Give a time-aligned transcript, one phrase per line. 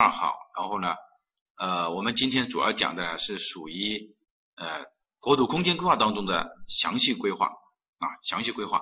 [0.00, 0.94] 二号，然后呢，
[1.56, 4.14] 呃，我们今天主要讲的是属于
[4.54, 4.84] 呃
[5.18, 7.46] 国土空间规划当中的详细规划。
[7.46, 8.78] 啊，详细规划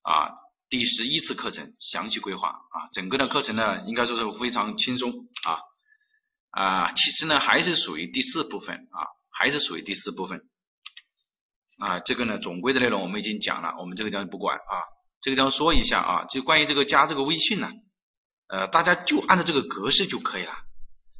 [0.00, 0.32] 啊，
[0.70, 2.48] 第十一次课程详细规划。
[2.48, 5.12] 啊，整个的课程呢应该说是非常轻松。
[5.44, 5.58] 啊
[6.52, 8.76] 啊，其实呢还是属于第四部分。
[8.76, 10.40] 啊，还是属于第四部分。
[11.80, 14.56] 啊，这个呢总归的内容我们已经讲了，我们这个地方不管。
[14.56, 14.88] 啊，
[15.20, 17.68] 这个地方说一下啊，就关于这个加这个微信呢。
[18.50, 20.52] 呃，大家就按照这个格式就可以了，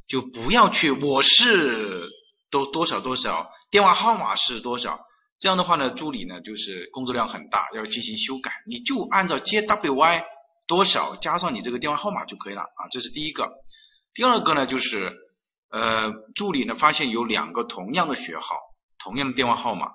[0.05, 2.09] 就不要去我是
[2.49, 4.99] 多多少多少，电话号码是多少，
[5.39, 10.23] 这样的话呢，助理呢就是工作量很大，要进行修改，你就按照 JWY
[10.67, 13.49] 多少加上你这个电话号码就可以了啊，这是第一个。
[14.13, 15.13] 第二个呢，就是
[15.69, 18.57] 呃，助理呢发现有两个同样的学号，
[19.01, 19.87] 同样的电话号码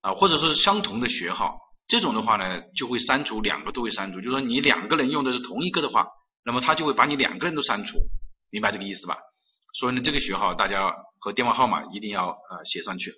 [0.00, 6.08] 啊，或者说是相同的学号，这种的话呢，就会删除两个都会删除，就是说你两个人用的是同一个的话。
[6.48, 7.98] 那么他就会把你两个人都删除，
[8.48, 9.18] 明白这个意思吧？
[9.74, 13.12] 所以呢，这个学号大家和电话号码一定要呃写上去，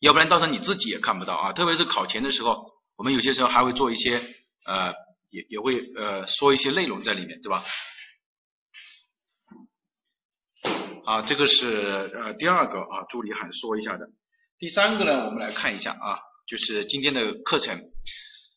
[0.00, 1.54] 要不然到时候你自己也看不到啊。
[1.54, 4.18] 特别是考前的时候，我们有些时候还会做一些
[4.66, 4.92] 呃，
[5.30, 7.64] 也也会呃说一些内容在里面，对吧？
[11.06, 14.10] 啊，这个是呃第二个啊，助理喊说一下的。
[14.58, 17.93] 第三个呢，我们来看一下啊，就是今天的课程。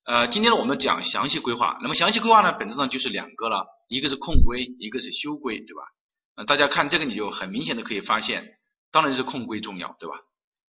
[0.08, 5.82] 呃，今天呢我们讲详细规划，那么详细规划呢本质上就是两个了，一个是控规，一个是修规，对吧？
[6.36, 8.58] 呃，大家看这个你就很明显的可以发现，
[8.90, 10.16] 当然是控规重要，对吧？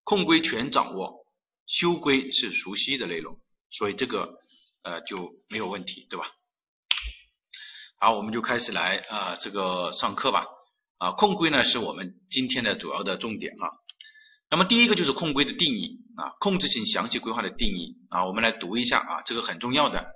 [0.03, 1.27] 控规全掌握，
[1.67, 4.39] 修规是熟悉的内容，所以这个
[4.81, 6.25] 呃就没有问题，对吧？
[7.99, 10.47] 好，我们就开始来啊这个上课吧。
[10.97, 13.69] 啊，控规呢是我们今天的主要的重点啊。
[14.49, 20.13] 那么第一个就是控规的定义啊，控制性详细规划的定义啊，我们来读一下啊，这个很重要的。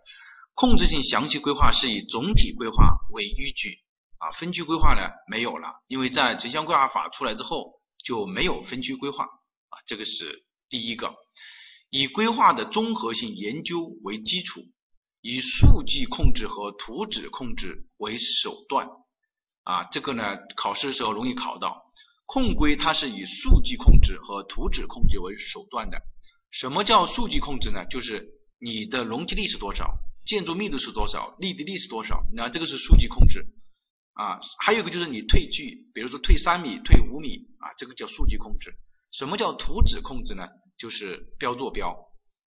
[0.56, 3.78] 控制性详细规划是以总体规划为依据
[4.18, 11.14] 啊，分区规划呢没有了，因为在城乡规划法出来之后就没有分区规划啊，这个是第一个。
[11.92, 14.62] 以规划的综合性研究为基础，
[15.22, 18.88] 以数据控制和图纸控制为手段
[19.64, 20.24] 啊，这个呢
[20.56, 21.81] 考试的时候容易考到。
[22.32, 26.02] 控规它是以数据控制和图纸控制为手段的。
[26.50, 27.84] 什么叫数据控制呢？
[27.88, 28.26] 就是
[28.58, 33.46] 你的容积率是多少，建筑密度是多少，立地率是多少，那这个是数据控制
[34.14, 34.40] 啊。
[34.60, 38.74] 还有一个就是你退距，比如说退三米、退五米啊，这个叫数据控制。
[39.12, 40.48] 什么叫图纸控制呢？
[40.78, 41.94] 就是标坐标，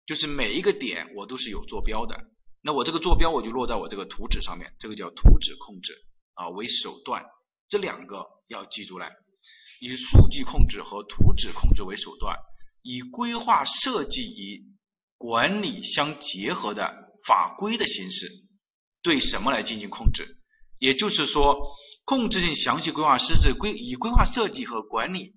[0.06, 2.16] 就是每一个点我都是有坐标的，
[2.62, 5.92] 那我这个坐标我就落在我这个图纸上面，这个叫图纸控制
[6.32, 7.26] 啊为手段，
[7.68, 9.12] 这两个要记住来。
[9.84, 12.34] 以数据控制和图纸控制为手段，
[12.80, 14.64] 以规划设计与
[15.18, 16.90] 管理相结合的
[17.26, 18.30] 法规的形式，
[19.02, 20.38] 对什么来进行控制？
[20.78, 21.54] 也就是说，
[22.06, 25.34] 控制性详细规划是指规以规划设计和管理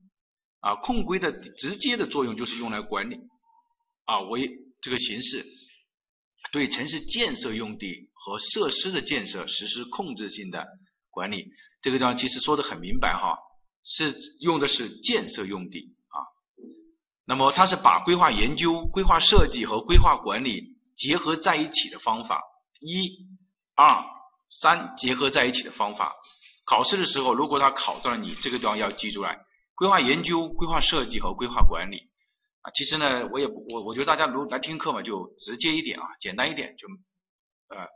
[0.62, 3.18] 啊控规的直接的作用就是用来管理
[4.06, 5.46] 啊为这个形式，
[6.54, 10.66] 对城市建设用地和设施的建设实施控制性的
[11.10, 11.48] 管理。
[11.82, 13.38] 这个地方其实说的很明白哈。
[13.90, 16.20] 是用的是建设用地啊，
[17.24, 22.42] 那么它是把规划研究、规划设计和规划管理结合在一起的方法，
[22.82, 23.08] 一、
[23.76, 24.04] 二、
[24.50, 26.14] 三结合在一起的方法。
[26.66, 29.40] 考试的时候，如果他考到了你这个地方要记住来，
[29.74, 32.10] 规划研究、规划设计和规划管理
[32.62, 32.72] 啊。
[32.72, 36.88] 其实呢，我也我我觉得大家如来听课嘛，就直接一点啊，简单一点就
[37.70, 37.88] 呃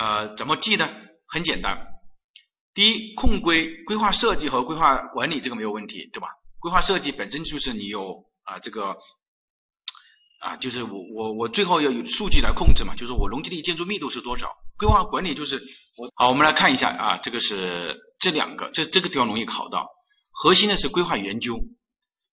[0.00, 0.88] 呃怎么记呢？
[1.26, 1.97] 很简单。
[2.78, 6.28] 第一，控规规划设计和规划管理这个没有问题，对吧？
[6.60, 8.96] 规划设计本身就是你有啊这个
[10.38, 14.54] 啊，就是我我我最后要有数据来控制嘛，就是我容积率、建筑密度是多少？
[14.76, 15.60] 规划管理就是
[15.96, 19.88] 我好，我们来看一下啊，这个是这两个，这这个地方容易考到。
[20.30, 21.58] 核心的是规划研究，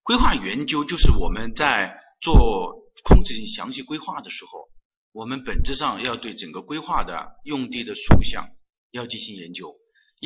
[0.03, 4.69] 规划研究就是我们在做控制性详细规划的时候，
[5.11, 8.49] 我们本质上要对整个规划的用地的数项
[8.91, 9.75] 要进行研究。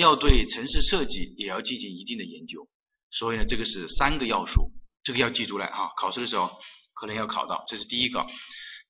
[0.01, 2.67] 要对城市设计也要进行一定的研究，
[3.11, 4.71] 所以呢，这个是三个要素，
[5.03, 6.51] 这个要记住来哈，考试的时候
[6.93, 8.25] 可能要考到，这是第一个。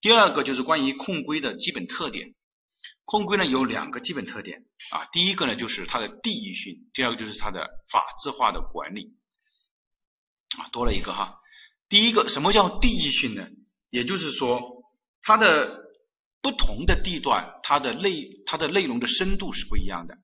[0.02, 2.34] 第二个就是关于控规的基本特点，
[3.06, 9.18] 控规呢有两个基本特点啊，第一个呢就是它的地域性，第二个就是它的法制化的管理
[10.58, 11.40] 啊，多了一个哈。
[11.90, 13.48] 第一个什么叫地域性呢？
[13.90, 14.62] 也就是说
[15.22, 15.82] 它的
[16.42, 20.18] 不同的地段，它的内它的内容的深度是不一样的。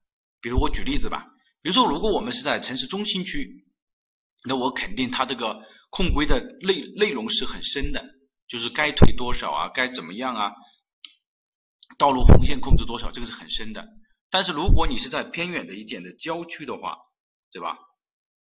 [0.46, 1.26] 比如我举例子吧，
[1.64, 3.66] 比如说如果我们是在城市中心区，
[4.48, 5.60] 那我肯定它这个
[5.90, 8.06] 控规的内内容是很深的，
[8.48, 10.52] 就是该退多少啊，该怎么样啊，
[11.98, 13.88] 道路红线控制多少，这个是很深的。
[14.30, 16.96] 但是如果你是在偏远的一点的郊区的话，
[17.52, 17.76] 对吧？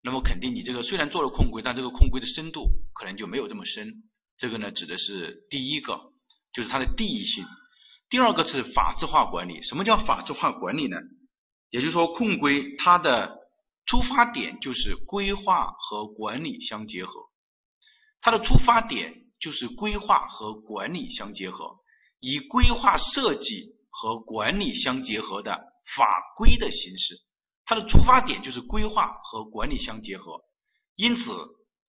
[0.02, 4.02] 那么肯定你这个虽然做了控规，但这个控规的深度可能就没有这么深。
[4.36, 6.00] 这个呢指的是第一个，
[6.52, 7.46] 就是它的地域性。
[8.10, 9.62] 第二个是法制化管理。
[9.62, 10.96] 什么叫法制化管理呢？
[11.72, 13.38] 也就是说控规它的
[13.86, 17.12] 出发点就是规划和管理相结合，
[18.20, 21.78] 它的出发点就是规划和管理相结合，
[22.20, 25.50] 以规划设计和管理相结合的
[25.96, 26.04] 法
[26.36, 27.16] 规的形式。
[27.64, 30.42] 它的出发点就是规划和管理相结合，
[30.94, 31.32] 因此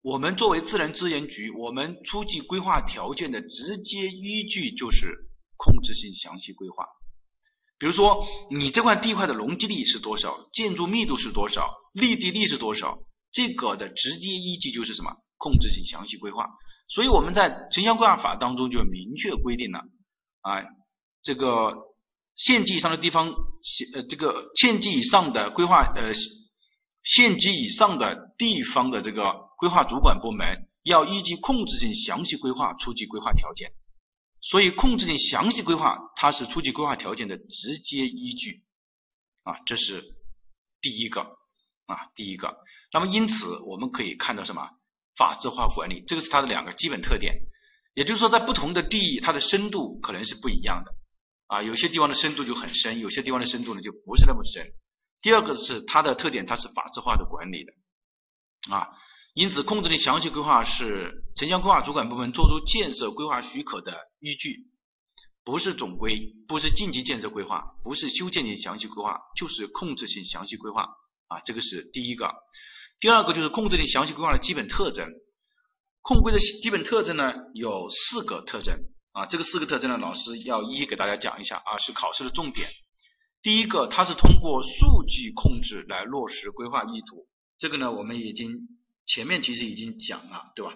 [0.01, 6.85] 我们作为自然资源局，我们出具规划条件的直接依据就是控制性详细规划。
[7.83, 12.99] 比如说，你这块地块的容积率是多少，建筑密度是多少，立地率是多少，
[13.29, 15.11] 这个的直接依据就是什么？
[15.35, 16.47] 控制性详细规划。
[16.87, 19.79] 所以我们在城乡规划法当中就明确规定了
[20.39, 20.63] 啊，
[21.23, 21.73] 这个。
[22.35, 23.27] 县级以上的地方，
[23.93, 26.11] 呃这个县级以上的规划呃
[27.03, 33.69] 县级以上的地方的这个规划主管部门要依据控制性详细规划出具规划条件，
[34.43, 38.63] 所以控制性详细规划它是初级规划条件的直接依据
[39.41, 40.03] 啊，这是
[40.81, 41.21] 第一个
[41.87, 42.55] 啊第一个。
[42.91, 44.69] 那么因此我们可以看到什么？
[45.15, 47.39] 法制化管理，这个是它的两个基本特点。
[47.93, 50.91] 也就是说，在不同的地域，它的深度可能是不一样的。
[51.45, 54.65] 啊，有些地方的深度就很深，有些地方的深度呢就不是那么深。
[55.21, 57.73] 第二个是它的特点，它是法制化的管理的
[58.75, 58.89] 啊，
[59.33, 64.67] 因此控制的详细规划是城乡规划主管部门作出建设规划许可的依据，
[65.43, 70.83] 不是总规，不是晋级建设规划，不是修建性详细规划，就是控制性详细规划
[71.27, 72.31] 啊，这个是第一个。
[72.99, 75.07] 第二个就是控制性详细规划的基本特征，
[76.01, 78.79] 控规的基本特征呢有四个特征。
[79.13, 82.67] 啊，这个四个特征呢，老师要一一给大家讲一下啊，是考试的重点。
[83.43, 87.27] 第一个，它是通过数据控制来落实规划意图，
[87.59, 88.49] 这个呢，我们已经
[89.05, 90.73] 前面其实已经讲了，对吧？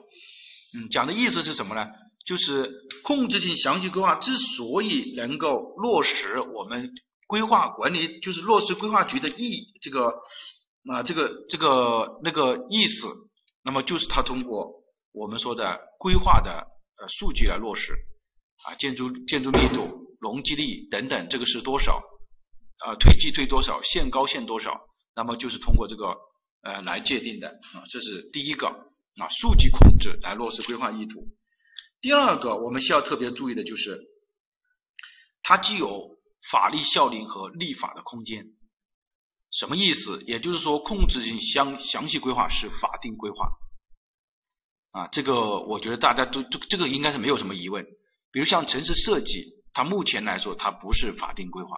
[0.73, 1.87] 嗯，讲的意思是什么呢？
[2.25, 2.71] 就是
[3.03, 6.91] 控制性详细规划之所以能够落实我们
[7.25, 10.09] 规划管理，就是落实规划局的意这个
[10.91, 13.07] 啊这个这个那个意思，
[13.63, 14.83] 那么就是它通过
[15.13, 16.67] 我们说的规划的
[17.01, 17.93] 呃数据来落实。
[18.63, 22.01] 啊，建筑建筑密度、容积率等等，这个是多少？
[22.79, 23.83] 啊，推计推多少？
[23.83, 24.81] 限高限多少？
[25.15, 26.17] 那么就是通过这个
[26.67, 31.29] 呃来界定的啊，这是第一个啊，数据控制来落实规划意图。
[32.01, 33.97] 第二个我们需要特别注意的就是，
[35.43, 36.19] 它具有
[36.51, 38.45] 法律效力和立法的空间。
[39.49, 40.21] 什么意思？
[40.27, 43.49] 也就是说，控制性详详细规划是法定规划
[44.91, 47.85] 啊，这个我觉得大家都这这个应该是没有什么疑问。
[48.31, 51.77] 比如像城市设计，它目前来说它不是法定规划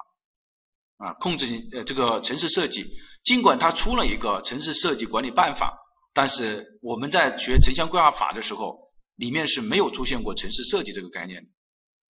[0.97, 2.85] 啊，控制性呃这个城市设计，
[3.23, 5.77] 尽管它出了一个城市设计管理办法，
[6.13, 8.79] 但是我们在学城乡规划法的时候，
[9.15, 11.43] 里面是没有出现过城市设计这个概念，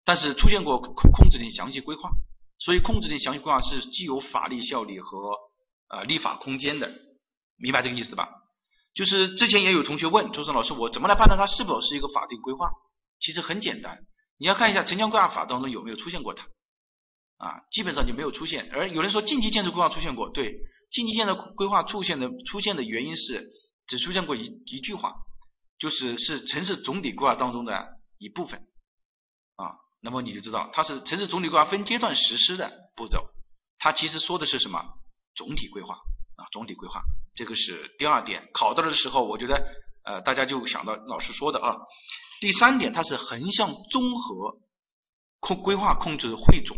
[0.03, 2.09] 但是出现过控控制性详细规划，
[2.59, 5.31] 所以控制性详细规划是既有法律效力和
[5.89, 6.91] 呃立法空间的，
[7.57, 8.29] 明白这个意思吧？
[8.93, 12.69] 就是之前也有同学问周生老师，我怎么来判断它是否是一个法定规划？
[13.19, 13.99] 其实很简单。
[14.39, 16.47] 你要看一下城乡规划法当中有没有出现过它，
[17.37, 18.69] 啊，基本上就没有出现。
[18.71, 23.49] 而有人说近期建筑规划出现过，对，晋级建设规划出现的出现的原因是
[23.87, 25.13] 只出现过一一句话，
[25.79, 28.67] 就是是城市总体规划当中的一部分，
[29.55, 33.29] 啊，那么你就知道它是城市总体规划分阶段实施的步骤，
[33.77, 34.81] 它其实说的是什么？
[35.35, 35.95] 总体规划
[36.35, 37.01] 啊，总体规划，
[37.35, 38.49] 这个是第二点。
[38.53, 39.61] 考到的时候，我觉得
[40.03, 41.75] 呃大家就想到老师说的啊。
[42.39, 44.59] 第三点，它是横向综合
[45.39, 46.77] 控规划控制汇总。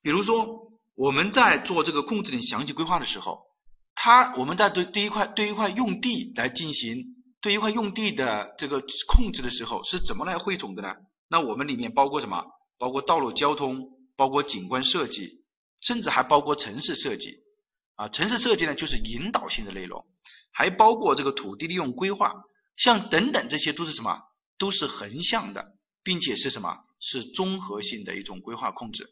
[0.00, 0.63] 比如说，
[0.94, 3.46] 我们在做这个控制的详细规划的时候，
[3.94, 7.04] 它我们在对对一块对一块用地来进行
[7.40, 10.94] 对一块用地的这个控制的时候，是怎么来汇总的呢？
[11.28, 12.44] 那我们里面包括什么？
[12.78, 15.44] 包括道路交通，包括景观设计，
[15.80, 17.42] 甚至还包括城市设计。
[17.96, 20.04] 啊，城市设计呢，就是引导性的内容，
[20.52, 22.32] 还包括这个土地利用规划，
[22.76, 24.20] 像等等这些都是什么？
[24.58, 26.76] 都是横向的，并且是什么？
[27.00, 29.04] 是综合性的一种规划控制。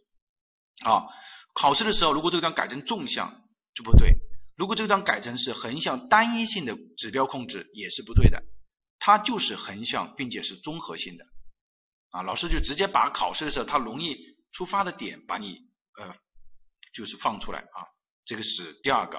[0.84, 1.06] 啊，
[1.52, 3.42] 考试的时候，如果这个地方改成纵向
[3.74, 4.14] 就不对；
[4.56, 8.42] 如果这个地方改成是横向单一性的指标控制，也是不对的。
[8.98, 11.24] 它就是横向，并且是综合性的。
[12.10, 14.16] 啊，老师就直接把考试的时候它容易
[14.52, 15.58] 出发的点，把你
[15.98, 16.14] 呃
[16.94, 17.88] 就是放出来啊。
[18.24, 19.18] 这个是第二个。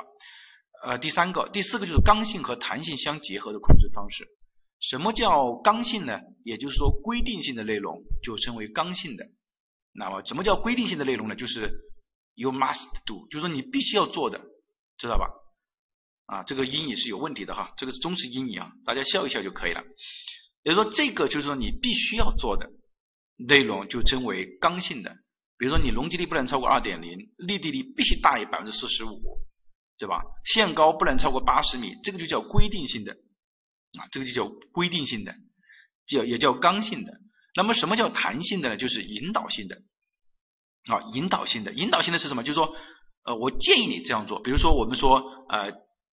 [0.84, 4.28] 呃，第三个、第四个就是刚性和弹性相结合的控制方式。
[4.82, 6.20] 什么叫刚性呢？
[6.44, 9.26] 也就是说，规定性的内容就称为刚性的。
[9.94, 11.36] 那么，什么叫规定性的内容呢？
[11.36, 11.72] 就是
[12.36, 14.42] ，you must do，就是说你必须要做的，
[14.98, 15.28] 知道吧？
[16.26, 19.84] 啊，这个英语是有问题的哈，这个是中式英语啊，大家笑一笑就可以了。
[20.64, 22.70] 也就说，这个就是说你必须要做的
[23.36, 25.18] 内容就称为刚性的。
[25.58, 29.40] 比如说你容积率不能超过二点零，立地率必须大于百分之四十五，
[29.98, 30.22] 对吧？
[30.46, 33.14] 限高不能超过八十米，这个就叫规定性的
[34.00, 35.36] 啊，这个就叫规定性的，
[36.08, 37.14] 叫也叫刚性的。
[37.56, 38.78] 那么什么叫弹性的呢？
[38.78, 39.82] 就是引导性的
[40.88, 42.44] 啊，引导性的，引导性的是什么？
[42.44, 42.76] 就是说，
[43.24, 44.42] 呃，我建议你这样做。
[44.42, 45.72] 比如说我们说，呃，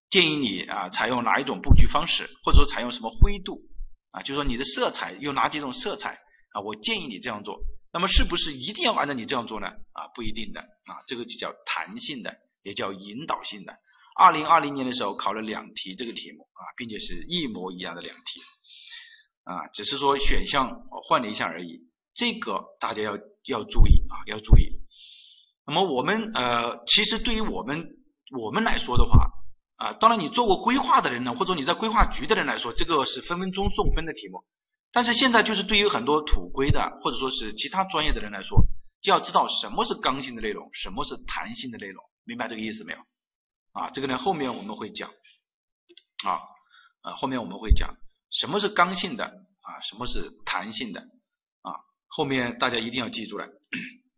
[0.09, 3.61] 建议你啊，采用哪一种布局方式，或者说采用什么灰度
[4.11, 6.19] 啊，就是说你的色彩用哪几种色彩
[6.51, 6.61] 啊？
[6.61, 7.59] 我建议你这样做。
[7.93, 9.67] 那么是不是一定要按照你这样做呢？
[9.67, 13.73] 啊，不一定的啊，这个就叫弹性的，也叫引导性的。
[14.19, 18.41] 二零二零年的时候考了两题这个题目啊，并且是一模一样的两题。
[19.43, 21.86] 啊，只是说选项换了一下而已，
[22.17, 24.81] 这个大家要要注意啊，要注意。
[25.67, 27.87] 那么我们呃，其实对于我们
[28.37, 29.29] 我们来说的话
[29.75, 34.43] 啊，当然你做过规划的人呢，或者你在规划局的人来说，这个是分分钟送分的题目。
[34.91, 38.57] 但是现在就是对于很多土规的或者说是其他专业的人来说，
[38.99, 42.99] 就要知道什么是刚性的内容，什么是弹性的内容，明白这个意思没有？
[43.73, 45.09] 啊，这个呢后面我们会讲
[46.25, 46.41] 啊，
[47.01, 47.95] 啊后面我们会讲。
[48.31, 49.25] 什么是刚性的
[49.61, 49.79] 啊？
[49.81, 51.03] 什么是弹性的？
[52.17, 53.45] 后面大家一定要记住了。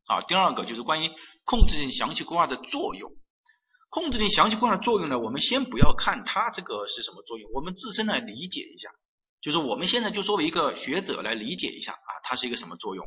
[0.05, 1.11] 好，第二个就是关于
[1.43, 3.11] 控制性详细规划的作用。
[3.89, 8.87] 控制性详细规划的作用呢，我们先不要看它这个是什么作用，我们自身来理解一下。
[9.41, 13.05] 就是我们现在就作为一个学者来理解一下啊，它是一个什么作用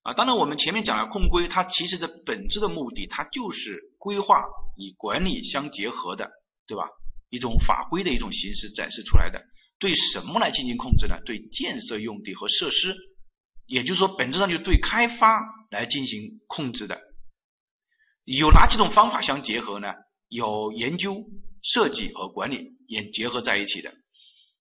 [0.00, 0.14] 啊？
[0.14, 4.42] 当然，我们前面讲了控规，它其实的本质的目的，它就是规划
[4.78, 6.30] 与管理相结合的，
[6.66, 6.88] 对吧？
[7.28, 9.42] 一种法规的一种形式展示出来的。
[9.78, 11.16] 对什么来进行控制呢？
[11.26, 12.96] 对建设用地和设施，
[13.72, 17.00] 也就是说，本质上就对开发来进行控制的。
[18.24, 19.88] 有哪几种方法相结合呢？
[20.28, 21.24] 有研究、
[21.62, 23.90] 设计和管理也结合在一起的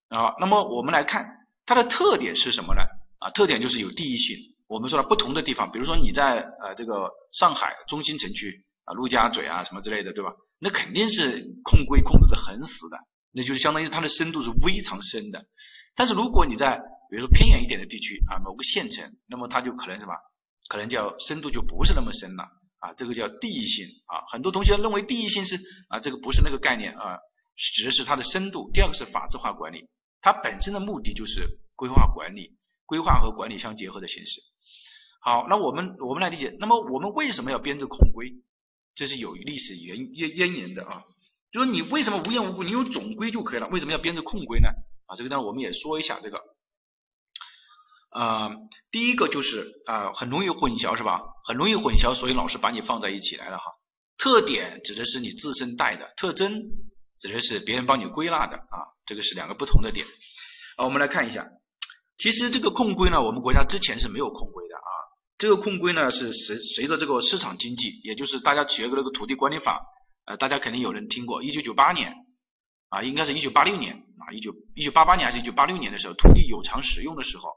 [0.08, 0.34] 啊。
[0.39, 1.25] 那么我们来看
[1.65, 2.84] 它的特点是什么呢？
[3.20, 4.38] 啊，特点就是有地域性。
[4.68, 10.32] 我们说了不同的地方，比如说你在呃这个上海中心城区啊，陆家嘴啊什么之类的，对吧？
[10.58, 12.98] 那肯定是控规控制的很死的。
[13.34, 15.44] 那就是相当于它的深度是非常深的，
[15.96, 16.80] 但是如果你在
[17.12, 20.13] 比如说偏远一点的地区啊，某个县城，那么它就可能什么，
[20.70, 22.46] 可能叫深度就不是那么深了
[22.80, 27.20] 啊，这个叫地域性啊，很多同学认为地域性是啊，这个不是那个概念啊，
[27.58, 28.72] 指的是它的深度。
[28.72, 29.89] 第二个是法制化管理，
[30.22, 34.39] 它本身的目的就是规划管理，规划和管理相结合的形式。
[35.20, 38.32] 好，那我们我们来理解，那么我们为什么要编制控规？
[38.96, 41.03] 这是有历史原渊渊源的啊。
[41.51, 43.68] 就说你为什么无缘无故你有总规就可以了？
[43.68, 44.70] 为什么要编制控规呢？
[45.08, 46.41] 啊，这个呢我们也说一下这个。
[48.13, 48.51] 呃，
[48.91, 51.22] 第一个就是啊，很容易混淆是吧？
[51.46, 53.63] 很容易混淆，所以老师把你放在一起来了哈。
[54.18, 56.62] 特点指的是你自身带的，特征
[57.20, 60.06] 指的是别人帮你归纳的啊，这个是两个不同的点。
[60.77, 61.48] 啊，我们来看一下，
[62.18, 64.91] 其实这个控规呢，我们国家之前是没有控规的啊。
[65.38, 69.82] 这个控规呢是随随着这个市场经济，也就是大家学过那个土地管理法。
[70.25, 72.13] 呃，大家肯定有人听过，一九九八年
[72.89, 77.50] 啊，应该是一九八六年啊，一九一九八八年还是一九八六年的时候，土地有偿使用的时候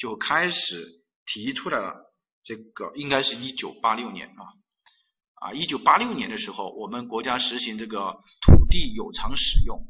[0.00, 2.10] 就开始提出来了。
[2.42, 4.42] 这个应该是一九八六年啊
[5.34, 9.86] 啊，一九八六年的时候，我们国家实行这个土地有偿使用。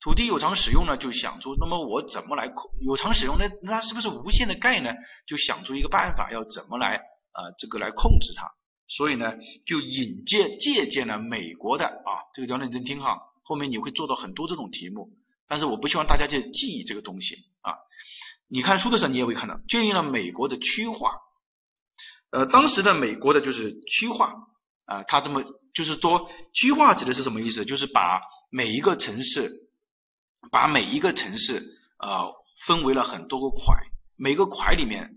[0.00, 3.38] 土地有偿使用呢，就想出那么我怎么来控有偿使用？
[3.38, 4.90] 那那是不是无限的盖呢？
[5.28, 8.50] 就想出一个办法，要怎么来呃这个来控制它？
[8.88, 15.12] 所以呢，就引介借鉴了美国的啊，这个要认真听哈，后面你会做到很多这种题目，
[15.46, 17.78] 但是我不希望大家去记忆这个东西啊。
[18.52, 21.16] 你看书的时候你也会看到，借鉴了美国的区划，
[22.30, 24.34] 呃，当时的美国的就是区划
[24.84, 25.42] 啊，它这么
[25.72, 27.64] 就是说区划指的是什么意思？
[27.64, 29.70] 就是把每一个城市，
[30.50, 31.62] 把每一个城市
[31.98, 32.30] 呃
[32.66, 33.74] 分为了很多个块，
[34.16, 35.10] 每个块里面，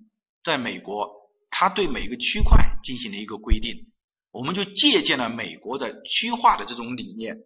[0.43, 1.11] 在美国，
[1.51, 2.71] 它对每个区块。
[2.85, 3.91] 进行了一个规定，
[4.29, 7.39] 我们就借鉴了美国的区划的这种理念。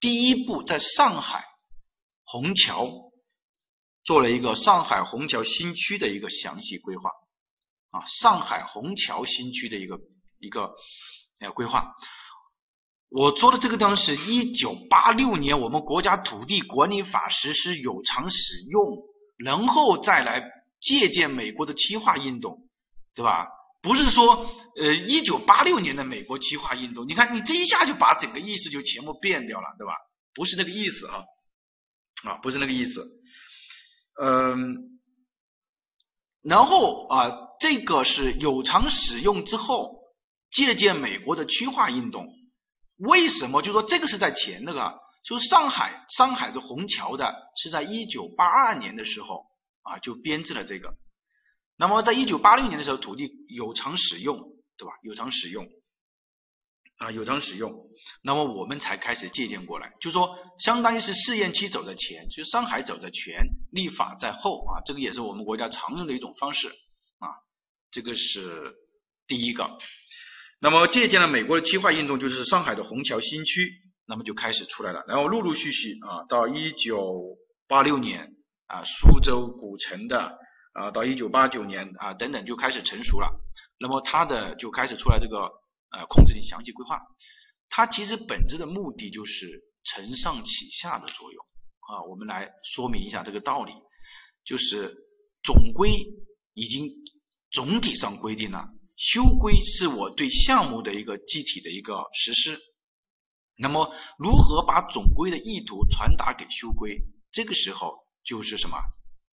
[0.00, 1.44] 第一步，在上海
[2.24, 3.03] 虹桥
[4.04, 7.10] 做了一个上海虹桥新区的一个详细规划
[7.90, 9.98] 啊，上海虹桥新区的一个
[10.38, 10.74] 一个
[11.40, 11.94] 呃规划。
[13.08, 18.80] 我说的这个地方是一九八六年我们国家土地管理法实施有偿使用，
[19.36, 20.42] 然后再来
[20.80, 22.68] 借鉴美国的区划运动，
[23.14, 23.46] 对吧？
[23.82, 24.50] 不是说，
[24.82, 29.92] 呃，一九八六年的美国计划运动，你看你这一下就把整个意思就全部变掉了，对吧？
[30.34, 31.22] 不是那个意思啊，
[32.24, 33.06] 啊，不是那个意思，
[34.22, 35.00] 嗯，
[36.42, 40.00] 然后啊，这个是有偿使用之后，
[40.50, 42.28] 借鉴美国的区划运动。
[42.96, 43.60] 为什么？
[43.60, 49.46] 就说这个是在前那个，就上海上海的虹桥的是在一九八二年的时候
[49.82, 50.94] 啊就编制了这个。
[51.76, 54.38] 那么在一九八六年的时候，土地有偿使用，
[54.76, 54.94] 对吧？
[55.02, 55.66] 有偿使用
[56.98, 57.72] 啊，有偿使用。
[58.22, 64.80] 那么我们才开始借鉴过来，就说相当于是试验期走在前，就上海走在前，立法在后啊。
[64.84, 66.68] 这个也是我们国家常用的一种方式
[67.18, 67.28] 啊。
[67.90, 68.74] 这个是
[69.26, 69.78] 第一个。
[70.60, 73.70] 那么借鉴了美国的区划运动，就是上海的虹桥新区，
[74.06, 75.04] 那么就开始出来了。
[75.08, 77.36] 然后陆陆续续啊，到一九
[77.68, 78.34] 八六年
[78.66, 80.38] 啊，苏州古城的。
[80.74, 83.30] 啊，到一九八九年啊等等就开始成熟了，
[83.78, 85.48] 那么它的就开始出来这个
[85.96, 87.00] 呃控制性详细规划，
[87.68, 91.44] 它其实本质的目的就是承上启下的作用
[91.88, 93.72] 啊，我们来说明一下这个道理，
[94.44, 94.94] 就是
[95.42, 95.90] 总规
[96.52, 96.90] 已经
[97.50, 102.60] 总体上规定了，修规是我对项目的一个具体的一个实施，
[103.56, 108.78] 那么如何把总规的意图传达给修规，这个时候就是什么？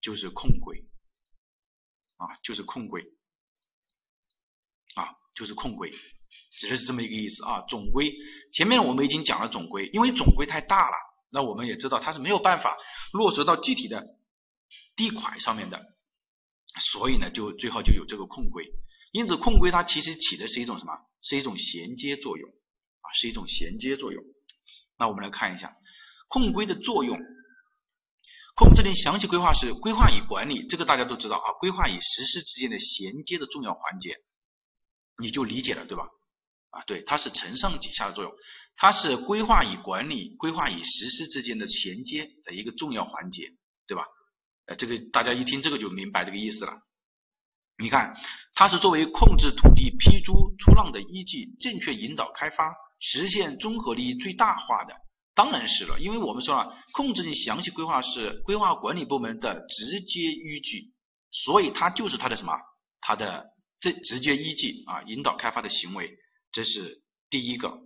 [0.01, 0.87] 就是控规。
[2.21, 3.01] 啊，就是控规，
[4.93, 5.91] 啊，就是控规，
[6.57, 7.61] 只是这么一个意思啊。
[7.69, 8.13] 总规
[8.53, 10.95] 前面我们已经讲了总规，因为总规太大了，
[11.31, 12.77] 那我们也知道它是没有办法
[13.13, 14.05] 落实到具体的
[14.95, 15.81] 地块上面的，
[16.79, 18.71] 所以呢，就最后就有这个控规。
[19.11, 20.93] 因此，控规它其实起的是一种什么？
[21.21, 24.23] 是一种衔接作用啊，是一种衔接作用。
[24.97, 25.75] 那我们来看一下
[26.27, 27.19] 控规的作用。
[28.53, 31.53] 控制令详细规划是规划与管理，这个大家都知道啊。
[31.59, 34.17] 规划与实施之间的衔接的重要环节，
[35.17, 36.03] 你就理解了对吧？
[36.71, 38.33] 啊，对，它是承上启下的作用，
[38.75, 43.53] 它是规划与管理、规划与实施之间的衔接的一个重要环节，
[43.87, 44.05] 对吧？
[44.65, 46.73] 呃，这个大家一听这个就明白这个意思了。
[47.77, 48.15] 你看，
[48.53, 54.95] 它是作为控制土地批租出让的依据，正确引导开发，实现综合利益最大化的。
[55.33, 60.93] 当然是了，因为我们说了，控制性详细规划是规划管理部门的直接依据，
[61.31, 62.53] 所以它就是它的什么？
[62.99, 63.45] 它的
[63.79, 66.07] 这直接依据啊，引导开发的行为，
[66.51, 67.79] 这是第一个。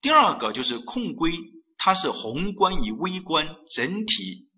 [0.00, 1.32] 第二个就是控规，
[1.78, 4.48] 它是宏观与微观整体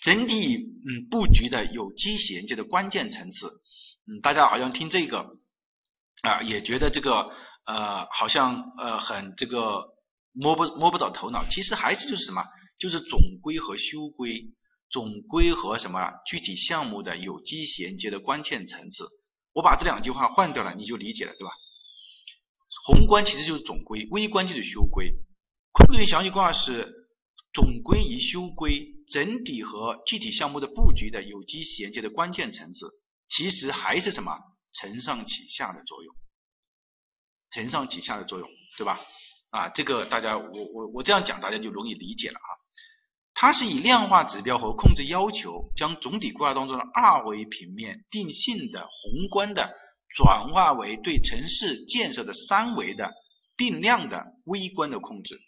[0.00, 3.48] 整体嗯布局的有机衔接的关键层次。
[4.06, 5.36] 嗯，大家好像听这个
[6.22, 7.30] 啊，也觉得这个。
[7.66, 9.94] 呃，好像呃很这个
[10.32, 12.42] 摸不摸不着头脑，其实还是就是什么，
[12.78, 14.50] 就是总规和修规，
[14.88, 19.04] 总规和什么具体项目的有机衔接的关键层次。
[19.52, 21.50] 我把这两句话换掉了，你就理解了，对吧？
[22.86, 25.12] 宏观其实就是总规，微观就是修规。
[25.72, 27.08] 控制性详细规划是
[27.52, 32.90] 总规与修规整体和具体项目的布局的有机衔接的关键层次，
[33.28, 34.38] 其实还是什么
[34.72, 36.14] 承上启下的作用。
[37.50, 39.00] 承上启下的作用，对吧？
[39.50, 42.50] 啊，这个大家我我我这样讲，大家就容易理解了啊。
[43.40, 49.74] 它是以量化指标和控制要求，将总体规划当中的二维平面定性的宏观的，
[50.14, 53.10] 转化为对城市建设的三维的
[53.56, 55.40] 定量的微观的控制。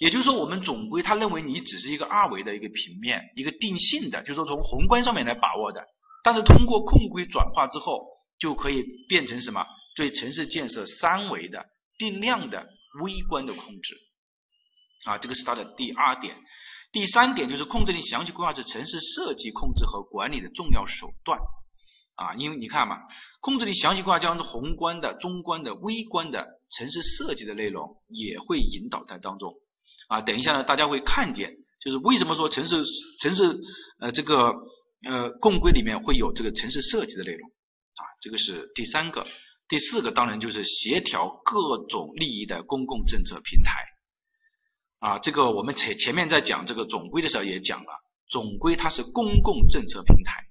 [0.00, 5.86] 也就是说，我们总规他认为你只是一个二维的一个平面，一个定性的，就是说从宏观上面来把握的，
[6.24, 8.04] 但是通过控规转化之后，
[8.40, 9.64] 就可以变成什么？
[9.94, 11.64] 对城市建设三维的
[11.96, 12.66] 定量的
[13.04, 13.96] 微观的控制，
[15.04, 16.36] 啊，这个是它的第二点。
[16.92, 21.38] 第三点就是控制性详细规划是城市设计控制和管理的重要手段，
[22.14, 22.96] 啊，因为你看嘛，
[23.40, 29.52] 控制性详细规划将宏观的、中观的、微观的城市设计的内容也会引导在当中，
[30.08, 31.52] 啊，等一下呢，大家会看见，
[31.84, 32.82] 就是为什么说城市
[33.20, 33.58] 城市
[34.00, 34.54] 呃这个
[35.04, 39.26] 呃共规里面会有这个城市设计的内容，啊，这个是第三个。
[39.68, 43.72] 第四个当然就是协调各种利益的公共政策平台，
[44.98, 50.46] 啊，这个我们前前面在讲这个总规的时候也讲了，总规它是公共政策平台，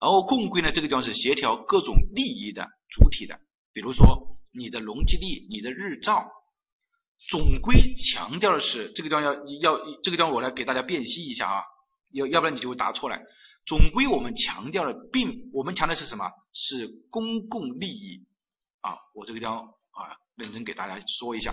[0.00, 3.40] 然后共规呢这个地方是协调各种利益的主体的，
[3.72, 6.30] 比如说你的容积率、你的日照，
[7.28, 11.62] 总规强调的是这个地方要要这个地方我来给大家辨析一下啊，
[12.12, 13.18] 要要不然你就会答错了，
[13.66, 16.30] 总规我们强调的并我们强调是什么？
[16.52, 18.26] 是公共利益。
[18.80, 19.58] 啊，我这个地方
[19.90, 21.52] 啊，认真给大家说一下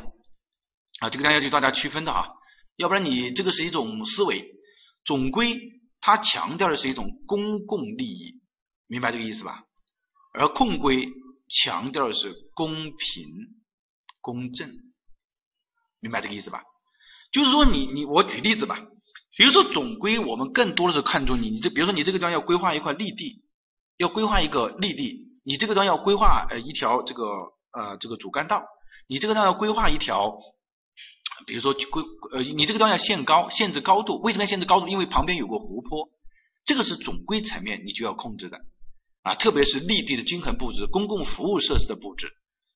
[0.99, 2.27] 啊，这个地方要去大家区分的啊，
[2.77, 4.45] 要不然你这个是一种思维，
[5.03, 5.59] 总规
[6.01, 8.41] 它强调的是一种公共利益，
[8.87, 9.63] 明白这个意思吧？
[10.33, 11.09] 而控规
[11.47, 13.25] 强调的是公平
[14.21, 14.69] 公正，
[15.99, 16.61] 明白这个意思吧？
[17.31, 18.79] 就是说你你我举例子吧，
[19.37, 23.43] 比如说总规我们更多的是看重你你这比如说你这个地方要规划一块绿地，
[23.97, 27.25] 要规划一个绿地，你这个地方要规划呃一条这个
[27.71, 28.63] 呃这个主干道，
[29.07, 30.37] 你这个地方要规划一条，
[31.45, 34.87] 比如说规呃你这个地方要限高，限制高度，为什么要限制高度？
[34.87, 36.09] 因为旁边有个湖泊，
[36.63, 38.59] 这个是总规层面你就要控制的
[39.21, 42.31] 啊，特别是绿地的均衡布置、公共服务设施的布置，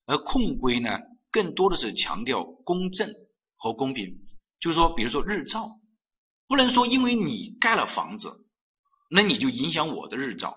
[0.06, 0.98] 而控规呢
[1.30, 3.08] 更多的是强调公正
[3.56, 4.18] 和公平，
[4.60, 5.68] 就是说比如说日照，
[6.48, 8.46] 不能说因为你盖了房子，
[9.10, 10.56] 那你就影响我的日照。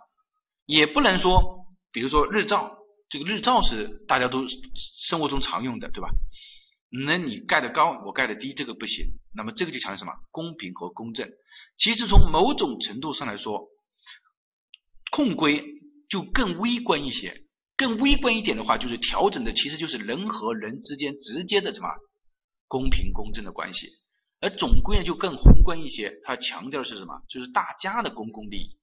[0.65, 2.77] 也不能说，比如说日照，
[3.09, 4.45] 这个日照是大家都
[4.99, 6.09] 生活中常用的，对吧？
[7.05, 9.07] 那你盖的高，我盖的低，这个不行。
[9.33, 10.13] 那么这个就强调什么？
[10.29, 11.27] 公平和公正。
[11.77, 13.67] 其实从某种程度上来说，
[15.11, 15.63] 控规
[16.09, 17.41] 就更微观一些。
[17.75, 21.89] 更微观一点的话，就是调整的其实就是人和人之间直接的什么
[22.67, 23.89] 公平公正的关系。
[24.39, 27.23] 而总规呢就更宏观一些，它强调的是什么？
[27.27, 28.77] 就是大家的公共利益。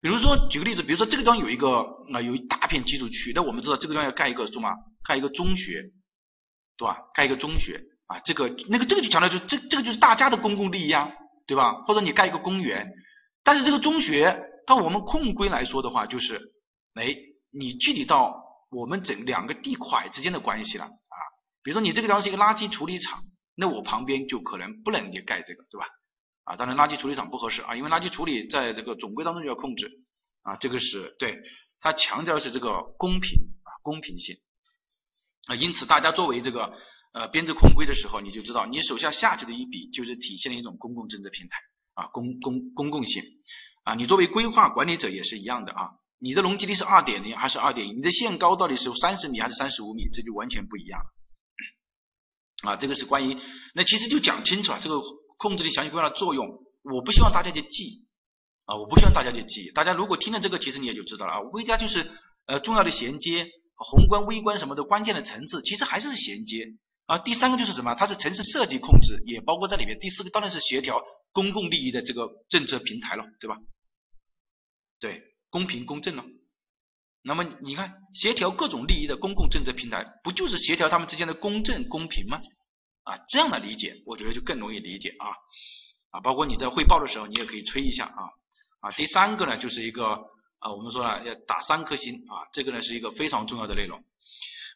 [0.00, 1.82] 比如说，举个例子，比如说这个地方有一个
[2.12, 4.68] 啊，有一大片居住区，那我们知道这个地方要盖一个什么？
[5.04, 5.90] 盖一个中学，
[6.78, 6.96] 对吧？
[7.12, 11.12] 盖一个中学啊，这个那个这个就强调就这这个就是大家的公共利益啊，
[11.46, 11.82] 对吧？
[11.82, 12.92] 或者你盖一个公园，
[13.42, 16.52] 但是这个中学到我们控规来说的话，就是
[16.94, 17.08] 哎，
[17.50, 21.16] 你具体到我们整两个地块之间的关系了啊。
[21.62, 23.24] 比如说你这个地方是一个垃圾处理厂，
[23.56, 25.86] 那我旁边就可能不能去盖这个，对吧？
[26.44, 29.90] 啊，当然垃圾处理厂不合适啊，因为垃圾处理在这个总规当中就要控制
[30.42, 31.36] 啊，这个是对，
[31.80, 34.36] 它强调的是这个公平啊，公平性
[35.48, 36.72] 啊，因此大家作为这个
[37.12, 41.56] 呃编制控规的时候，你就知道你手下下去的一笔就是体现了一种公共政策平台
[41.94, 43.22] 啊，公公公共性
[43.82, 51.00] 啊，你作为规划管理者也是一样的啊，你的容积率是二点零还是二点一，你的限高到底是三十米还是三十五米，这就完全不一样
[52.62, 53.36] 啊，这个是关于
[53.74, 55.02] 那其实就讲清楚了这个。
[55.40, 56.48] 控制力详细规划的作用，
[56.82, 58.08] 我不希望大家去记
[58.64, 59.70] 啊，我不希望大家去记。
[59.70, 61.40] 大家如果听了这个，其实你也就知道了啊。
[61.52, 62.10] 微加就是
[62.46, 63.46] 呃重要的衔接，
[63.78, 66.66] 宏观、微观什么的关键的层次，其实还是衔接
[67.06, 67.18] 啊。
[67.18, 67.94] 第三个就是什么？
[67.94, 69.98] 它是城市设计控制，也包括在里面。
[69.98, 73.56] 第四个当然是协调公共利益的这个政策平台了，对吧？
[75.00, 76.24] 对，公平公正了。
[77.22, 82.40] 那么你看，协调各种利益的公共政策平台，不就是协调他们之间的公正公平吗？
[83.04, 85.28] 啊，这样的理解，我觉得就更容易理解啊
[86.10, 88.22] 啊，包括你在汇报的时候，你也可以吹一下啊
[88.80, 88.92] 啊。
[88.92, 90.18] 第三个呢，就是一个
[90.58, 94.02] 啊，我们说了要打三颗星啊，这个呢是一个非常重要的内容。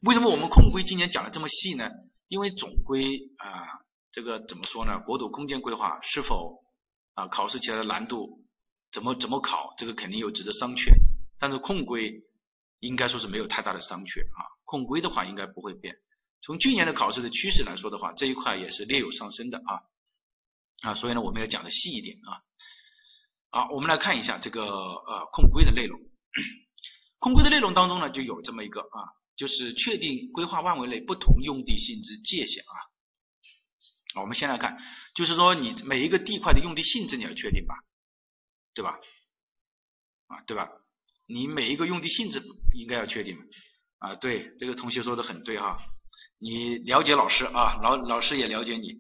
[0.03, 1.88] 为什么我们控规今年讲的这么细呢？
[2.29, 4.99] 因为总规啊，这个怎么说呢？
[5.01, 6.64] 国土空间规划是否
[7.14, 8.45] 啊考试起来的难度
[8.90, 10.90] 怎么怎么考，这个肯定有值得商榷。
[11.38, 12.23] 但是控规
[12.79, 15.97] 应该说是没有太大的商榷啊，控规的话应该不会变。
[16.42, 19.83] 从去年的考试的趋势来说的话，这一块也是略有上升的啊
[20.83, 22.42] 啊，所以呢，我们要讲的细一点啊。
[23.55, 26.01] 好，我们来看一下这个呃控规的内容。
[27.21, 32.75] 控规的内容当中呢，就有这么一个啊，就是确定规划范围内不同用地性质界限啊。
[34.23, 34.79] 我们先来看，
[35.15, 37.75] 就是说你每一个地块的用地性质你要确定吧，
[38.73, 38.99] 对吧？
[40.29, 40.71] 啊，对吧？
[41.27, 43.37] 你每一个用地性质应该要确定
[43.99, 44.15] 啊。
[44.15, 45.77] 对，这个同学说的很对哈。
[46.38, 48.97] 你了解老师啊，老老师也了解你。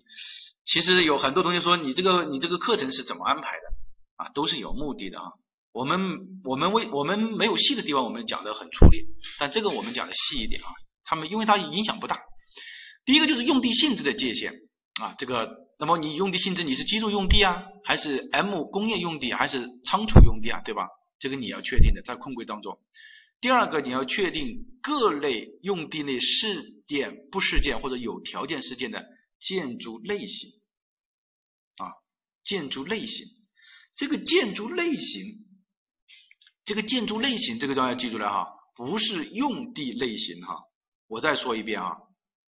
[0.64, 3.71] 其实有很多同学说你这个你这个课程是怎么安排的
[4.16, 4.28] 啊？
[4.34, 5.32] 都是有目的的啊。
[5.72, 9.02] 我们我们为我们没有细的地方，我们讲的很粗略，
[9.38, 10.68] 但这个我们讲的细一点啊。
[11.04, 12.20] 他们因为它影响不大。
[13.04, 14.52] 第一个就是用地性质的界限
[15.00, 20.88] 啊，这个那么你用地性质你是居住用地啊，还是 M 工业用地，还是仓储用地啊，对吧？
[21.18, 22.78] 这个你要确定的，在控规当中。
[23.40, 29.04] 第二个，你要确定各类用地内事件、不事件或者有条件事件的
[29.40, 30.50] 建筑类型
[31.78, 31.90] 啊，
[32.44, 33.26] 建筑类型。
[33.94, 35.46] 这个建筑类型，
[36.64, 40.56] 这个建筑类型，这个地方要记住了哈，不是用地类型哈。
[41.06, 41.96] 我再说一遍啊，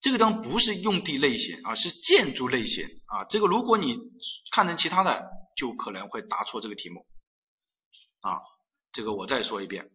[0.00, 3.24] 这个地方不是用地类型啊，是建筑类型啊。
[3.28, 3.98] 这个如果你
[4.50, 7.06] 看成其他的，就可能会答错这个题目
[8.20, 8.40] 啊。
[8.92, 9.90] 这个我再说一遍。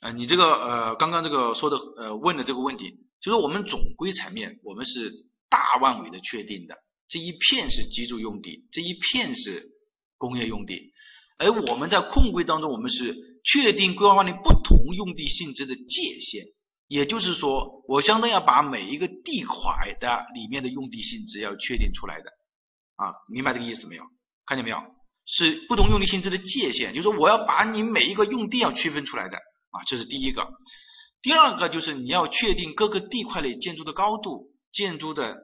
[0.00, 5.10] 呃，你这个呃，刚刚这个说的呃，问的这个问题，就是我们总规层面，我们是
[5.48, 6.76] 大范围的确定的，
[7.14, 9.68] 这一片是居住用地，这一片是
[10.18, 10.90] 工业用地，
[11.38, 16.46] 而我们在控规当中，我们是确定规划范围不同用地性质的界限，
[16.88, 22.30] 也就是说，我相当于要把每一个地块的里面的用地性质要确定出来的，
[22.96, 24.02] 啊，明白这个意思没有？
[24.44, 24.78] 看见没有？
[25.24, 29.36] 是不同用地性质的界限，就是说我要把你每一个用地要区分出来的。
[29.70, 30.48] 啊，这是第一个。
[31.22, 35.36] 第二个就是你要确定各个地块内建筑的高度、建筑的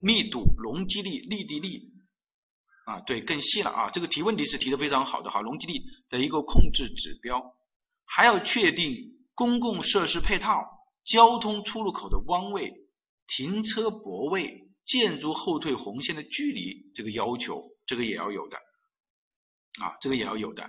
[0.00, 1.82] 密度、容积率、立地率
[2.86, 7.54] 啊，对，更细了啊，这个提问题是提的非常好的哈，容积率的一个控制指标，
[8.04, 10.64] 还要确定公共设施配套、
[11.04, 12.72] 交通出入口的弯位、
[13.28, 18.56] 停车泊位、建筑后退红线的距离，这个要求，这个也要有的，
[19.80, 20.68] 啊，这个也要有的，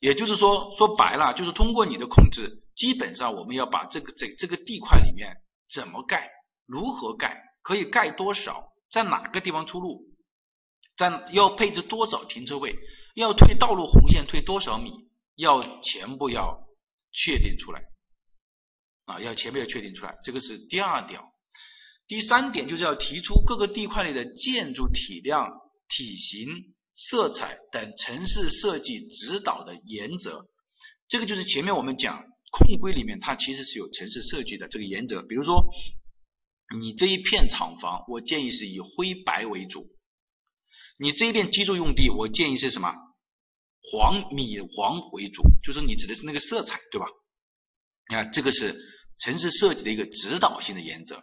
[0.00, 5.36] 也就是说，说白了，就是通过你的控制，基本上我们要把这个这这个地块里面
[5.70, 6.30] 怎么盖，
[6.66, 10.10] 如何盖，可以盖多少，在哪个地方出入。
[10.96, 12.76] 在要配置多少停车位？
[13.14, 14.90] 要推道路红线推多少米？
[15.34, 16.66] 要全部要
[17.12, 17.80] 确定出来
[19.06, 19.20] 啊！
[19.20, 21.32] 要全部要确定出来，这个是第二条。
[22.06, 25.48] 第三点就是要提出各个地块内的建筑体量、
[25.88, 30.46] 体型、色彩等城市设计指导的原则。
[31.08, 35.22] 这个就是前面我们讲控规里面它其实是有城市设计的这个原则。
[35.22, 35.64] 比如说
[36.78, 39.86] 你这一片厂房，我建议是以灰白为主。
[40.98, 42.94] 你这一片居住用地，我建议是什么？
[43.90, 47.06] 黄米黄为主，就是你指的是那个色彩，对吧？
[48.14, 48.78] 啊，这个是
[49.18, 51.22] 城市设计的一个指导性的原则。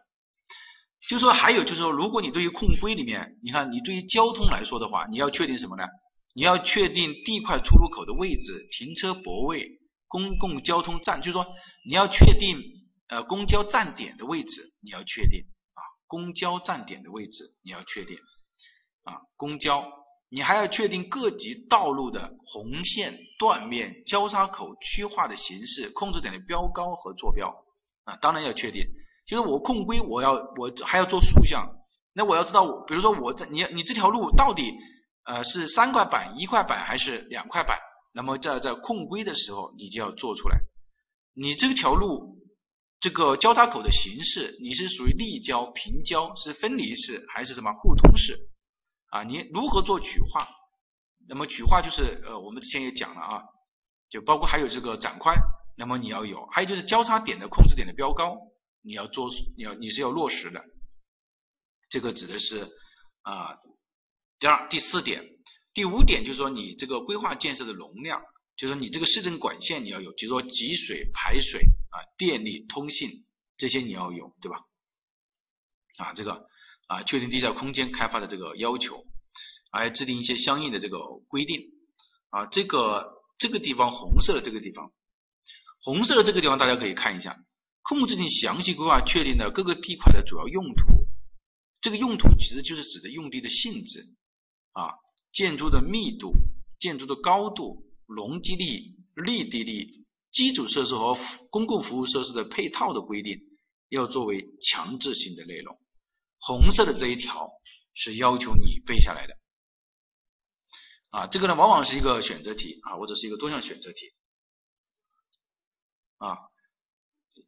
[1.07, 5.83] 就说还有就是说，如果你对于控规里面，你看你对于交通来说的话，你要确定什么呢？
[6.35, 11.47] 你要确定地块出入口的位置、停车泊位、公共交通站，就是说
[11.87, 12.59] 你要确定
[13.09, 15.41] 呃公交站点的位置，你要确定
[15.73, 18.17] 啊，公交站点的位置你要确定。
[19.03, 19.85] 啊，公交，
[20.29, 27.65] 你还要确定各级道路的红线、断面、交叉口区划的形式、控制点的标高和坐标
[28.03, 28.85] 啊，当然要确定。
[29.25, 31.75] 就是我控规，我要我还要做竖向，
[32.13, 34.73] 那我要知道，比如说我在你你这条路到底
[35.23, 37.77] 呃是三块板、一块板还是两块板？
[38.11, 40.57] 那么在在控规的时候，你就要做出来。
[41.33, 42.38] 你这条路
[42.99, 48.49] 这个交叉口的形式，你是属于立交、平交，是分离式还是什么互通式？
[49.09, 50.47] 啊，你如何做曲化？
[51.27, 53.43] 那么曲化就是呃，我们之前也讲了啊，
[54.09, 55.37] 就包括还有这个展宽，
[55.77, 58.35] 那么你要有，还有就是交叉点的控制点的标高，
[58.81, 60.61] 你要做，你要你是要落实的。
[61.89, 62.69] 这个指的是
[63.21, 63.57] 啊，
[64.39, 65.23] 第二、第四点，
[65.73, 68.21] 第五点就是说你这个规划建设的容量，
[68.59, 73.25] 就是说你这个市政管线你要有，比如说集水、排水啊、电力、通信
[73.57, 74.65] 这些你要有，对吧？
[75.97, 76.47] 啊，这个。
[76.89, 79.05] 啊，确定地下空间开发的这个要求，
[79.71, 81.69] 还制定一些相应的这个规定。
[82.31, 84.91] 啊，这个这个地方红色的这个地方，
[85.83, 87.37] 红色的这个地方大家可以看一下，
[87.83, 91.05] 控制性详细规划确定的各个地块的主要用途。
[91.79, 94.07] 这个用途其实就是指的用地的性质
[94.71, 94.95] 啊，
[95.31, 96.33] 建筑的密度、
[96.79, 101.15] 建筑的高度、容积率、绿地率、基础设施和
[101.51, 103.39] 公共服务设施的配套的规定，
[103.87, 105.79] 要作为强制性的内容。
[106.39, 107.51] 红色的这一条
[107.93, 109.35] 是要求你背下来的
[111.11, 114.13] 啊，这个呢往往是一个选择题啊，或者是一个多项选择题
[116.17, 116.37] 啊，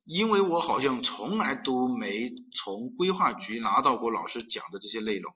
[0.04, 5.34] 因为我好像从来都没从规划局拿到过老师讲的这些内容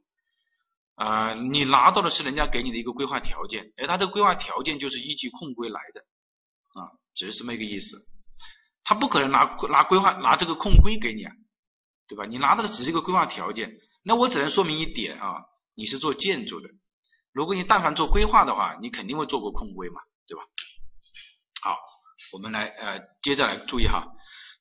[0.96, 6.02] 啊，你拿到的是人家给你的一个规划条件，而他的规划条件就是依据控规来的
[6.80, 7.98] 啊，只是这么一个意思，
[8.84, 11.34] 他不可能拿拿规划拿这个控规给你啊。
[12.08, 12.24] 对吧？
[12.26, 15.42] 你拿到的只是一个规划条件，那我只能说明一点啊，
[15.74, 16.70] 你是做建筑的。
[17.32, 20.44] 如果你但凡做规划的话，你肯定会做过控规嘛，对吧？
[21.64, 21.80] 好，
[22.32, 24.06] 我们来呃接着来注意哈，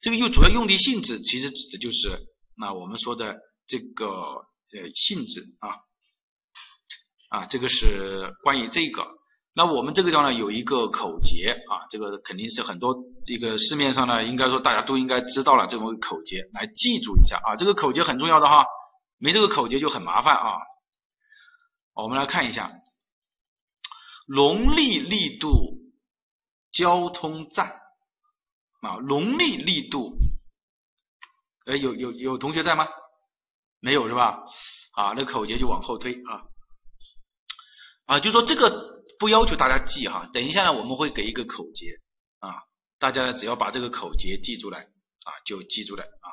[0.01, 2.19] 这个用主要用地性质其实指的就是
[2.57, 5.85] 那我们说的这个呃性质啊
[7.35, 9.05] 啊，这个是关于这个。
[9.57, 12.95] 那我们这个地方呢有一个口诀啊，这个肯定是很多
[13.27, 18.65] 一个市面上呢，应该说大家都应该知道了这种口诀，来记住一下啊，这个口诀很重要的哈，
[19.19, 20.59] 没这个口诀就很麻烦啊。
[21.95, 22.71] 我们来看一下，
[24.29, 25.51] 农历力度
[26.71, 27.81] 交通站
[28.81, 30.17] 啊，农历力度，
[31.67, 32.87] 哎，有有有同学在吗？
[33.81, 34.39] 没有是吧？
[34.93, 36.47] 啊，那口诀就往后推啊，
[38.07, 38.93] 啊，就说这个。
[39.17, 42.01] 不要求大家记哈，等一下呢，我们会给一个口诀
[42.41, 42.65] 啊，
[42.99, 46.29] 大家呢只要把这个口诀记出来啊，就记住了啊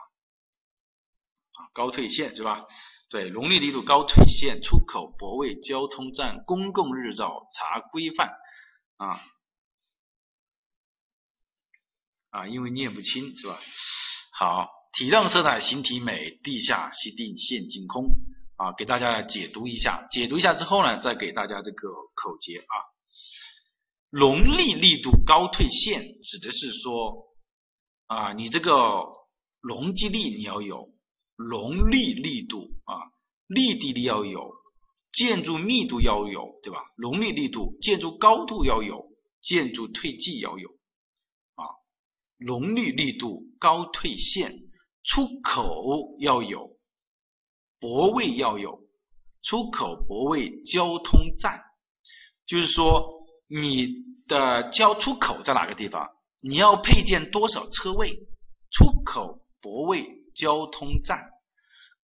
[1.53, 2.65] 啊，高退线是吧？
[3.09, 8.31] 对，农历力度高退线出口泊位交通站公共日照查规范
[8.97, 9.21] 啊
[12.31, 13.59] 啊，因为念不清是吧？
[14.31, 18.15] 好，体量色彩形体美，地下吸定线净空。
[18.61, 22.75] 啊，给大家解读一下，解读一下之后呢，再给大家这个口诀啊。
[24.11, 27.25] 农历力度高退线指的是说
[28.05, 29.03] 啊，你这个
[29.61, 30.93] 容积力你要有，
[31.37, 33.09] 农历力度啊，
[33.47, 34.53] 力地力要有，
[35.11, 36.83] 建筑密度要有，对吧？
[36.97, 39.07] 容力力度，建筑高度要有，
[39.41, 40.69] 建筑退迹要有，
[41.55, 41.65] 啊，
[42.37, 44.59] 容力力度高退线，
[45.03, 46.77] 出口要有，
[47.81, 48.79] 泊位要有，
[49.43, 51.61] 出口泊位交通站，
[52.45, 53.87] 就是说你
[54.27, 56.07] 的交出口在哪个地方，
[56.39, 58.15] 你要配建多少车位，
[58.71, 61.31] 出口泊位交通站，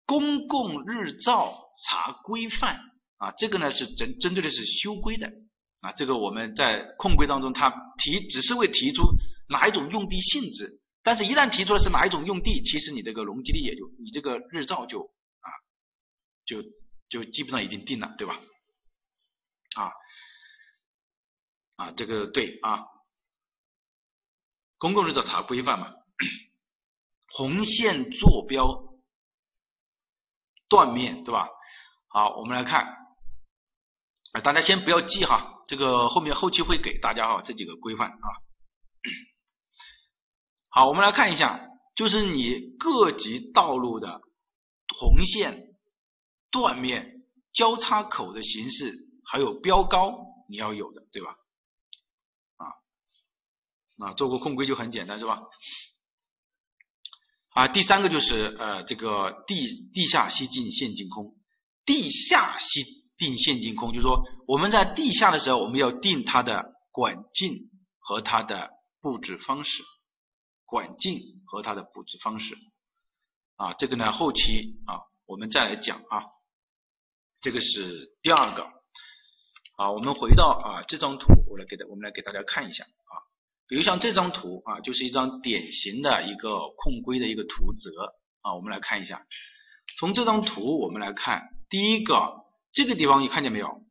[0.05, 2.79] 公共日照查规范。
[3.19, 5.27] 啊，这个呢是针针对的是修规的
[5.81, 9.05] 啊，这个我们在控规当中，它提只是会提出
[9.49, 15.09] 哪一种用地性质，但是一旦提出的是哪一种用地，其实你这个容积率也就你这个日照就
[16.47, 16.63] 就
[17.09, 18.39] 就基本上已经定了，对吧？
[19.75, 19.91] 啊
[21.75, 22.85] 啊，这个对啊，
[24.79, 25.93] 公共日照查规范嘛，
[27.27, 28.97] 红线坐标
[30.69, 31.47] 断面对吧？
[32.07, 32.95] 好，我们来看。
[34.33, 38.27] 啊，大家先不要记哈，这个后面后期会给大家哈这几个规范啊。
[40.69, 44.21] 好，我们来看一下，就是你各级道路的
[44.97, 45.66] 红线、
[46.59, 50.17] 断面、交叉口的形式，还有标高，
[50.49, 51.31] 你要有的，对吧？
[52.57, 52.65] 啊
[53.95, 55.43] 那，做过控规就很简单，是吧？
[57.49, 61.35] 啊，第三个就是呃，这个地地下吸进线进空，
[61.85, 63.05] 地下吸。
[63.19, 68.69] 定线进空，就是说我们在地下的时候，我们要定它的管径和它的
[69.01, 69.81] 布置方式，
[70.65, 72.55] 管径和它的布置方式
[73.55, 76.25] 啊，这个呢后期啊我们再来讲啊，
[77.41, 78.63] 这个是第二个
[79.77, 83.13] 啊，我们回到啊这张图，我来给大我们来给大家看一下啊，
[83.67, 89.25] 比如像这张图啊，就是一张典型的一个控规的一个图则啊，我们来看一下，
[89.99, 92.45] 从这张图我们来看第一个。
[92.73, 93.81] 这个地方你看见没有？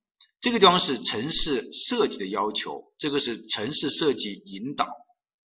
[0.40, 4.86] 这个地方是城市设计的要求，这个是城市设计引导，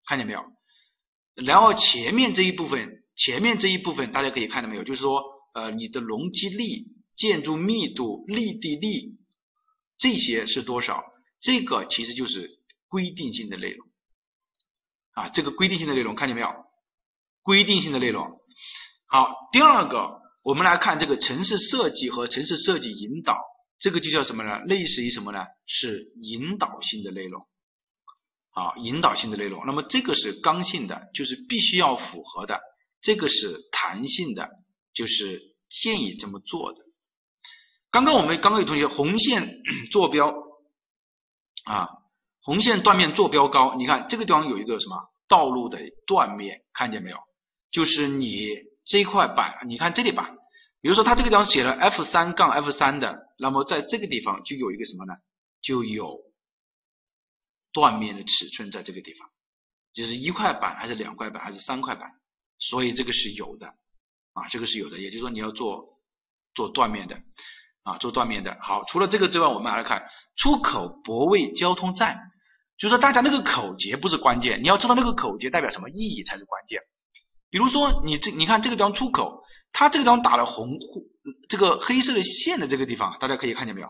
[0.06, 0.44] 看见没有？
[1.34, 4.84] 然后前面这一部分，前面这一部分大家可以看到没有？
[4.84, 5.24] 就是说，
[5.56, 6.86] 呃，你的容积率、
[7.22, 9.20] 建筑密度、立地力
[10.00, 11.04] 这些是多少？
[11.40, 12.50] 这个其实就是
[12.88, 13.88] 规定性的内容
[15.12, 16.48] 啊，这个规定性的内容看见没有？
[17.44, 18.42] 规定性的内容。
[19.06, 20.20] 好，第二个。
[20.44, 23.38] 我们来看这个城市设计和城市设计引导，
[23.78, 24.58] 这个就叫什么呢？
[24.66, 25.46] 类似于什么呢？
[25.68, 27.46] 是引导性的内容，
[28.50, 29.64] 啊，引导性的内容。
[29.68, 32.56] 那么这个是刚性的，就是必须要符合的；
[33.02, 34.50] 这个是弹性的，
[34.96, 36.82] 就是建议这么做的。
[37.92, 40.34] 刚刚我们刚刚有同学红线 坐标
[41.66, 41.90] 啊，
[42.42, 47.18] 红线断面坐标高，你看这个地方有一个什么道路的断面，看见没有？
[47.70, 48.72] 就是你。
[48.84, 50.36] 这块板，你看这里吧，
[50.82, 55.14] 比如说它这个地方写了 F 三杠 F 三的，那么在这个地方就有一个什么呢？
[55.62, 56.20] 就有
[57.72, 59.30] 断面的尺寸在这个地方，
[59.94, 62.10] 就是一块板还是两块板还是三块板，
[62.58, 63.68] 所以这个是有的
[64.34, 66.00] 啊，这个是有的，也就是说你要做
[66.56, 67.22] 做断面的
[67.84, 68.58] 啊，做断面的。
[68.62, 70.04] 好，除了这个之外，我们来看
[70.36, 72.20] 出口泊位交通站，
[72.78, 76.82] 就是说大家那个口诀不是关键，你要知道那个口诀代表什么意义才是关键。
[77.50, 80.78] 比如说，你这你看这个地方出口，它这个地方打了红
[81.50, 83.90] 这个黑色的线的这个地方，大家可以看见没有？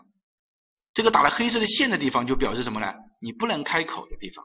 [0.94, 2.92] 这个打了黑色的线的地方就表示什么呢？
[3.20, 4.44] 你不能开口的地方。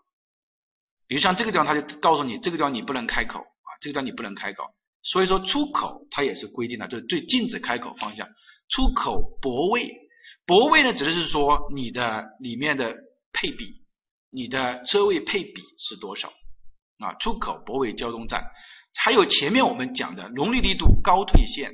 [1.08, 4.64] 比如像这个地方，它就告诉你这个地方你不能开口啊，这个地方你不能开口。
[5.04, 8.28] 所以说出口它也是规定的，就是对禁止开口方向。
[8.70, 10.10] 出口泊位，
[10.46, 12.96] 泊位呢指的是说你的里面的
[13.32, 13.84] 配比，
[14.32, 16.30] 你的车位配比是多少
[17.00, 17.14] 啊？
[17.20, 18.52] 出口泊位交通站。
[19.00, 21.72] 还有前面我们讲的容力力度高退线，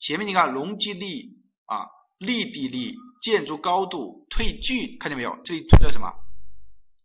[0.00, 1.86] 前面你看容积力啊、
[2.18, 5.38] 立地力、建筑高度、退距，看见没有？
[5.44, 6.12] 这里推了什么？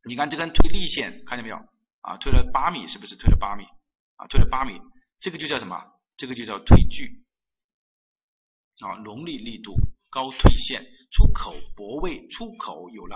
[0.07, 1.57] 你看这根推力线，看见没有？
[2.01, 3.65] 啊，推了八米，是不是推了八米？
[4.15, 4.79] 啊，推了八米，
[5.19, 5.79] 这个就叫什么？
[6.17, 7.23] 这个就叫退距。
[8.79, 9.73] 啊，隆力力度
[10.09, 13.15] 高退线，出口泊位，出口有了，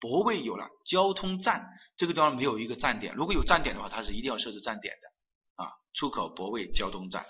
[0.00, 5.70] 泊位有了，交通站这个地方没有一个站点，如果有站点的话，它是一定要设置站点的啊。
[5.94, 7.26] 出口泊位交通站，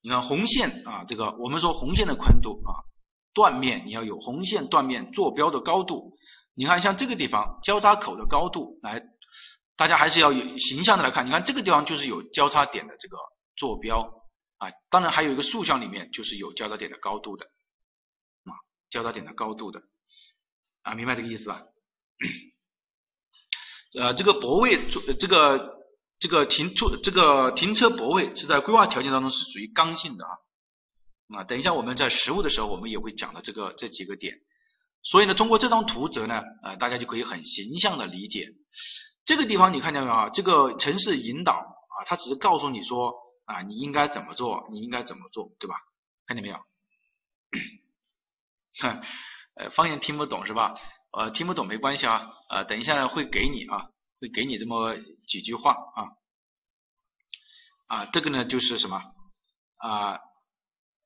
[0.00, 2.86] 你看红线啊，这个我们说红线的宽度啊，
[3.34, 6.16] 断面你要有红线断面坐标的高度。
[6.54, 9.02] 你看像这个地方交叉口的高度，来，
[9.76, 11.26] 大家还是要有形象的来看。
[11.26, 13.18] 你看这个地方就是有交叉点的这个
[13.56, 14.08] 坐标
[14.58, 17.46] 啊，当然还有一个竖向里面就是有交叉点的高度的
[18.44, 18.52] 啊，
[18.90, 19.82] 交叉点的高度的
[20.82, 21.62] 啊，明白这个意思吧？
[23.98, 25.76] 呃，这个泊位，这个
[26.18, 30.32] 这个停出这个停车泊位是在规划条件当中是属于刚性的啊，
[31.38, 34.38] 啊，等一下我们在实物的时候，我们也会讲到这个这几个点。
[35.02, 38.48] 所以呢，通过这张图则呢，呃，大家就可以很形象的理解
[39.24, 39.72] 这个地方。
[39.72, 40.30] 你看见没有啊？
[40.30, 43.14] 这个城市引导啊，它只是告诉你说
[43.46, 45.76] 啊，你应该怎么做，你应该怎么做，对吧？
[46.26, 46.58] 看见没有？
[48.82, 49.02] 哼，
[49.54, 50.74] 呃，方言听不懂是吧？
[51.12, 53.88] 呃，听不懂没关系啊，呃，等一下会给你啊，
[54.20, 56.12] 会给你这么几句话啊。
[57.86, 59.00] 啊，这个呢就是什么
[59.76, 60.20] 啊？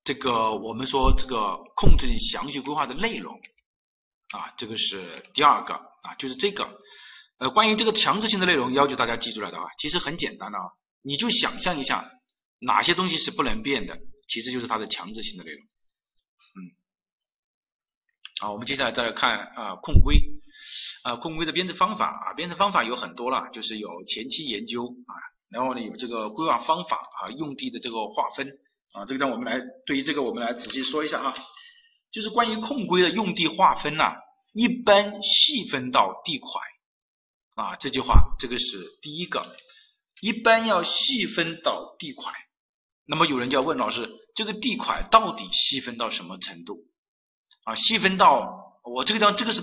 [0.03, 3.39] 这个我们说这个控制你详细规划的内容
[4.31, 6.81] 啊，这个是第二个啊，就是这个
[7.39, 10.73] 呃，关于这个强制性的内容要求大家记住了的啊，其实很简单的啊，
[11.03, 12.11] 你就想象一下
[12.61, 13.99] 哪些东西是不能变的，
[14.29, 15.61] 其实就是它的强制性的内容。
[15.63, 16.59] 嗯，
[18.41, 20.21] 好，我们接下来再来看啊控规
[21.03, 25.15] 啊控规的编制方法啊，编制方法有很多了，就是有前期研究啊。
[25.49, 28.47] 然后呢，有这个规划方法啊，用地的这个划分
[28.95, 31.35] 啊，这个让我们来对于这个我们来仔细说一下啊，
[32.13, 34.15] 就是关于控规的用地划分呐，
[34.53, 36.51] 一般细分到地块
[37.55, 39.57] 啊，这句话这个是第一个，
[40.21, 42.33] 一般要细分到地块。
[43.07, 46.87] 那么有人就要问老师，这个地块到底细分到什么程度
[47.65, 47.75] 啊？
[47.75, 49.63] 细分到我这个地方这个是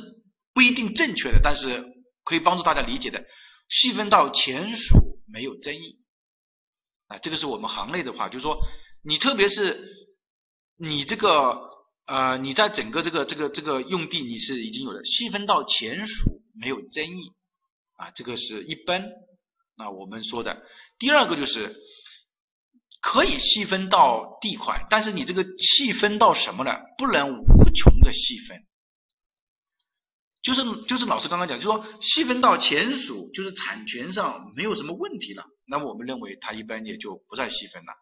[0.53, 1.83] 不一定正确的，但是
[2.23, 3.25] 可以帮助大家理解的，
[3.69, 5.07] 细分到前属。
[5.29, 5.99] 没有争议
[7.07, 8.57] 啊，这个是我们行内的话，就是说
[9.03, 9.77] 你特别是
[10.77, 11.59] 你这个
[12.05, 17.33] 呃，你在整个这个这个这个用地你是已经有了细分到前属没有争议
[17.97, 19.03] 啊，这个是一般
[19.75, 20.63] 那我们说的。
[20.97, 21.75] 第二个就是
[22.99, 26.71] 可以细分到地块，但是你这个细分到什么呢？
[26.97, 28.63] 不能无穷的细分。
[30.41, 37.93] 就是就是老师刚刚讲，就说细分到前属，就是产权上没有什么问题了，那么我们认为它一般也就不再细分了，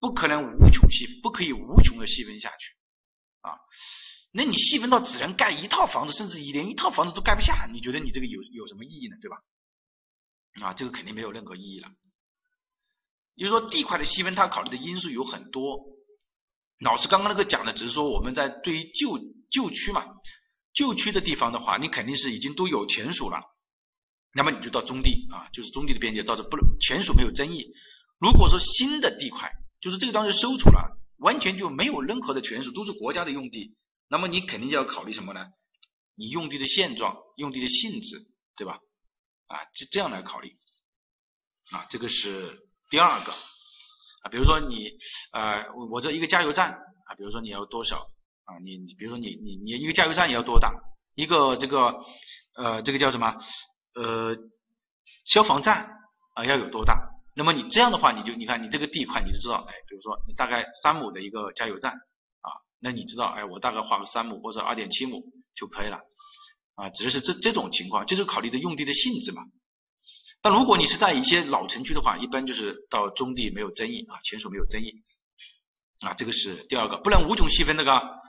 [0.00, 2.72] 不可能无穷细，不可以无穷的细分下去
[3.42, 3.58] 啊。
[4.32, 9.16] 那你细分到只能盖一套房子，甚至连一套房子都盖不下，你觉得你这个有有什么意义呢？
[9.20, 9.36] 对吧？
[10.62, 11.88] 啊，这个肯定没有任何意义了。
[13.34, 15.80] 也就是说，地块的细分，它考虑的因素有很多。
[16.80, 19.18] 老师刚刚那个讲的，只是说我们在对于旧
[19.50, 20.04] 旧区嘛。
[20.72, 23.40] 旧区的地方的话，你肯定是已经都有权属了，
[24.32, 27.72] 那么你就到中地啊，就是中地的边界，到这不能权属没有争议。
[28.18, 33.76] 如果说新的地块，就是这个当时收储了，完全就没有任何的权属，都是国家的用地，
[34.08, 35.46] 那么你肯定就要考虑什么呢？
[36.16, 38.26] 你用地的现状、用地的性质，
[38.56, 38.80] 对吧？
[39.46, 40.56] 啊，这这样来考虑
[41.70, 44.90] 啊，这个是第二个啊，比如说你
[45.32, 48.06] 呃，我这一个加油站啊，比如说你要多少？
[48.44, 50.72] 啊，你比如说你你你一个加油站也要多大？
[51.14, 51.94] 一个这个
[52.56, 53.36] 呃这个叫什么
[53.94, 54.36] 呃
[55.24, 55.90] 消防站
[56.34, 57.10] 啊要有多大？
[57.36, 62.48] 那么你这样的话，你就你看你这个地块你就知道，哎，比如说你大概三亩的一个加油站啊，
[62.80, 65.22] 那你知道，哎，我大概画个三亩或者二点七亩
[65.56, 65.98] 就可以了
[66.76, 69.42] 啊，只是这这种情况，就是考虑的用地的性质嘛。
[70.44, 74.92] 但如果你是在一些老城区的话，一般就是到中地没有争议啊，前属没有争议
[76.00, 78.22] 啊，这个是第二个，不能无穷细分那个。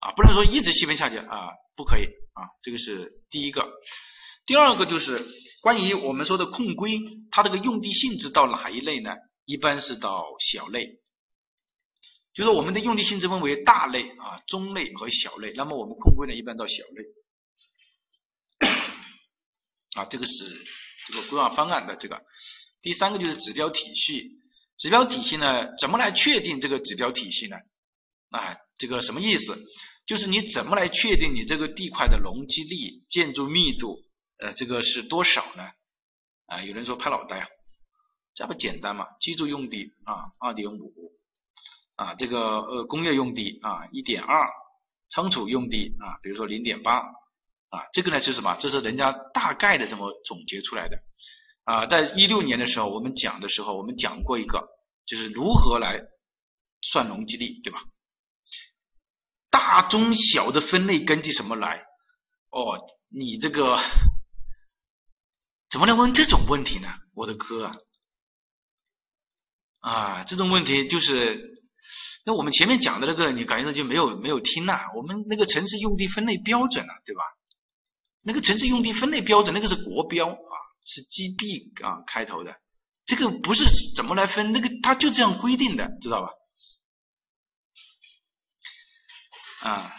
[0.00, 2.02] 啊，不能说一直细分下去啊，不可以
[2.32, 3.72] 啊，这个是第一个。
[4.46, 5.24] 第二个就是
[5.60, 7.00] 关于我们说的控规，
[7.30, 9.12] 它这个用地性质到哪一类呢？
[9.44, 10.98] 一般是到小类，
[12.34, 15.52] 就是我们的用地性质分为大类啊、中类和小类。
[15.54, 18.68] 那么我们控规呢，一般到小类。
[19.94, 20.64] 啊，这个是
[21.06, 22.22] 这个规划方案的这个。
[22.80, 24.40] 第三个就是指标体系，
[24.76, 27.56] 指标体系呢，怎么来确定这个指标体系呢？
[28.30, 29.56] 啊，这个什么意思？
[30.04, 34.02] 就是你怎么来确定你这个地块的容积率、建筑密度，
[34.38, 35.70] 呃，这个是多少呢？
[36.46, 37.46] 啊，有人说拍脑袋啊，
[38.34, 39.06] 这不简单嘛？
[39.20, 40.92] 居住用地啊，二点五
[41.94, 44.40] 啊，这个呃工业用地啊，一点二，
[45.08, 47.00] 仓储用地啊，比如说零点八
[47.72, 48.54] 啊，这个呢是什么？
[48.56, 50.98] 这是人家大概的这么总结出来的
[51.64, 51.86] 啊。
[51.86, 54.68] 在一六年的时候，我们讲的时候，我们讲过一个，
[55.06, 56.02] 就是如何来
[56.82, 57.80] 算容积率，对吧？
[59.48, 61.78] 大中小的分类根据什么来？
[62.50, 62.76] 哦，
[63.08, 63.80] 你这个
[65.70, 66.88] 怎么能问这种问题呢？
[67.14, 67.72] 我的哥啊！
[69.80, 71.58] 啊，这种问题就是，
[72.26, 74.90] 那我们前面讲的那个，你感觉到就没有没有听呐？
[74.94, 77.22] 我们那个城市用地分类标准啊，对吧？
[78.22, 80.54] 那个城市用地分类标准，那个是国标啊，
[80.84, 82.56] 是 GB 啊开头的，
[83.04, 83.64] 这个不是
[83.96, 86.28] 怎么来分，那个它就这样规定的，知道吧？
[89.60, 89.92] 啊，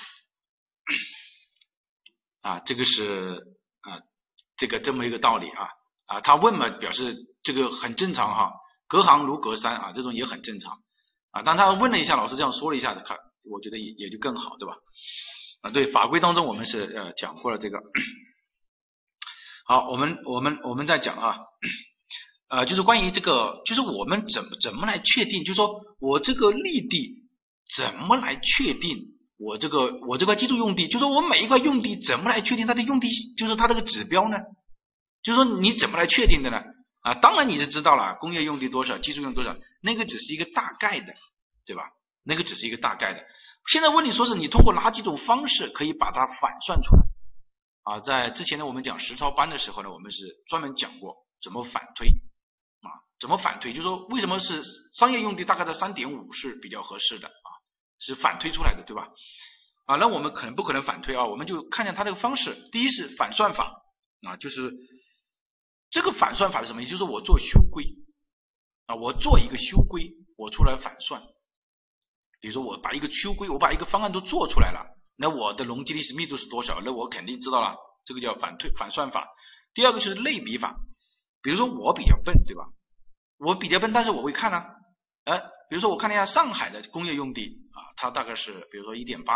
[2.41, 3.99] 啊，这个是啊，
[4.57, 5.67] 这个这么一个道理啊
[6.05, 8.51] 啊，他问嘛，表示这个很正常哈，
[8.87, 10.81] 隔行如隔山啊，这种也很正常
[11.31, 11.41] 啊。
[11.43, 13.17] 但他问了一下，老师这样说了一下，看
[13.49, 14.75] 我觉得也也就更好，对吧？
[15.63, 17.79] 啊，对，法规当中我们是呃讲过了这个。
[19.65, 21.37] 好，我们我们我们再讲啊，
[22.49, 27.29] 呃，就是关于这个，就是我们怎么怎么来确定，就是说我这个立地
[27.77, 28.97] 怎么来确定
[29.37, 33.07] 我这个我这块居住用地，就说我每一块用地怎么来确定它的用地，
[33.37, 34.37] 就是它这个指标呢？
[35.21, 36.61] 就是说你怎么来确定的呢？
[36.99, 41.13] 啊，当然你是知道了工业用地多少，居住用多少，那个只是一个大概的，
[41.65, 41.83] 对吧？
[42.25, 43.21] 那个只是一个大概的。
[43.67, 47.01] 现在问题说是你通过哪几种方式可以把它反算出来？
[47.83, 52.87] 啊，在之前呢，我们讲实操班的时候呢，我们是专门讲过怎么反推啊，
[53.19, 54.61] 怎么反推，就是说为什么是
[54.93, 57.49] 商业用地大概在三点五是比较合适的啊，
[57.99, 59.09] 是反推出来的，对吧？
[59.85, 61.25] 啊，那我们可能不可能反推啊？
[61.25, 63.81] 我们就看见它这个方式，第一是反算法
[64.21, 64.71] 啊，就是
[65.89, 66.83] 这个反算法是什么？
[66.83, 67.83] 也就是我做修规
[68.85, 71.21] 啊，我做一个修规，我出来反算，
[72.43, 74.85] 比如说我把一个修规，我把一个方案都做出来了。
[75.15, 76.81] 那我的容积历史密度是多少？
[76.83, 79.29] 那我肯定知道了，这个叫反推反算法。
[79.73, 80.75] 第二个就是类比法，
[81.41, 82.65] 比如说我比较笨，对吧？
[83.37, 84.61] 我比较笨，但是我会看呢，
[85.23, 85.39] 哎，
[85.69, 89.35] 比如说我看了一下上海的工业用地啊，它大概是比如说一点八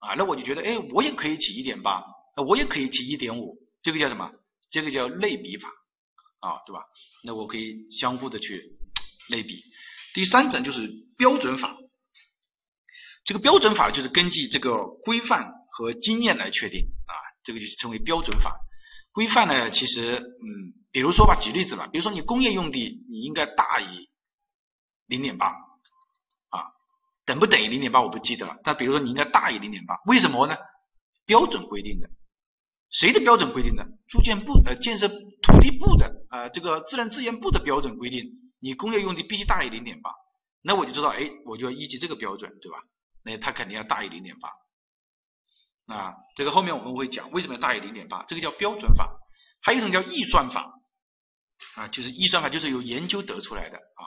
[0.00, 2.02] 啊，那我就觉得，哎，我也可以起一点八，
[2.36, 4.32] 那我也可以起一点五，这个叫什么？
[4.70, 5.68] 这个叫类比法
[6.40, 6.82] 啊，对吧？
[7.22, 8.76] 那我可以相互的去
[9.28, 9.62] 类比。
[10.14, 11.76] 第三种就是标准法。
[13.28, 17.12] 这个标准法就是根据这个规范和经验来确定啊，
[17.44, 18.58] 这个就称为标准法。
[19.12, 24.08] 规范呢，其实嗯，比如说吧，举例子吧，比如说你工业用地你应该大于
[25.04, 26.72] 零点八啊，
[27.26, 30.56] 等不等于零点八我不记得了，但比如说你应该大于零点八，为什么呢？
[31.26, 32.08] 标准规定的，
[32.88, 33.86] 谁的标准规定的？
[34.08, 38.24] 住建部呃建设土地部的呃这个自然资源部的标准规定，
[38.58, 40.12] 你工业用地必须大于零点八，
[40.62, 42.78] 那我就知道，哎，我就要依据这个标准，对吧？
[43.22, 49.10] 那它肯定要大于零点八，啊，这个后面我们会讲为什么要大于零点八，这个叫标准法，
[49.60, 50.72] 还有一种叫易算法，
[51.74, 54.02] 啊，就是易算法就是由研究得出来的啊，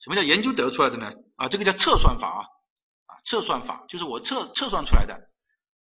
[0.00, 1.12] 什么叫研究得出来的呢？
[1.36, 2.42] 啊，这个叫测算法啊，
[3.06, 5.18] 啊，测算法就是我测测算出来的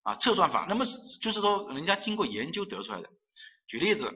[0.03, 0.85] 啊，测算法，那么
[1.21, 3.11] 就是说人家经过研究得出来的。
[3.67, 4.11] 举例子，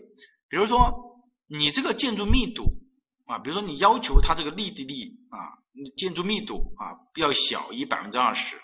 [0.49, 2.65] 比如说你这个建筑密度
[3.27, 5.62] 啊，比如说你要求它这个立地力啊。
[5.97, 8.61] 建筑密度啊要小于百分之二十，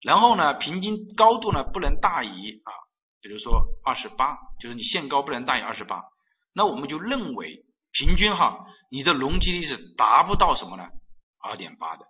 [0.00, 2.72] 然后呢，平均高度呢不能大于啊，
[3.20, 6.02] 比如说二十八，就是你限高不能大于二十八，
[6.54, 10.84] 那我们就认为平均哈，你的容积率是达不到什么呢？
[11.38, 12.06] 二点八的，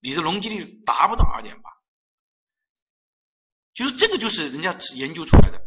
[0.00, 1.70] 你的容积率达不到二点八，
[3.74, 5.60] 就是这个就是人家研究出来的，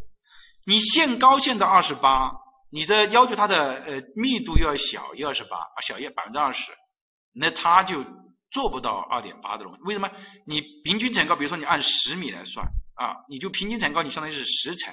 [0.66, 2.43] 你限高限到二十八。
[2.74, 6.71] 你的要求它的呃密度要小于二十八，小于百分之二十，
[7.32, 8.03] 那它就
[8.49, 9.78] 做不到二点八的容。
[9.82, 10.09] 为什么？
[10.47, 12.65] 你平均层高，比如说你按十米来算
[12.95, 14.91] 啊，你就平均层高，你相当于是十层，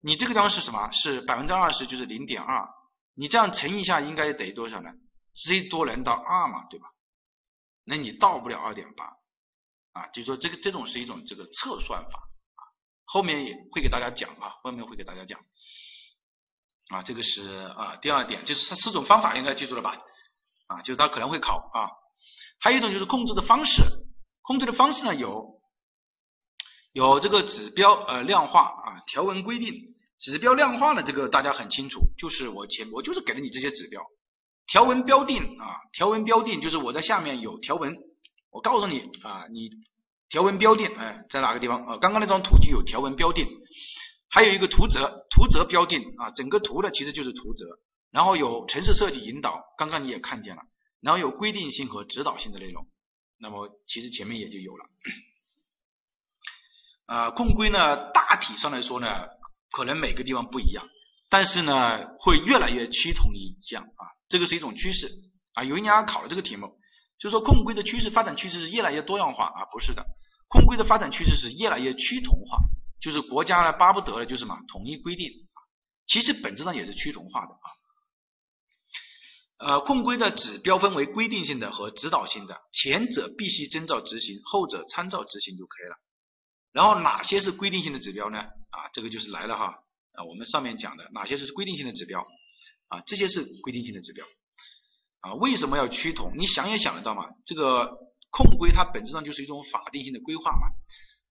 [0.00, 0.90] 你这个地方是什么？
[0.90, 2.68] 是百分之二十，就是零点二。
[3.14, 4.90] 你这样乘一下，应该等于多少呢？
[5.32, 6.88] 最多能到二嘛，对吧？
[7.84, 9.04] 那你到不了二点八
[9.92, 12.18] 啊，就是说这个这种是一种这个测算法
[12.56, 12.62] 啊，
[13.04, 15.38] 后面也会给大家讲啊，后面会给大家讲。
[16.90, 19.96] 啊，这个是啊，第二点就是四四种方法应该记住了吧？
[20.66, 21.88] 啊，就是它可能会考啊。
[22.58, 23.82] 还有一种就是控制的方式，
[24.42, 25.60] 控制的方式呢有
[26.92, 29.72] 有这个指标呃量化啊，条文规定。
[30.18, 34.02] 指标量化呢，这个大家很清楚，就是我前我就是给了你这些指标，
[34.66, 37.96] 条文标定啊，条文标定就是我在下面有条文，
[38.50, 39.70] 我告诉你啊，你
[40.28, 41.96] 条文标定哎在哪个地方啊？
[41.96, 43.46] 刚刚那张图就有条文标定。
[44.32, 47.66] 还有一个图则，图则标定啊，整个图呢其实就是图则，
[48.12, 50.62] 然后有城市设计引导，刚刚你也看见了，
[51.00, 52.86] 然后有规定性和指导性的内容，
[53.38, 54.86] 那么其实前面也就有了。
[57.06, 59.08] 啊，控规呢大体上来说呢，
[59.72, 60.86] 可能每个地方不一样，
[61.28, 65.08] 但是呢会越来越趋同于一样啊，这个是一种趋势
[65.54, 65.64] 啊。
[65.64, 66.78] 有一年考了这个题目，
[67.18, 70.06] 就是说控规的趋势发展趋势是越来越多样化啊，不是的，
[70.46, 72.58] 控规的发展趋势是越来越趋同化。
[73.00, 75.30] 就是国家呢巴不得的就是嘛统一规定，
[76.06, 77.68] 其实本质上也是趋同化的啊。
[79.58, 85.96] 呃，控规的指标分为规定性的和指导性的，前者必须遵照执行，后者参照执行就可以了。
[86.72, 88.38] 然后哪些是规定性的指标呢？
[88.38, 89.66] 啊，这个就是来了哈
[90.12, 92.26] 啊，我们上面讲的哪些是规定性的指标
[92.88, 93.02] 啊？
[93.06, 94.24] 这些是规定性的指标
[95.20, 95.34] 啊。
[95.34, 96.32] 为什么要趋同？
[96.38, 97.98] 你想也想得到嘛，这个
[98.30, 100.68] 控规它本质上就是一种法定性的规划嘛。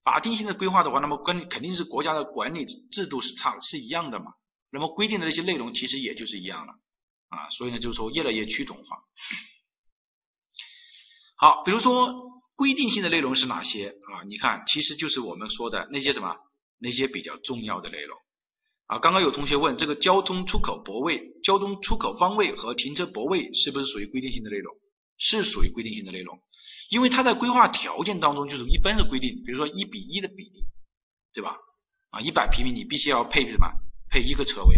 [0.04, 4.34] 法定性的规划的话，那么跟肯定是国家的管理制度是差是一样的嘛，
[4.72, 6.74] 那么规定的那些内容其实也就是一样了
[7.30, 8.98] 啊，所以呢就是说越来越趋同化。
[11.36, 14.24] 好，比如说规定性的内容是哪些啊？
[14.28, 16.36] 你看，其实就是我们说的那些什么，
[16.78, 18.18] 那些比较重要的内容
[18.88, 19.00] 啊。
[19.00, 24.76] 刚刚有同学问，这个交通出口泊位、交通出口方位和停车泊位是不是属于规定性的内容？
[25.22, 26.42] 是属于规定性的内容，
[26.90, 30.66] 因为它在规划条件当中就是一般是规定，比如说一比一的比例，
[31.34, 31.56] 对吧？
[32.10, 33.72] 啊，一百平米你必须要配什么？
[34.10, 34.76] 配一个车位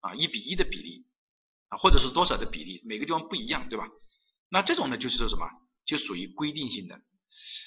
[0.00, 1.04] 啊，一比一的比例
[1.68, 3.86] 啊，或者是多少的比例，每个地方不一样，对吧？
[4.48, 5.46] 那这种呢，就是说什么？
[5.84, 7.00] 就属于规定性的，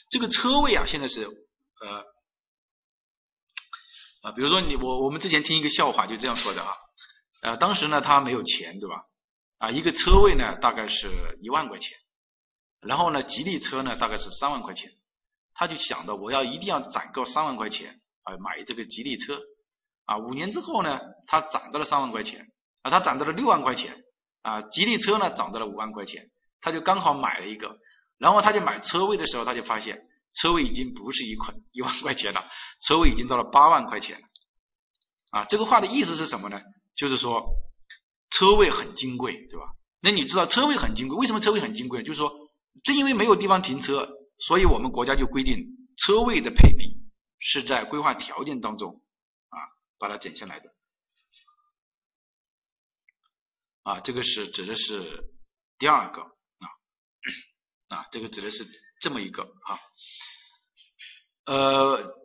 [0.10, 2.04] 这个车位啊，现在是呃
[4.22, 6.72] 啊，比如说你我我们之前听一个笑话就这样说的啊，
[7.42, 9.04] 呃，当时呢他没有钱对吧？
[9.58, 11.98] 啊，一个车位呢大概是一万块钱，
[12.82, 14.92] 然后呢吉利车呢大概是三万块钱，
[15.54, 19.40] 他就想到我要一定要攒够三万块钱啊买这个吉利车
[20.06, 22.48] 啊，五年之后呢他攒到了三万块钱
[22.82, 24.04] 啊，他攒到了六万块钱
[24.42, 26.30] 啊，吉利车呢涨到了五万块钱，
[26.60, 27.78] 他就刚好买了一个。
[28.18, 30.00] 然后他就买车位的时候，他就发现
[30.34, 32.46] 车位已经不是一块一万块钱了，
[32.80, 34.28] 车位已经到了八万块钱了。
[35.32, 36.62] 啊，这个话的意思是什么呢？
[36.96, 37.56] 就是说
[38.30, 39.66] 车位很金贵，对吧？
[40.02, 42.04] 那你知道车位很金贵，为什么车位很金贵？
[42.04, 42.32] 就是说
[42.84, 44.10] 正因为没有地方停车，
[44.40, 45.66] 所以我们国家就规定
[45.98, 46.98] 车位的配比
[47.40, 49.02] 是在规划条件当中
[49.50, 49.58] 啊
[50.00, 50.74] 把它减下来的。
[53.84, 55.32] 啊，这个是指的是
[55.78, 56.66] 第二个啊。
[57.90, 58.66] 啊，这个指的是
[59.02, 59.80] 这么一个啊，
[61.46, 62.16] 呃，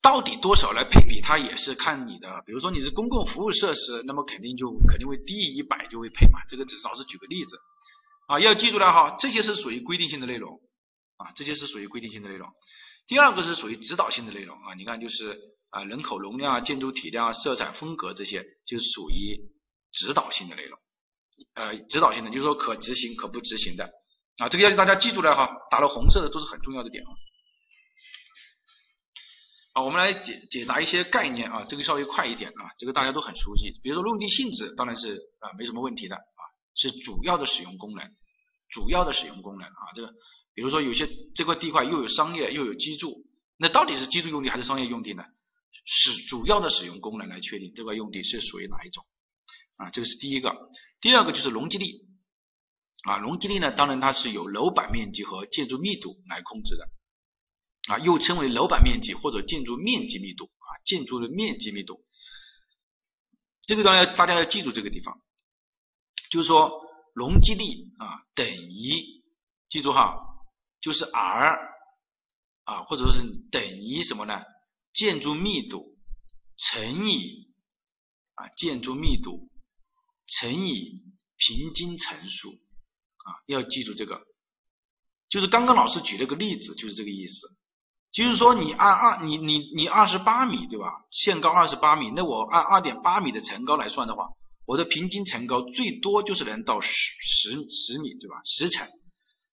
[0.00, 7.58] 到底多少来配比，它也是看你的，比如说你是公共服务设施，那么肯定就肯定会低于一百就会配嘛，这个只是老师举个例子
[8.26, 10.60] 啊，要记住了哈，这些是属于规定性的内容
[11.16, 12.48] 啊，这些是属于规定性的内容。
[13.06, 15.38] 第二个是属于指导性的内容啊，你看就是
[15.70, 19.38] 啊人口容量啊、建筑体量啊、色彩风格这些就属于
[19.92, 20.78] 指导性的内容，
[21.54, 23.90] 呃，指导性的就是说可执行可不执行的。
[24.38, 27.10] 啊，这个要求大家记住了哈，打了红色的都是很重要的点啊。
[29.74, 33.78] 啊，我们来解解答一些概念啊，这个稍微快一点啊，这个大家都很熟悉。
[33.82, 36.42] 比如说用地性质，当然是啊没什么问题的啊，
[36.74, 38.10] 是主要的使用功能，
[38.68, 40.12] 主要的使用功能啊，这个
[40.54, 43.24] 比如说有些这块地块又有商业又有居住，
[43.56, 45.24] 那到底是居住用地还是商业用地呢？
[45.86, 49.04] 是主要的使用功能来确定这块用地是属于哪一种
[49.76, 50.70] 啊，这个是第一个。
[51.00, 51.86] 第二个就是容积率。
[53.06, 56.88] 啊，容积率呢，当然它是由楼板面积和建筑密度来控制的，
[57.92, 62.02] 啊，又称为楼板面积或者建筑面积密度啊，建筑的面积密度，
[63.66, 65.20] 这个当然大家要记住这个地方，
[66.34, 66.68] 就是说
[67.12, 69.22] 容积率啊等于，
[69.68, 70.18] 记住哈，
[70.80, 71.56] 就是 R
[72.64, 73.22] 啊，或者说是
[73.52, 74.42] 等于什么呢？
[74.92, 75.96] 建筑密度
[76.56, 77.54] 乘以
[78.34, 79.48] 啊建筑密度
[80.26, 81.04] 乘以
[81.36, 82.50] 平均层数。
[82.50, 84.20] 啊，要记住这个，
[85.28, 87.46] 就是刚刚老师举了个例子，就是这个意思。
[88.10, 91.06] 就是说，你按二，你你你二十八米，对吧？
[91.10, 94.30] 限高二十八米，那我按二点八米的层高来算的话，
[94.66, 96.90] 我的平均层高最多就是能到十
[97.22, 98.40] 十十米，对吧？
[98.44, 98.88] 十层，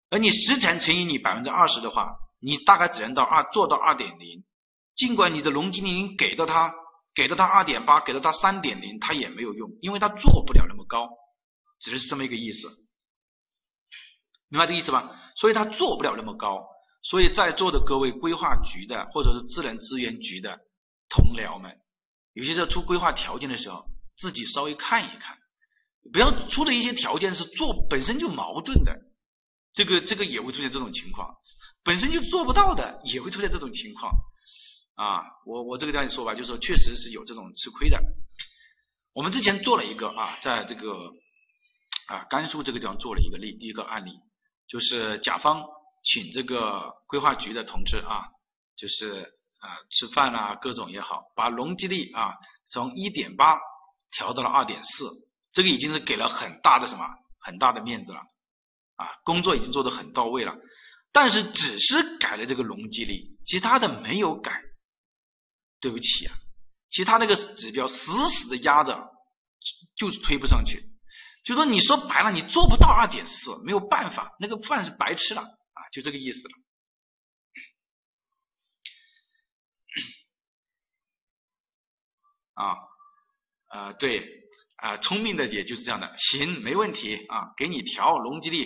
[0.09, 4.43] 而你十层乘以你百分之二十的话，你大概只能到二做到二点零。
[4.95, 6.74] 尽管你的容积率给到他，
[7.16, 11.09] 给到他二点八，给到他三点零，他也没有用，因为他做不了那么高，
[11.80, 12.70] 只是这么一个意思。
[14.49, 15.09] 明白这意思吧？
[15.38, 16.68] 所以它做不了那么高，
[17.03, 20.59] 所以在座的各位规划局的或者是自然资源局的
[21.07, 21.80] 同僚们，
[22.34, 23.86] 有些时候出规划条件的时候，
[24.22, 25.39] 自己稍微看一看，
[26.13, 28.95] 不要出的一些条件是做本身就矛盾的，
[29.74, 31.34] 这个这个也会出现这种情况，
[31.84, 34.13] 本身就做不到的也会出现这种情况
[34.93, 35.24] 啊。
[35.47, 37.99] 我我这个这样说吧，就是说确实是有这种吃亏的。
[39.13, 41.11] 我们之前做了一个啊，在这个
[42.07, 44.11] 啊甘肃这个地方做了一个例，一个案例。
[44.67, 45.65] 就是甲方
[46.03, 48.22] 请这个规划局的同志啊，
[48.78, 52.36] 就是啊吃饭啊各种也好，把容积率啊
[52.69, 53.57] 从一点八
[54.12, 55.09] 调到了二点四，
[55.53, 57.05] 这个已经是给了很大的什么
[57.39, 58.20] 很大的面子了
[58.95, 60.55] 啊，工作已经做得很到位了，
[61.12, 64.62] 但是只是改了这个容积率，其他的没有改，
[65.80, 66.36] 对不起啊，
[66.89, 69.09] 其他那个指标死死的压着，
[69.95, 70.91] 就是推不上去。
[71.43, 76.53] 就说你说白了，你做不到二点四，没有办法，那个饭是白吃了啊，就这个意思了。
[82.53, 82.76] 啊，
[83.72, 84.28] 呃，对，
[84.78, 88.65] 啊，聪明的也就是这样的，行，没问题啊，给你调容积率，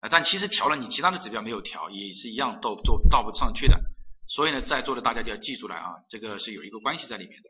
[0.00, 3.80] 啊，但其实调了，你其他的指标没有调，也是一样都做到不上去的。
[4.26, 7.48] 所以呢，在座的大家就要记住了啊，这个是有一个关系在里面的。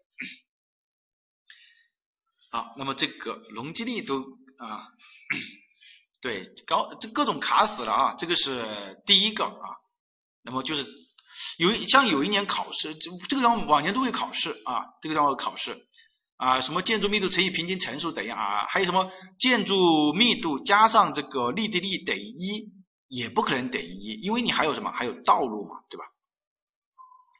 [2.50, 4.40] 好，那么这个容积率都。
[4.58, 4.86] 啊，
[6.22, 9.68] 对，高这各种卡死了啊，这个是第一个啊。
[10.44, 10.86] 那么就是
[11.58, 15.84] 有像有一年考试，这这个方往年都会考试啊，这个方考试
[16.42, 22.72] 啊，什么建筑密度乘以平均层数等于啊，还有什么建筑密度加上这个立地力等于一，
[23.06, 24.90] 也不可能等于一，因为你还有什么？
[24.90, 26.04] 还有道路嘛，对吧？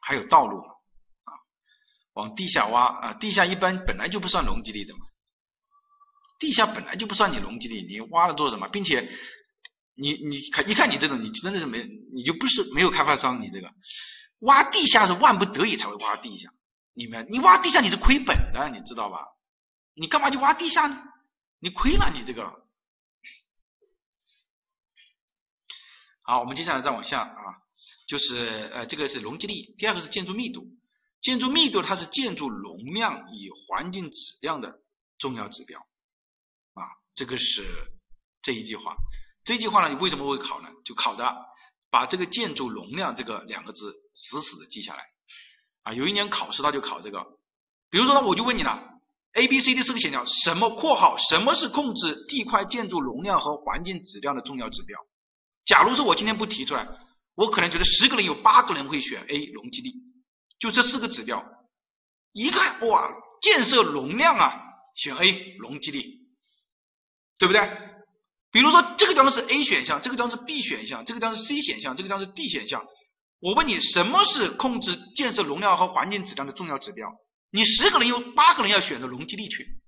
[0.01, 1.35] 还有道路啊，
[2.13, 5.01] 往地下挖啊，地下一般本来就不算容积率的嘛。
[6.39, 8.69] 地下本来就不算你容积率，你挖了做什么？
[8.69, 9.11] 并且
[9.95, 11.85] 你你看一看你这种，你真的是没
[12.15, 13.69] 你就不是没有开发商，你这个
[14.39, 16.49] 挖地下是万不得已才会挖地下，
[16.93, 19.27] 你们你挖地下你是亏本的，你知道吧？
[19.95, 21.03] 你干嘛去挖地下呢？
[21.59, 22.63] 你亏了你这个。
[26.21, 27.61] 好，我们接下来再往下啊，
[28.07, 30.67] 就是呃这个是容积率，第二个是建筑密度，
[31.21, 34.79] 建筑密度它是建筑容量与环境质量的
[35.17, 35.79] 重要指标。
[36.73, 36.83] 啊
[37.13, 37.63] 这个是
[38.41, 38.95] 这一句话，
[39.43, 40.69] 这句话呢，你为什么会考呢？
[40.85, 41.45] 就考的
[41.89, 45.12] 把这个建筑容量这个两个字死死的记下来
[45.83, 45.93] 啊。
[45.93, 47.23] 有一年考试他就考这个，
[47.89, 48.81] 比如说呢，我就问你了
[49.33, 54.99] ，A、B、C、D 四个选项，什么括号什么是控制地块建筑容量和环境质量的重要指标？
[55.65, 56.87] 假如说我今天不提出来，
[57.35, 59.93] 我可能觉得十个人有八个人会选 A 容积力，
[60.59, 61.43] 就这四个指标，
[62.31, 63.11] 一看哇，
[63.41, 64.61] 建设容量啊，
[64.95, 66.21] 选 A 容积力。
[67.39, 67.61] 对不对？
[68.51, 72.85] 比如说这个地方是 A 选项，这个地方是 B 选项，这个地方是 C 选项，这个地方是 D 选项。
[73.43, 77.09] 我问你，什么是控制建设容量和环境质量的重要指标？
[77.49, 79.81] 你十个人有八个人要选择容积力去。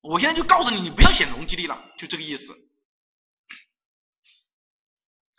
[0.00, 2.52] 我现在就告诉你，你不要选容积力了，就这个意思。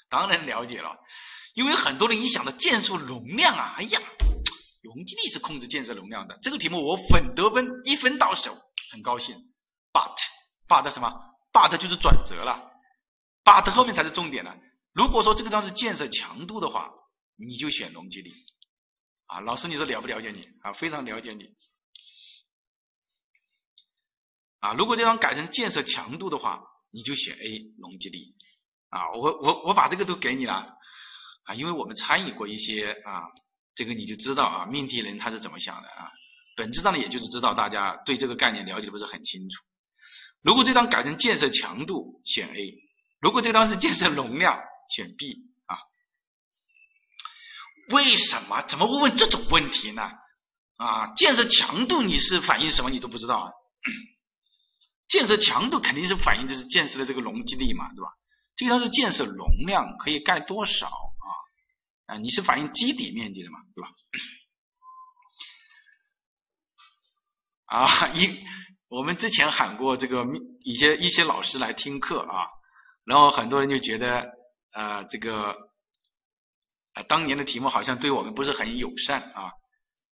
[0.09, 0.97] 当然了解了，
[1.55, 3.99] 因为很多人一想到建设容量啊，哎呀，
[4.81, 6.39] 容积力是控制建设容量的。
[6.41, 8.57] 这个题目我粉得分一分到手，
[8.93, 9.35] 很高兴。
[9.91, 10.15] But
[10.69, 11.11] but 什么
[11.51, 12.71] ？but 就是转折了
[13.43, 14.55] ，but 后面才是重点了。
[14.93, 16.89] 如果说这个章是建设强度的话，
[17.39, 18.31] 你就选容积率
[19.27, 19.39] 啊。
[19.39, 20.73] 老师，你说了不了解你啊？
[20.73, 21.45] 非常了解你
[24.59, 24.73] 啊。
[24.73, 26.61] 如果这张改成建设强度的话，
[26.91, 28.19] 你就选 A 容积率
[28.89, 29.11] 啊。
[29.13, 30.77] 我我我把这个都给你了
[31.43, 33.23] 啊，因为我们参与过一些啊，
[33.75, 36.11] 这个你就知道啊，命题人他是怎么想的啊。
[36.55, 39.63] 本质上呢，也就是知道大家对这个概念了解的不是很清楚。
[40.41, 42.73] 如果这张改成建设强度，选 A；
[43.21, 44.59] 如果这张是建设容量，
[44.89, 45.48] 选 B？
[47.89, 48.61] 为什么？
[48.63, 50.11] 怎么会问这种问题呢？
[50.77, 52.89] 啊，建设强度你是反映什么？
[52.89, 53.51] 你都不知道啊？
[55.07, 58.11] 建设强度肯定是反映就是建设的这个容积率嘛，对吧？
[58.55, 61.27] 这张是建设容量，可以盖多少啊？
[62.05, 63.89] 啊，你是反映基底面积的嘛，对吧？
[67.85, 68.39] 啊，一。
[68.87, 70.25] 我们之前喊过这个
[70.63, 72.47] 一些一些老师来听课啊，
[73.03, 74.31] 然后很多人就觉得
[74.73, 75.68] 呃这个
[77.03, 79.51] 当年的题目好像对我们不是很友善啊，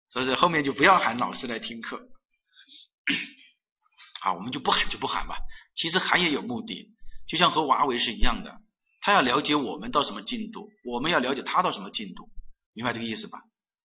[0.09, 1.97] 所以说后面就不要喊老师来听课，
[4.21, 5.37] 啊我们就不喊就不喊吧。
[5.75, 6.93] 其实喊也有目的，
[7.27, 8.55] 就像和华为是一样的，
[9.01, 12.29] 他要了解我们到什么进度，我们要了解他到什么进度，
[12.73, 13.39] 明白这个意思吧？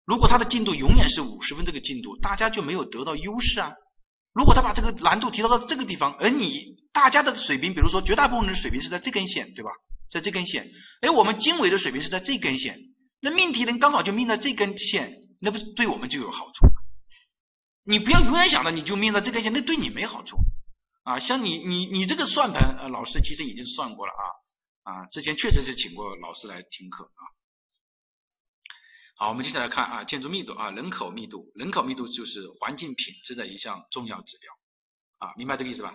[0.05, 3.73] 如果他的进度永远是五十分这个进度，大家就没有得到优势啊。
[4.33, 9.71] 如果他把这个难度提高到这个地方，而你大家的水平，比如说绝大部分人的水平是在这根线，对吧？
[10.11, 12.79] 在这根线，哎，我们经纬的水平是在这根线，
[13.25, 16.67] 那命题人刚好就命在这根线，那不是对我们就有好处？
[17.85, 20.37] 你不要永远想着你就命在这根线，那对你没好处
[21.05, 21.21] 啊！
[21.21, 27.23] 像你你你这个算盘，呃，老师其实已经算过了啊啊，之前确实是请过老师来听课啊。
[29.17, 34.53] 好，我们接下来看啊，建筑密度啊，人口密度，人口密度就是环境品质的一项重要指标
[35.19, 35.95] 啊，明白这个意思吧？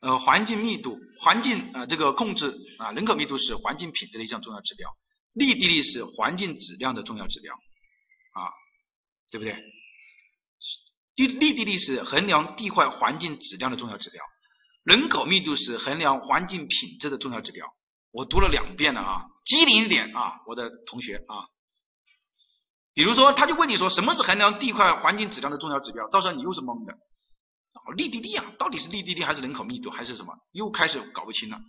[0.00, 4.94] 呃，环境密度，环境啊，这个控制啊，人口密度是环境品质的一项重要指标，
[5.32, 8.50] 绿地力是环境质量的重要指标啊，
[9.30, 9.54] 对不对？
[11.16, 14.24] 立立地力是衡量地块环境质量的重要指标，
[14.84, 17.66] 人口密度是衡量环境品质的重要指标。
[18.10, 21.46] 我读了两遍了啊，机灵一点啊，我的同学啊。
[22.92, 26.08] 比如说，他就问你说，什么是衡量地块环境质量的重要指标？
[26.08, 26.98] 到时候你又是懵的，
[27.96, 30.34] 绿地力啊，到底是绿地力还是人口密度还是什么？
[30.52, 31.60] 又开始搞不清了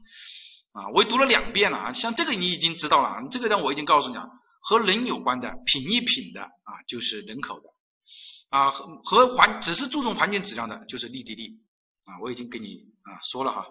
[0.74, 0.88] 啊！
[0.94, 4.30] 我读了两遍了啊，像这个你已经知道了，这个呢我已经告诉你了，
[4.62, 7.70] 和人有关的品一品的啊，就是人口的
[8.50, 11.60] 啊，和和环只是注重环境质量的，就是利地利
[12.06, 13.66] 啊，我已经给你啊说了哈，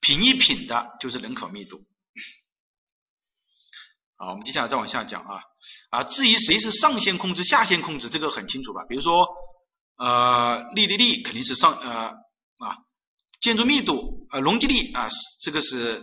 [0.00, 1.84] 品一品的就是人口密度。
[4.18, 5.40] 好，我们接下来再往下讲啊
[5.90, 8.84] 啊，至于谁是上限控制、下限控制，这个很清楚吧？
[8.88, 9.26] 比如说，
[9.98, 12.14] 呃，立地力肯定是上呃，
[13.40, 15.08] 建筑密度啊，容积率啊，
[15.40, 16.02] 这个是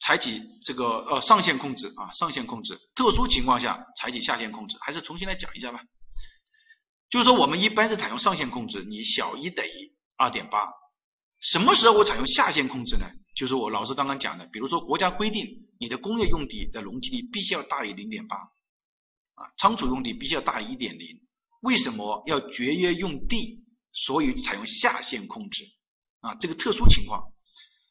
[0.00, 2.78] 采取这个呃上限控制啊，上限控制。
[2.94, 5.80] 特殊情况下采取下限控制，还是重新来讲一下吧。
[7.10, 10.68] 就是说我们一般是采用上限控制，你小于等于二点八。
[11.40, 13.06] 什么时候我采用下限控制呢？
[13.34, 15.46] 就是我老师刚刚讲的，比如说国家规定
[15.78, 21.20] 你的工业用地的容积率必须要大于零点八，啊，仓储用地必须要大于一点零。
[21.60, 23.64] 为什么要节约用地？
[23.92, 25.64] 所以采用下限控制。
[26.22, 27.32] 啊，这个特殊情况，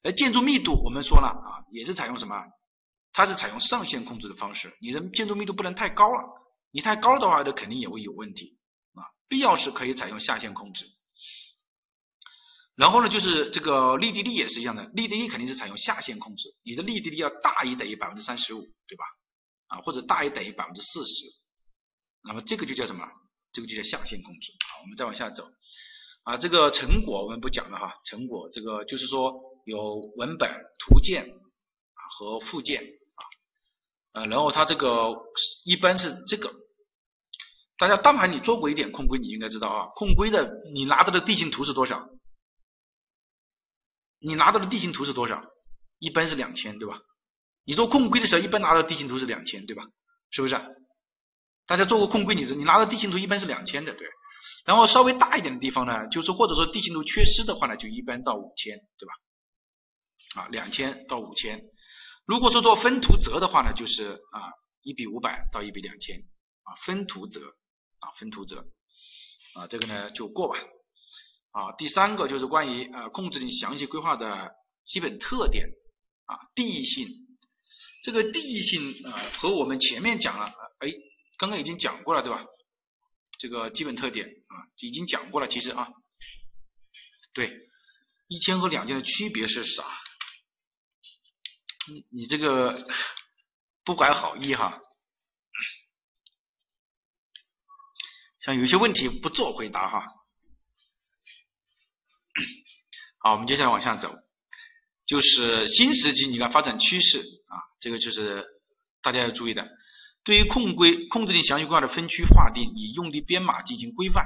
[0.03, 2.35] 而建筑密度我们说了啊，也是采用什么？
[3.13, 6.23] 它是采用上限控制的方式，你的建筑密度不能太高了，
[6.71, 8.57] 你太高的话，那肯定也会有问题
[8.93, 9.03] 啊。
[9.27, 10.85] 必要时可以采用下限控制。
[12.75, 19.03] 然后呢，就是这个立地率也是一样的，立地率肯定是采用下限控制，你的立地率要大于等于百分之三十五，对吧？
[19.67, 21.25] 啊，或者大于等于百分之四十，
[22.23, 23.05] 那么这个就叫什么？
[23.51, 24.53] 这个就叫下限控制。
[24.69, 25.51] 好，我们再往下走。
[26.23, 29.33] 啊，这个成果我们不讲了哈，成果这个就是说
[29.65, 30.49] 有文本、
[30.79, 31.27] 图鉴
[31.93, 33.21] 和附件啊，
[34.13, 35.15] 呃，然后它这个
[35.65, 36.51] 一般是这个，
[37.77, 42.07] 大家但凡你做过一点控规，你应该知道啊，控规的你拿到的地形图是多少？
[44.19, 45.43] 你拿到的地形图是多少？
[45.97, 46.99] 一般是两千，对吧？
[47.63, 49.83] 你做控规的时候，一般拿到地形图是两千，对吧？
[50.29, 50.55] 是不是？
[51.65, 54.07] 大家做过控规，你知你拿到地形图一般是两千的，对。
[54.65, 60.41] 然后稍微大一点的地方呢，就是或者说地形图缺失的话呢，就一般到五千，对吧？
[60.41, 61.61] 啊，两千到五千。
[62.25, 64.53] 如果说做分图则的话呢，就是啊
[64.83, 66.17] 一比五百到一比两千
[66.63, 67.41] 啊分图则
[67.99, 68.65] 啊分图则
[69.55, 70.59] 啊这个呢就过吧。
[71.51, 74.51] 啊，第三个就是关于呃控制令详细规划的
[74.85, 75.67] 基本特点
[76.25, 77.07] 啊地域性。
[78.03, 80.45] 这个地域性啊和我们前面讲了，
[80.79, 80.87] 哎，
[81.37, 82.45] 刚刚已经讲过了，对吧？
[83.41, 85.47] 这个基本特点啊，已经讲过了。
[85.47, 85.87] 其实啊，
[87.33, 87.51] 对，
[88.27, 89.83] 一千和两千的区别是啥？
[91.91, 92.87] 你你这个
[93.83, 94.79] 不怀好意哈，
[98.41, 100.05] 像有些问题不做回答哈。
[103.17, 104.15] 好，我们接下来往下走，
[105.07, 107.17] 就是新时期你看发展趋势
[107.47, 108.45] 啊，这个就是
[109.01, 109.67] 大家要注意的。
[110.23, 114.25] 对于控规控制令详细规划的分区划定，以用地编码进行规范，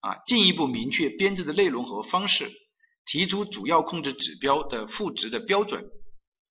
[0.00, 2.52] 啊，进一步明确编制的内容和方式，
[3.06, 5.90] 提出主要控制指标的赋值的标准，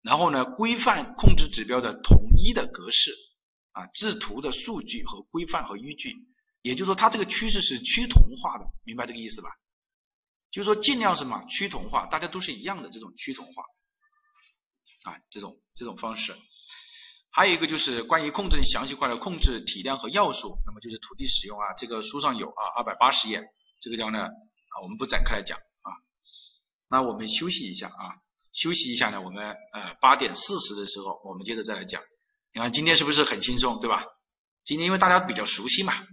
[0.01, 3.15] 然后呢，规范控制指标的统一的格式，
[3.71, 6.15] 啊，制图的数据和规范和依据，
[6.61, 9.49] 也就是说，它这个趋势是趋同化的，明白这个意思吧？
[10.49, 13.63] 就是说，尽量什么趋同化，大家都是一样的这种趋同化，
[15.11, 16.35] 啊，这种这种方式。
[17.35, 23.43] 还有一个就是关于控制详细化的控制体量和要素，那么就是土地使用啊，这个书上有啊，二百八十页，
[23.81, 25.91] 这个地方呢啊，我们不展开来讲啊。
[26.87, 28.15] 那我们休息一下啊，
[28.53, 32.01] 休息一下呢，我们呃八点四十的时候，我们接着再来讲。
[32.53, 34.05] 你看今天是不是很轻松，对吧？
[34.63, 36.07] 今天因为大家比较熟悉嘛，嗯，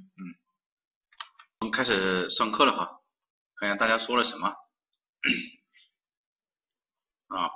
[1.61, 2.99] 我们开始上课了哈，
[3.55, 4.49] 看一下大家说了什么
[7.29, 7.49] 啊？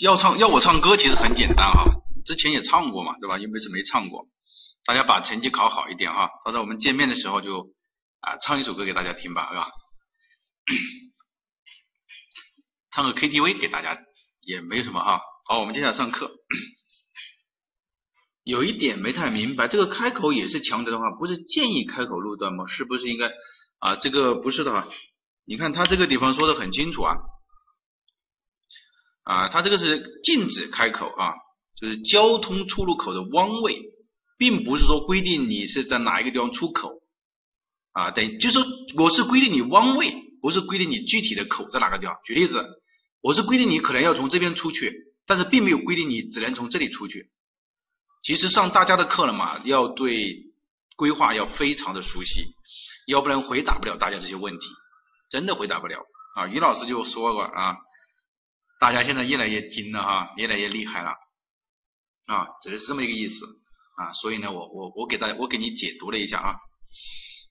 [0.00, 1.97] 要唱要我唱歌，其实很简单哈。
[2.28, 3.38] 之前也唱过嘛，对吧？
[3.38, 4.28] 又不是没唱过，
[4.84, 6.28] 大家把成绩考好一点哈。
[6.44, 7.72] 到时候我们见面的时候就
[8.20, 9.70] 啊唱一首歌给大家听吧，是吧？
[12.92, 13.98] 唱个 KTV 给大家
[14.40, 15.22] 也没什么哈。
[15.46, 16.30] 好，我们接下来上课。
[18.44, 22.66] 有一点没太明白，这个开口也是强调的话，不是建议开口路段吗？
[22.66, 23.30] 是不是应该
[23.78, 23.96] 啊？
[23.96, 24.86] 这个不是的哈。
[25.46, 27.16] 你看他这个地方说的很清楚啊，
[29.22, 31.32] 啊，他这个是禁止开口啊。
[31.80, 33.92] 就是交通出入口的弯位，
[34.36, 37.02] 并不是说规定你是在哪一个地方出口
[37.92, 38.66] 啊，等就是说
[38.96, 42.16] 我是规定你弯位，不是规定你具体的口在哪个地方。
[42.24, 42.64] 举例子，
[43.20, 44.92] 我是规定你可能要从这边出去，
[45.26, 47.30] 但是并没有规定你只能从这里出去。
[48.22, 50.46] 其实上大家的课了嘛，要对
[50.96, 52.56] 规划要非常的熟悉，
[53.06, 54.66] 要不然回答不了大家这些问题，
[55.30, 56.00] 真的回答不了
[56.34, 56.48] 啊。
[56.48, 57.76] 于老师就说过啊，
[58.80, 61.12] 大家现在越来越精了哈，越来越厉害了。
[62.28, 63.46] 啊，只是这么一个意思
[63.96, 66.54] 啊，所以呢，我我我给大家我给你解读了一下啊，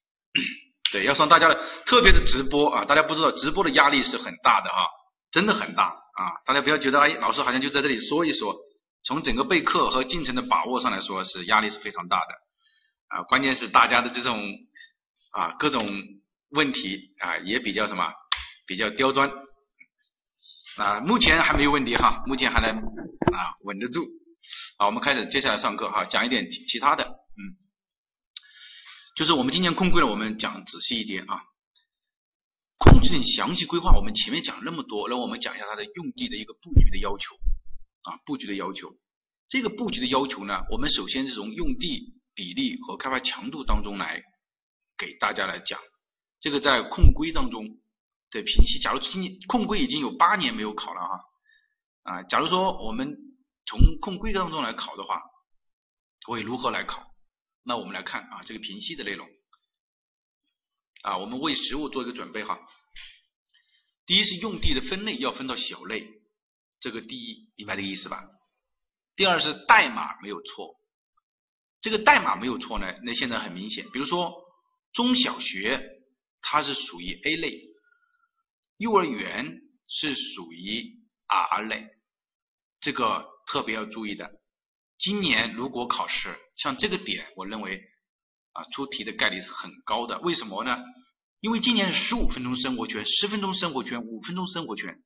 [0.93, 1.55] 对，要上大家的，
[1.85, 4.85] 特别是直播啊，大家不知道直播的压力是很大的啊，
[5.31, 8.55] 真的很大啊，大家不要觉得哎，老师好像就在这里说一说，
[9.03, 12.33] 从整个备课和进程的把握上来说是压力是非常大的
[13.07, 14.39] 啊，关键是大家的这种
[15.31, 15.89] 啊各种
[16.51, 18.03] 问题啊也比较什么
[18.67, 19.29] 比较刁钻。
[20.77, 24.05] 啊，目前还没有问题哈，目前还能啊稳得住。
[24.77, 27.41] 好，我们开始接下来上课哈，讲一点其他的，嗯，
[29.15, 31.41] 就是我们今年控规了，我们讲仔细一点啊。
[32.79, 37.35] 控制性详细规划，我们前面讲那么多，那我们讲一下它的用地的一个布局的要求
[38.03, 38.95] 啊，布局的要求。
[39.49, 44.21] 这个布局的要求呢，我们首先是从用地比例和开发强度当中来
[44.95, 45.79] 给大家来讲。
[46.39, 47.65] 这个在控规当中
[48.29, 51.23] 的评析，假如今年控规已经有八年没有考了哈
[52.03, 53.17] 啊，假如说我们
[53.67, 55.21] 从控规当中来考的话，
[56.25, 57.05] 会如何来考？
[57.63, 59.27] 那我们来看啊，这个评析的内容。
[61.03, 62.57] 啊，我们为实物做一个准备哈。
[64.05, 66.07] 第一是用地的分类要分到小类，
[66.79, 68.25] 这个第一明白这个意思吧？
[69.17, 70.79] 第二是代码没有错，
[71.81, 74.33] 这个代码没有错呢，那现在很明显，比如说
[74.93, 75.81] 中小学
[76.41, 77.61] 它是属于 A 类，
[78.77, 79.59] 幼儿园
[79.89, 81.89] 是属于 R 类，
[82.79, 84.29] 这个特别要注意的。
[84.99, 87.81] 今年如果考试像这个点，我认为。
[88.53, 90.79] 啊，出题的概率是很高的，为什么呢？
[91.41, 94.99] 因为今年是十五分钟生活圈、十分钟生活圈、五分钟生活圈，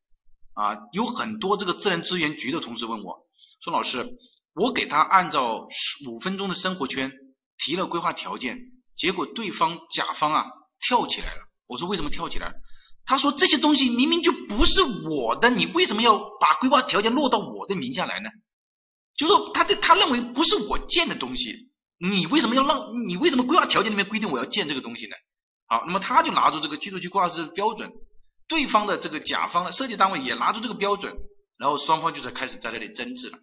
[0.54, 3.28] 啊，有很多这个自然资源局的同事问我，
[3.62, 4.10] 说老师，
[4.54, 7.12] 我给他按照十五分钟的生活圈
[7.58, 8.58] 提了规划条件，
[8.96, 10.50] 结果对方甲方啊
[10.88, 11.42] 跳起来了。
[11.68, 12.54] 我说为什么跳起来？
[13.06, 18.30] 他说这些东西明明就不是我的，你为什么要把规划条件落到我的名下来呢？
[19.16, 21.70] 就是说他的他认为不是我建的东西。
[22.04, 25.16] 你为什么要让你为什么规划条件里面规定我要建这个东西呢？
[25.68, 27.92] 好，那么他就拿出这个居住区规划师标准，
[28.48, 31.14] 对方的这个甲方的设计单位也拿出这个标准，
[31.60, 33.38] 然后双方就在开始在那里争执了，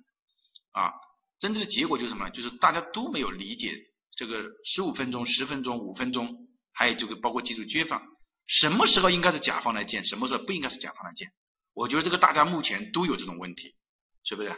[0.72, 0.90] 啊，
[1.38, 2.28] 争执的结果就是什么？
[2.30, 3.72] 就是大家都没有理解
[4.16, 8.02] 这个十五分钟、十分钟、五分钟，还有这个包括基础街坊，
[8.48, 11.32] 什么时候应该是甲方来建，什么时候不应该是甲方来建？
[11.74, 13.76] 我觉得这个大家目前都有这种问题，
[14.24, 14.52] 是不是？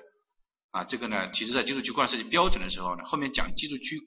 [0.70, 4.00] 啊，这个呢，其实在基础区规划设计标准的时候呢，后面讲基础区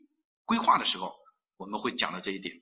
[0.46, 1.14] 规划的时候，
[1.58, 2.62] 我们会讲到这一点。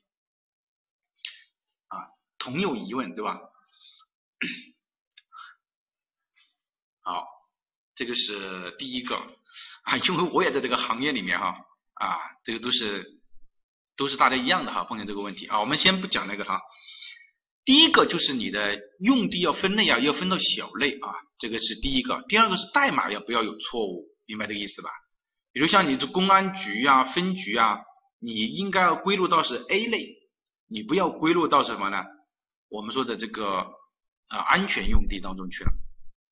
[1.88, 2.10] 啊，
[2.40, 3.40] 同有疑问，对吧？
[7.02, 7.28] 好，
[7.94, 9.16] 这个是第一个
[9.84, 11.54] 啊，因为我也在这个行业里面哈，
[11.94, 13.22] 啊，这个都是
[13.96, 16.60] 都是大家一样的哈，碰见这个问题啊，我们先不讲那个哈。
[17.64, 22.24] 第一个就是你的用地要分类啊，要分到小类啊，这个是第一个。
[22.28, 24.90] 第二个是代码要不要有错误，明白这个意思吧？
[25.52, 27.78] 比如像你这公安局啊、分局啊，
[28.20, 30.16] 你应该要归入到是 A 类，
[30.68, 32.04] 你不要归入到什么呢？
[32.70, 33.68] 我们说的这个
[34.28, 35.72] 啊安全用地当中去了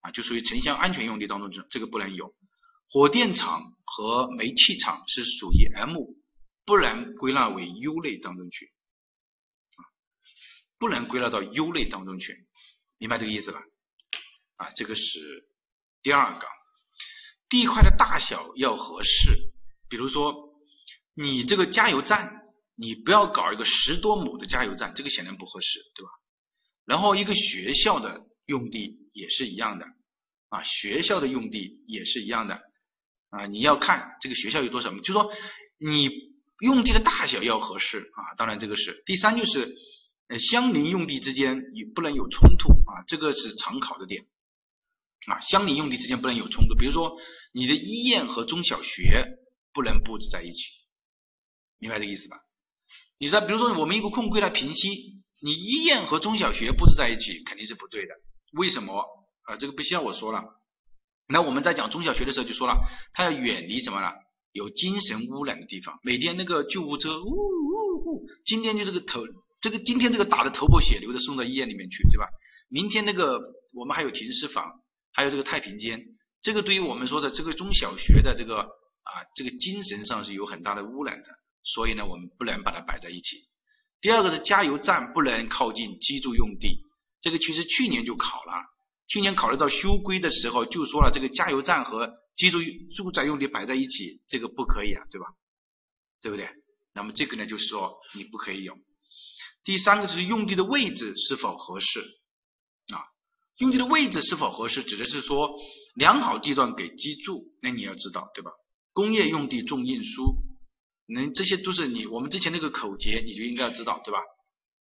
[0.02, 2.34] 啊，就属于城乡安全用地当中去，这个不能有。
[2.90, 5.96] 火电厂和煤气厂是属于 M，
[6.66, 8.72] 不能归纳为 U 类当中去。
[10.80, 12.48] 不能归纳到优类当中去，
[12.98, 13.62] 明白这个意思吧？
[14.56, 15.46] 啊，这个是
[16.02, 16.48] 第二个，
[17.50, 19.52] 地块的大小要合适。
[19.90, 20.34] 比如说，
[21.14, 22.42] 你这个加油站，
[22.76, 26.10] 你不要搞一个十多亩的加油站，这个显然不合适，对吧？
[26.86, 29.86] 然后一个学校的用地也是一样的，
[30.48, 32.62] 啊，学校的用地也是一样的，
[33.32, 35.30] 啊，你要看这个学校有多少，就说
[35.78, 36.10] 你
[36.62, 38.36] 用地的大小要合适啊。
[38.38, 39.76] 当然这个是第三就是。
[40.30, 44.28] 呃，相邻用地之间也不能有冲突啊，这个是常考的点
[45.28, 45.40] 啊。
[45.40, 47.18] 相邻用地之间不能有冲突，比如说
[47.52, 49.40] 你的医院和中小学
[49.74, 50.70] 不能布置在一起，
[51.80, 52.38] 明白这个意思吧？
[53.18, 54.88] 你知道，比如说我们一个空规来评析，
[55.42, 58.14] 你医院和中小学布置在一起肯定是不对的。
[58.54, 58.94] 为什么
[59.46, 59.58] 啊？
[59.58, 60.44] 这个不需要我说了。
[61.28, 62.76] 那我们在讲中小学的时候就说了，
[63.14, 64.08] 它要远离什么呢？
[64.52, 69.22] 有精神污染的地方，每天那个救护车呜呜呜，今天就是个头。
[69.62, 72.28] 这个今天这个打的头破血流的送到医院里面去，对吧？
[72.70, 73.40] 明天那个
[73.74, 74.82] 我们还有停尸房，
[75.12, 76.00] 还有这个太平间，
[76.42, 81.30] 这个对于我们说的这个中小学的这个啊这个精神上是有很大的污染的，
[81.64, 83.38] 所以呢我们不能把它摆在一起。
[84.02, 86.86] 第二个是加油站不能靠近居住用地，
[87.20, 88.54] 这个其实去年就考了，
[89.08, 92.60] 去年考虑到修规的时候就说了这个加油站和居住
[92.96, 95.28] 住宅用地摆在一起，这个不可以啊，对吧？
[96.22, 96.48] 对不对？
[96.94, 98.78] 那么这个呢就是说你不可以有。
[99.64, 102.00] 第三个就是用地的位置是否合适
[102.94, 103.04] 啊？
[103.58, 105.50] 用地的位置是否合适，指的是说
[105.94, 108.52] 良好地段给居住，那你要知道对吧？
[108.94, 110.38] 工业用地重运输，
[111.06, 114.20] 那这些都是你我们之前那个口诀，你就应该要知道对吧？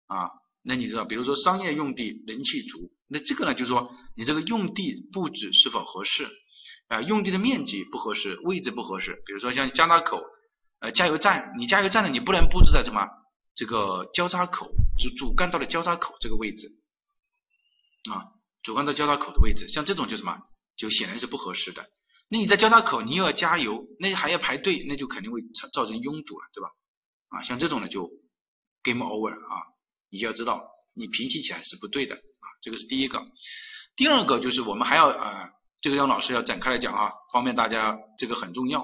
[0.07, 0.29] 啊，
[0.61, 6.29] 那你知道，比如说商业用地人气足，那这个呢就是说你这个用地布置是否合适
[6.89, 7.01] 啊？
[7.01, 10.21] 用地的面积不合适，位置不合适，比如说像交叉口
[10.81, 13.07] 呃加油站，你加油站呢你不能布置在什么？
[13.55, 16.67] 这个交叉口，主主干道的交叉口这个位置
[18.11, 20.37] 啊，主干道交叉口的位置，像这种就什么，
[20.75, 21.89] 就显然是不合适的。
[22.27, 26.69] 那你在交叉口，你又要加油，那还要排队，那就肯定会造造成拥堵了，对吧？
[27.29, 28.09] 啊，像这种呢就
[28.83, 29.61] game over 啊，
[30.09, 33.25] 你就要知道你平息起来是不对的啊，这个是第一个。
[33.95, 35.49] 第二个就是我们还要啊，
[35.81, 38.83] 这个让老师要展开来讲啊，方便大家这个很重要。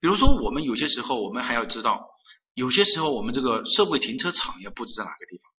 [0.00, 2.08] 比如说我们有些时候我们还要知道，
[2.54, 5.50] 有些时候我们这个社会停车场要布置在哪个地方？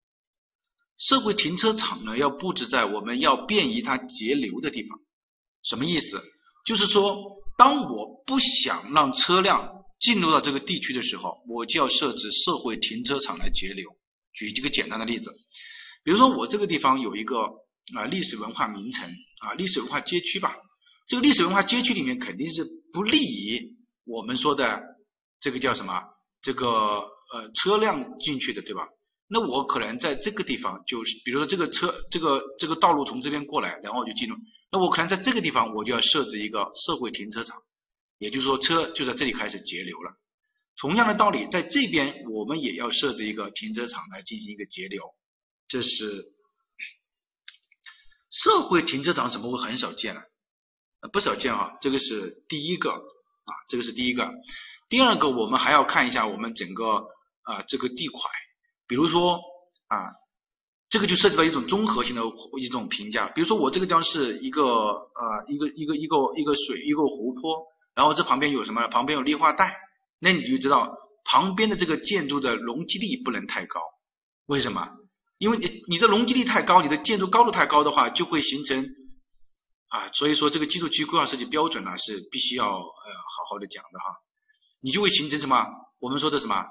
[0.98, 4.98] 社会停车场呢要布置在我们要便于它截流的地方。
[5.62, 6.22] 什么意思？
[6.64, 7.16] 就是说，
[7.56, 13.90] 当我不想让车辆进入到这个地区的时候，我就要设置社会停车场来截流。
[14.32, 15.32] 举一个简单的例子，
[16.04, 17.44] 比如说我这个地方有一个
[17.94, 20.54] 啊历史文化名城啊历史文化街区吧，
[21.08, 24.80] 这个历史文化街区里面肯定是不利于我们说的
[25.40, 26.00] 这个叫什么
[26.42, 28.88] 这个呃车辆进去的，对吧？
[29.28, 34.36] 那我可能在这个地方就是，比如说这个车这个这个道路从这边过来，然后就进入。
[34.70, 37.56] 那我可能在这个地方，我就要设置一个社会停车场，
[38.18, 40.12] 也就是说，车就在这里开始截流了。
[40.76, 45.02] 同样的道理，在这边我们也要设置一个停车场来进行一个截流。
[45.68, 46.26] 这是
[48.30, 50.20] 社会停车场怎么会很少见呢？
[51.10, 54.30] 不少见啊，这个是第一个啊，这个是第一个。
[54.88, 57.06] 第二个，我们还要看一下我们整个
[57.42, 58.20] 啊这个地块，
[58.86, 59.40] 比如说
[59.88, 60.20] 啊。
[60.92, 62.20] 这个就涉及到一种综合性的
[62.60, 67.64] 一种评价，比如说我这个地方是一个呃一个一个一个一个水一个湖泊，
[67.94, 68.86] 然后这旁边有什么？
[68.88, 69.74] 旁边有绿化带，
[70.18, 73.80] 那你就知道旁边的这个建筑的容积率不能太高，
[74.44, 74.86] 为什么？
[75.38, 78.86] 因为你你的容积率太高，你的建筑高度太高的话，就会形成
[79.88, 84.04] 啊，所以说这个基础区规划设计标准呢是必须要呃好好的讲的哈，
[84.82, 85.64] 你就会形成什么？
[86.00, 86.66] 我们说的什么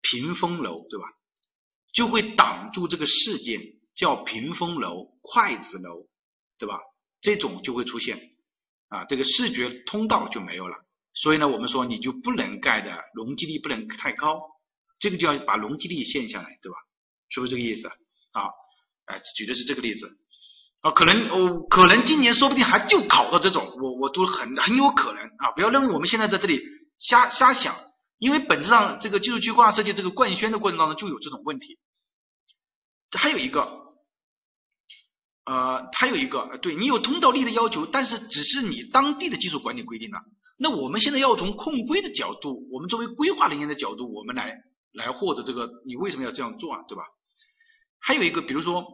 [0.00, 1.06] 屏风楼，对吧？
[1.92, 3.60] 就会挡住这个事件，
[3.94, 6.06] 叫屏风楼、筷子楼，
[6.58, 6.78] 对吧？
[7.20, 8.36] 这种就会出现
[8.88, 10.76] 啊，这个视觉通道就没有了。
[11.14, 14.40] 所以呢，我们说你就不能盖的容积率不能太高，
[15.00, 16.78] 这个就要把容积率限下来，对吧？
[17.30, 17.88] 是不是这个意思？
[18.32, 18.52] 好，
[19.06, 20.16] 哎，举的是这个例子
[20.82, 26.60] 啊，可能哦，可能今年说不定还就考到这种，我我都很很有可能啊，不要认为我们现在在这里
[26.98, 27.76] 瞎瞎想，
[28.18, 31.78] 因为本质上这个技术区规划设计这个官宣的过程当中就有这种问题。
[33.12, 33.94] 还有一个，
[35.44, 40.18] 呃，还有一个，对你有通道力的要求，但是只是你当地的技术管理规定的。
[40.58, 44.54] 那我们现在要从控规的角度，我们作为规划人员的角度，我们来
[44.92, 46.82] 来获得这个，你为什么要这样做啊？
[46.88, 47.04] 对吧？
[47.98, 48.84] 还有一个，比如说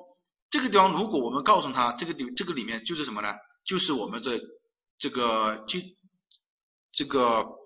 [0.50, 3.28] 这个地方，如果我们告诉他这个里这个里面就是什么呢？
[3.64, 4.40] 就是我们的
[4.98, 5.78] 这个就
[6.92, 7.61] 这个。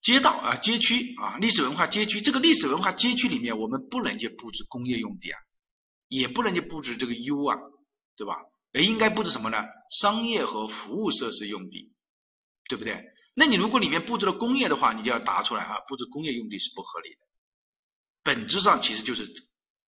[0.00, 5.40] 街道啊，街区啊，历史文化街区，这个历史文化街区里面，我们不能去布置工业用地啊，
[6.08, 7.56] 也不能去布置这个 U 啊，
[8.14, 8.34] 对吧？
[8.74, 9.56] 而应该布置什么呢？
[9.98, 11.90] 商业和服务设施用地，
[12.68, 13.02] 对不对？
[13.32, 17.20] 那你如果里面布置了工业的话，你就要答出来啊，布置工业用地是不合理的。
[18.22, 19.26] 本质上其实就是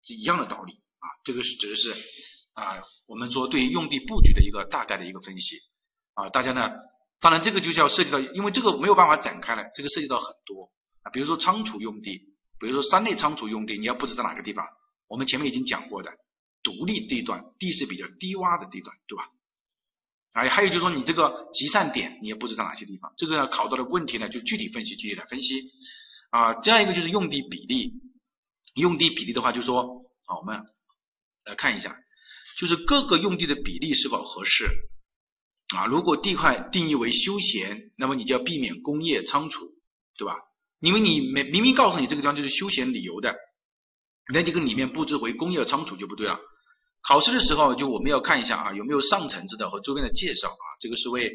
[0.06, 1.90] 一样的道理啊，这个是指的是
[2.54, 5.58] 啊，我们说对于用地布局的一个大概的一个分析
[6.14, 6.70] 啊，大家呢。
[7.26, 10.70] 当然，这个就要涉及到，因为这个没有办法展开了，这个涉及到很多
[11.02, 12.18] 啊，比如说仓储用地，
[12.60, 14.64] 比如说三类仓储用地，你要布置在哪个地方？
[15.08, 16.12] 我们前面已经讲过的，
[16.62, 19.24] 独立地段，地势比较低洼的地段，对吧？
[20.34, 23.12] 啊，还有就是说你这个集散点，你要布置在哪些地方？
[23.16, 25.64] 这个要考到的问题呢，就具体分析，具体来分析
[26.30, 26.54] 啊。
[26.60, 27.92] 第二一个就是用地比例，
[28.76, 30.64] 用地比例的话，就说，好，我们
[31.44, 31.98] 来看一下，
[32.56, 34.70] 就是各个用地的比例是否合适。
[35.74, 39.66] 啊，如果地块定义为休闲，那么你就要避免工业仓储，
[40.16, 40.36] 对吧？
[40.78, 43.34] 因为你明明明告诉你这个地方就是休闲旅游的，
[44.32, 46.38] 那这个里面布置为工业仓储就不对了。
[47.02, 51.32] 考试的时候就我们要看一下啊，有没有上层次的和周边的介绍啊，这个是为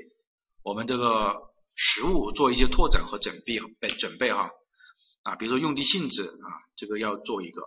[0.63, 1.35] 我们这个
[1.75, 4.49] 实物做一些拓展和准备备准备哈
[5.23, 6.47] 啊，比如说用地性质啊，
[6.77, 7.63] 这个要做一个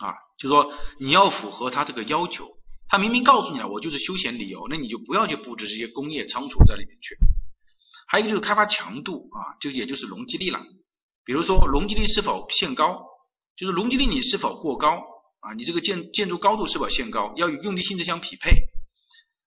[0.00, 0.70] 啊，就说
[1.00, 2.58] 你要符合它这个要求。
[2.88, 7.16] 他明明告诉你了，我就是休闲旅游，那你就不要去布置这些工业仓储在里面去。
[8.06, 10.60] 还有一个就是开发强度啊，就也就是容积率了。
[11.24, 13.02] 比如说容积率是否限高，
[13.56, 15.02] 就是容积率你是否过高
[15.40, 15.54] 啊？
[15.56, 18.52] 你这个建建筑高度是否限高，要与用地性质相匹配。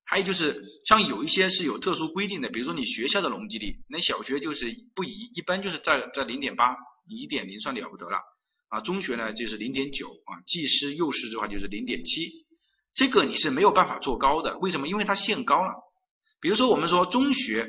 [0.04, 6.76] 还有就是像有一些是有特殊规定的，比如说你学校的容积率，那小学就是不一，一般就是在在零点八，
[7.08, 8.18] 一点零算了不得了
[8.70, 8.82] 啊。
[8.82, 12.47] 中学呢就是零点九啊，技师、幼师的话就是零点七。
[12.98, 14.88] 这个你是没有办法做高的，为什么？
[14.88, 15.72] 因为它限高了。
[16.42, 17.68] 比如说我们说中学，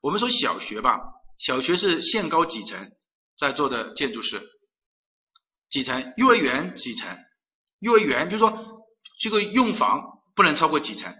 [0.00, 1.00] 我们说小学吧，
[1.38, 2.92] 小学是限高几层
[3.36, 4.40] 在做的建筑是
[5.70, 6.12] 几层？
[6.16, 7.18] 幼儿园几层？
[7.80, 8.86] 幼儿园就是说
[9.18, 10.02] 这个用房
[10.36, 11.12] 不能超过几层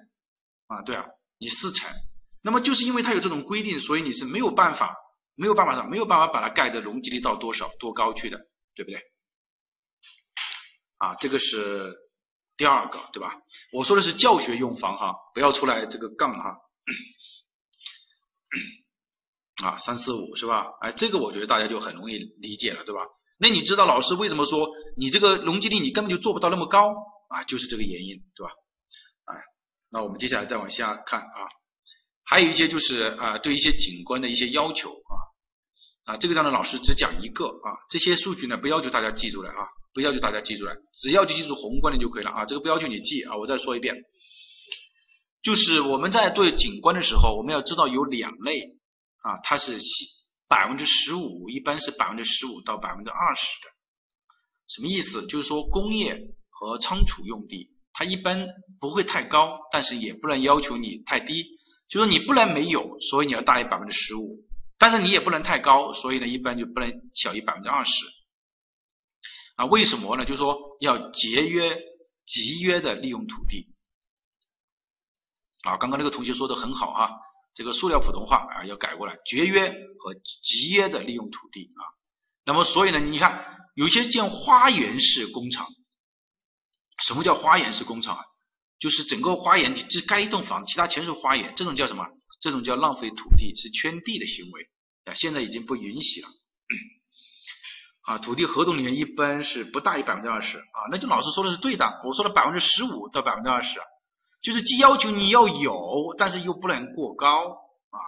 [0.68, 0.82] 啊？
[0.82, 1.05] 对啊，
[1.39, 1.90] 你四层。
[2.43, 4.94] 那么就是因为它有这种规定，所以你是没有办法，
[5.35, 8.39] 没有办法的，没有办法把它盖的容积率到多少多高去的，
[8.77, 9.01] 对不对？
[10.98, 11.97] 啊，这个是
[12.61, 13.41] 第二个，对吧？
[13.73, 16.59] 我说的是教学用房哈，不要出来这个杠哈。
[19.65, 20.66] 啊，三四五是吧？
[20.82, 23.01] 哎，这个我觉得大家就很容易理解了，对吧？
[23.39, 24.69] 那你知道老师为什么说
[24.99, 26.93] 你这个容积率你根本就做不到那么高
[27.31, 27.45] 啊？
[27.45, 28.53] 就是这个原因，对吧？
[29.24, 29.43] 哎，
[29.89, 31.49] 那我们接下来再往下看啊，
[32.24, 43.94] 还有一些就是啊，对一些景观的一些要求啊，啊，这个当然老师只讲一个啊，这些数据呢不要求大家记住了啊，不要求大家记住来，只要就记住宏观的就可以了啊，这个不要求你记啊，我再说一遍，
[45.42, 48.76] 就是我们在对景观的时候，我们要知道有两类。
[49.22, 49.78] 啊，它是
[50.48, 53.68] 百分之十五，一般是百分之十五到百分之二十的，
[54.66, 55.26] 什么意思？
[55.26, 56.18] 就是说工业
[56.48, 58.48] 和仓储用地，它一般
[58.80, 61.44] 不会太高，但是也不能要求你太低，
[61.90, 64.38] 就说你不能没有，所以你要大于百分之十五，
[64.78, 67.92] 但是你也不能太高，所以呢，一般就不能小于百分之二十。
[69.61, 70.24] 啊，为什么呢？
[70.24, 71.77] 就是说要节约、
[72.24, 73.74] 集约的利用土地。
[75.65, 77.11] 啊，刚刚那个同学说的很好哈。
[77.53, 81.85] 这个塑料普通话啊要改过来，节约和集约的利用土地啊。
[82.47, 85.66] 那么所以呢，你看有些建花园式工厂，
[87.05, 88.24] 什么叫花园式工厂啊？
[88.78, 92.07] 就是整个花园只盖一栋房，其他全是花园，这种叫什么？
[92.41, 94.70] 这种叫浪费土地，是圈地的行为
[95.05, 95.12] 啊。
[95.12, 96.28] 现在已经不允许了
[98.02, 98.18] 啊。
[98.18, 100.89] 土地合同里面一般是不大于百分之二十啊。
[100.90, 103.81] 那就老师说的是对的，我说的百分之十五到百分之二十。
[104.43, 107.51] 就是既要求你要有，但是又不能过高
[107.90, 108.01] 啊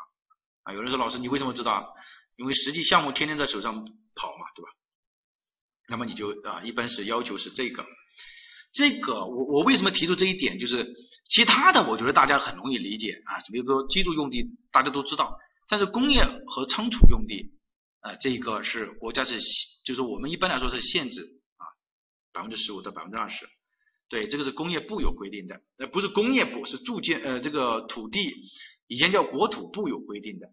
[0.63, 0.73] 啊！
[0.73, 1.95] 有人说老师你为什么知道？
[2.37, 3.75] 因为实际项目天天在手上
[4.15, 4.71] 跑嘛，对吧？
[5.89, 7.85] 那么你就啊，一般是要求是这个，
[8.73, 10.59] 这个我我为什么提出这一点？
[10.59, 10.89] 就是
[11.29, 15.37] 其他的我觉得大家很容易理解啊，比如说居住用地大家都知道，
[15.69, 17.53] 但是工业和仓储用地
[18.03, 19.41] 啊，这个是国家是
[19.85, 21.23] 就是我们一般来说是限制
[21.57, 21.65] 啊，
[22.33, 23.49] 百分之十五到百分之二十。
[24.09, 28.31] 对，这个是工业部有规定的，呃，不是工业部，是住建呃这个土地，
[28.87, 30.49] 以前叫国土部有规定的，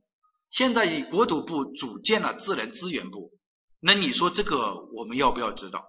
[0.49, 3.37] 现在以国土部组建了自然资源部，
[3.81, 5.85] 那你说这个我们要不要知道？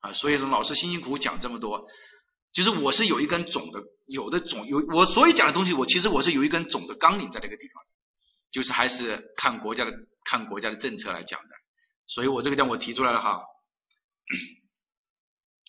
[0.00, 1.86] 啊，所以说老师辛辛苦苦讲这么多，
[2.52, 7.82] 就是我是有一根总的，有的总有我所以讲的东西，我其实我是有一根总的纲领在这个地方，
[8.50, 9.92] 就是还是看国家的
[10.24, 11.48] 看国家的政策来讲的，
[12.06, 13.42] 所以我这个点我提出来了哈。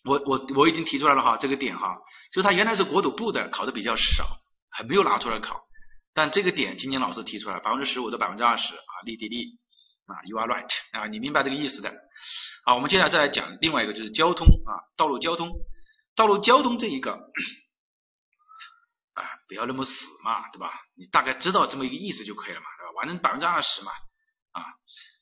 [0.05, 1.97] 我我我已经提出来了哈，这个点哈，
[2.31, 4.39] 就他原来是国土部的，考的比较少，
[4.69, 5.67] 还没有拿出来考。
[6.13, 9.59] 但这个点今年老师提出来，百分之十五到百分之二十啊，立地利
[10.07, 11.93] 啊，you are right 啊，你明白这个意思的。
[12.65, 15.51] 好，我们接下来再来讲另外一个，就是交通啊，道路交通，
[16.15, 17.13] 道路交通这一个
[19.13, 20.71] 啊，不要那么死嘛，对吧？
[20.95, 22.93] 你大概知道这么一个意思就可以了嘛，对吧？
[22.99, 23.91] 反正百分之二十嘛，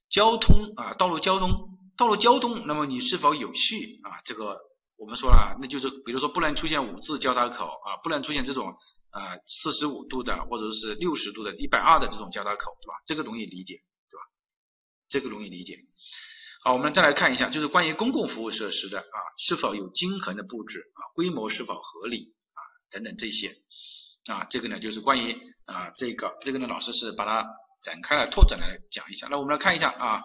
[0.09, 1.49] 交通啊，道路交通，
[1.97, 4.21] 道路交通，那么你是否有序啊？
[4.25, 4.57] 这个。
[4.99, 8.75] 我们说了，那就是比如说不能出现五字交叉口啊，不能出现这种
[9.11, 12.95] 呃四十五度的或者是六十度的、一百二的这种交叉口，对吧？
[13.05, 13.75] 这个容易理解，
[14.09, 14.23] 对吧？
[15.07, 15.77] 这个容易理解。
[16.63, 22.59] 好，我们再来看一下，就是关于公共服务设施的啊，是否有均衡的布置啊，规模是否合理啊，
[22.89, 23.55] 等等这些
[24.31, 27.47] 啊，这个呢就是关于啊这个这个呢老师是把它
[27.81, 29.27] 展开来拓展来讲一下。
[29.29, 30.23] 那我们来看一下啊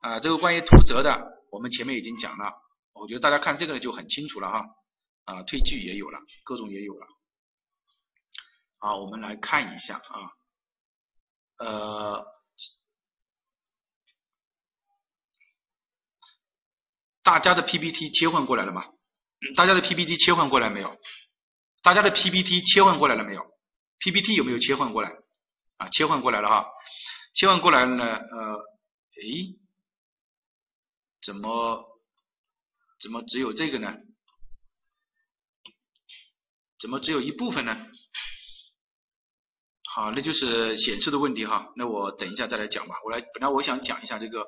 [0.00, 1.18] 啊这个关于图则的，
[1.50, 2.52] 我们前面已经讲了。
[2.92, 4.66] 我觉得大家看这个就很清楚了哈，
[5.24, 7.06] 啊，退距也有了，各种也有了。
[8.78, 10.32] 好，我们来看一下啊，
[11.58, 12.26] 呃，
[17.22, 18.84] 大家的 PPT 切换过来了吗？
[19.54, 20.98] 大家的 PPT 切换过来没有？
[21.82, 23.42] 大家的 PPT 切换过来了没有
[24.00, 25.10] ？PPT 有没有切换过来？
[25.80, 26.66] 啊，切换过来了哈，
[27.34, 28.54] 切换过来了呢，呃，
[29.16, 29.58] 诶，
[31.22, 31.86] 怎么？
[33.00, 33.96] 怎么只有这个呢？
[36.78, 37.74] 怎么只有一部分呢？
[39.92, 41.72] 好，那就是显示的问题哈。
[41.76, 42.94] 那我等一下再来讲吧。
[43.04, 44.42] 我来，本来我想讲一下这个，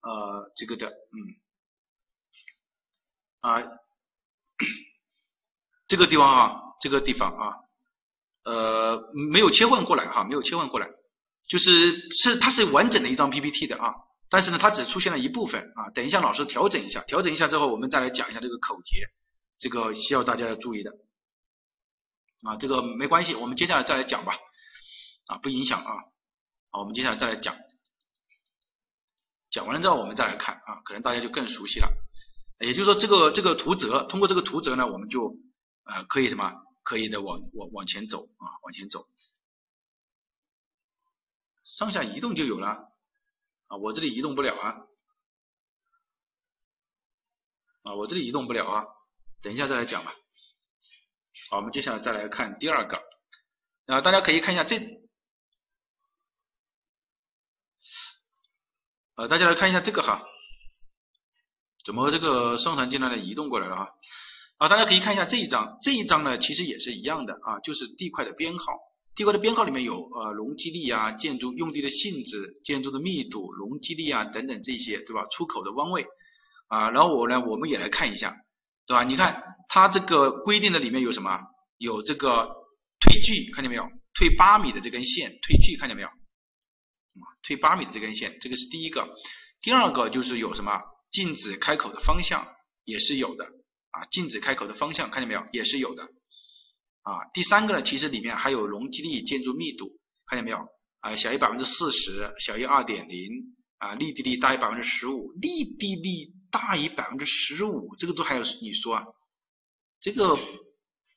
[0.00, 1.16] 呃，这个的，嗯，
[3.40, 3.62] 啊，
[5.86, 7.54] 这个地方啊，这个地方啊，
[8.48, 10.88] 呃，没有切换过来哈，没有切换过来，
[11.48, 13.92] 就是是它是完整的一张 PPT 的啊。
[14.30, 15.90] 但是呢，它只出现了一部分啊。
[15.94, 19.06] 等一下，老师调整一下，调整一下之后，我们再来讲一下这个口诀，
[19.58, 20.92] 这个需要大家要注意的
[22.42, 22.56] 啊。
[22.56, 24.32] 这个没关系，我们接下来再来讲吧
[25.26, 25.92] 啊，不影响啊。
[26.70, 27.54] 好，我们接下来再来讲，
[29.50, 31.88] 讲完了之后我们再来看啊，可能大家就更熟悉了。
[32.60, 35.36] 也就是说，这个这个图则，通过这个图则呢，我们就
[35.84, 36.52] 呃可以什么，
[36.88, 39.06] 可以的往往往前走啊，往前走，
[41.62, 42.90] 上下移动就有了。
[43.66, 44.86] 啊，我这里移动不了啊，
[47.82, 48.86] 啊，我这里移动不了啊，
[49.42, 50.14] 等一下再来讲吧。
[51.50, 52.96] 好，我们接下来再来看第二个，
[53.84, 54.78] 啊，大家可以看一下这，
[59.16, 60.24] 呃，大家来看一下这个哈，
[61.84, 63.94] 怎么这个上传进来的移动过来了哈？
[64.58, 68.74] 啊，大家可以看一下这一张，这一张呢其实也是一样的啊，就是地块的编号，
[69.16, 75.26] 地块的编号里面有呃容积率啊、建筑用地的性质、建筑的密度、容积率啊等等这些，对吧？
[75.32, 76.06] 出口的弯位
[76.68, 78.36] 啊，然后我呢，我们也来看一下。
[78.88, 79.04] 对吧？
[79.04, 81.38] 你看它这个规定的里面有什么？
[81.76, 82.48] 有这个
[83.00, 83.84] 退距，看见没有？
[84.14, 86.08] 退八米的这根线，退距看见没有？
[86.08, 89.06] 啊，推八米的这根线，这个是第一个。
[89.60, 90.80] 第二个就是有什么？
[91.10, 92.48] 禁止开口的方向
[92.84, 93.44] 也是有的
[93.90, 95.44] 啊，禁止开口的方向看见没有？
[95.52, 96.04] 也是有的
[97.02, 97.24] 啊。
[97.34, 100.58] 第三个呢，其实里面还有容积率、建筑密度，看见没有？
[101.00, 106.36] 啊，小于百分之四十，小于二点零啊，立地率大于百分之十五，立地率。
[106.50, 109.04] 大于百分之十五，这个都还有你说啊？
[110.00, 110.38] 这个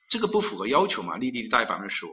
[0.10, 1.16] 这个不符合要求嘛？
[1.16, 2.10] 立地率大于百分之十五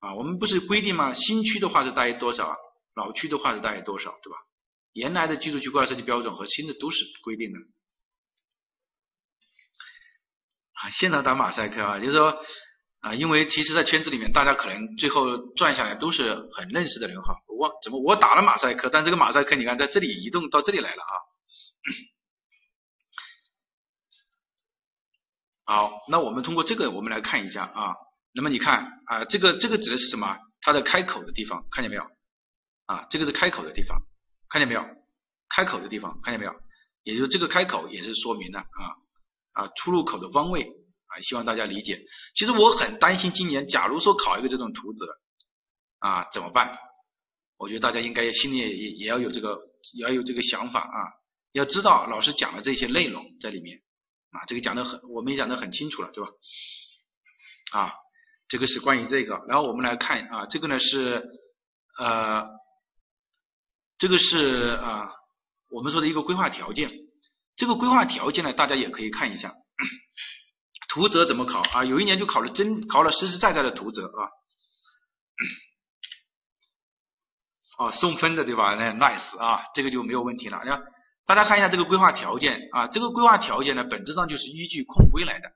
[0.00, 0.16] 啊？
[0.16, 1.14] 我们不是规定吗？
[1.14, 2.56] 新区的话是大于多少？
[2.96, 4.18] 老区的话是大于多少？
[4.24, 4.36] 对吧？
[4.94, 7.58] 原来的基础区规划设计标准和新的都是规定的
[10.82, 10.90] 啊。
[10.90, 12.34] 现场打马赛克啊，就是说
[13.00, 17.34] 啊，因为其实，在圈子里面，大家可能最后转下来都是很认识的人哈。
[17.48, 21.14] 我怎么我打了马赛克，但这个马赛克你看在这里移动到这里来了啊？
[25.68, 27.94] 好，那我们通过这个，我们来看一下啊。
[28.32, 30.38] 那么你看啊，这个这个指的是什么？
[30.60, 32.02] 它的开口的地方，看见没有？
[32.86, 34.00] 啊，这个是开口的地方，
[34.48, 34.84] 看见没有？
[35.48, 36.54] 开口的地方，看见没有？
[37.02, 39.05] 也就这个开口也是说明了啊
[39.56, 42.00] 啊出入口的方位啊，希望大家理解。
[42.34, 45.04] 其实我很担心今年，假如说考一个这种图纸
[45.98, 46.72] 啊，怎么办？
[47.56, 49.58] 我觉得大家应该心里也也要有这个，
[49.94, 50.98] 也要有这个想法啊。
[51.52, 53.78] 要知道老师讲的这些内容在里面
[54.30, 56.30] 啊，这个讲的很，我们也讲的很清楚了，对吧？
[57.72, 57.92] 啊，
[58.48, 61.24] 这个是关于这个，然后我们来看啊，这个呢是
[61.98, 62.44] 呃，
[63.96, 65.10] 这个是啊，
[65.70, 66.90] 我们说的一个规划条件，
[67.56, 69.54] 这个规划条件呢，大家也可以看一下，
[70.88, 71.84] 图则怎么考啊？
[71.84, 74.28] 有一年就考了真考了实实在在的图则啊，
[77.86, 78.74] 哦，送分的对吧？
[78.74, 80.82] 那 nice 啊，这个就没有问题了，你看。
[81.28, 85.48] 大家看一下这个规划条件啊，这个规划条件呢，本质上就是依据控规来的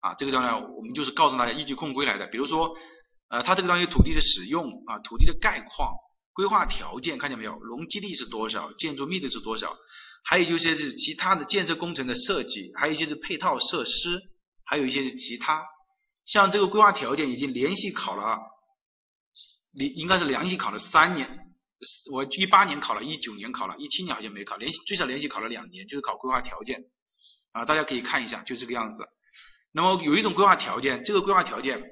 [0.00, 0.14] 啊。
[0.14, 2.26] 这个地方呢，我们就是告诉大家依据控规来的。
[2.26, 2.76] 比如说，
[3.28, 5.94] 呃，它这个地方有土地的使用啊，土地的概况、
[6.32, 7.56] 规划条件，看见没有？
[7.60, 8.72] 容积率是多少？
[8.72, 9.76] 建筑密度是多少？
[10.24, 14.20] 还有一些是其他的建设工程的设计，还有一些是配套设施，
[14.64, 15.64] 还有一些是其他。
[16.24, 18.38] 像这个规划条件已经连续考了，
[19.74, 21.38] 你应该是连续考了三年。
[22.12, 26.78] 我一八年考了，一九年考了，一七年好像没考，连续最少连续考了两年，就是考规划条件
[27.50, 29.04] 啊，大家可以看一下，就这个样子。
[29.72, 31.82] 那么有一种规划条件，这个规划条件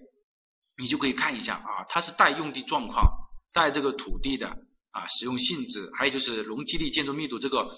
[0.80, 3.04] 你就可以看一下啊，它是带用地状况，
[3.52, 4.46] 带这个土地的
[4.92, 7.76] 啊使用性质，还有就是容积率、建筑密度这个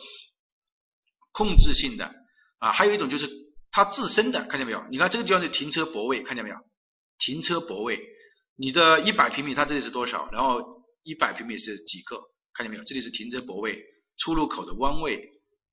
[1.33, 2.15] 控制性的
[2.59, 3.29] 啊，还有一种就是
[3.71, 4.85] 它自身的，看见没有？
[4.91, 6.57] 你看这个地方的停车泊位，看见没有？
[7.19, 8.01] 停车泊位，
[8.57, 10.31] 你的一百平米它这里是多少？
[10.31, 10.81] 然后。
[11.05, 12.17] 一百平米是几个？
[12.55, 12.85] 看见没有？
[12.85, 13.77] 这里是停车泊位、
[14.19, 15.33] 出入口的弯位、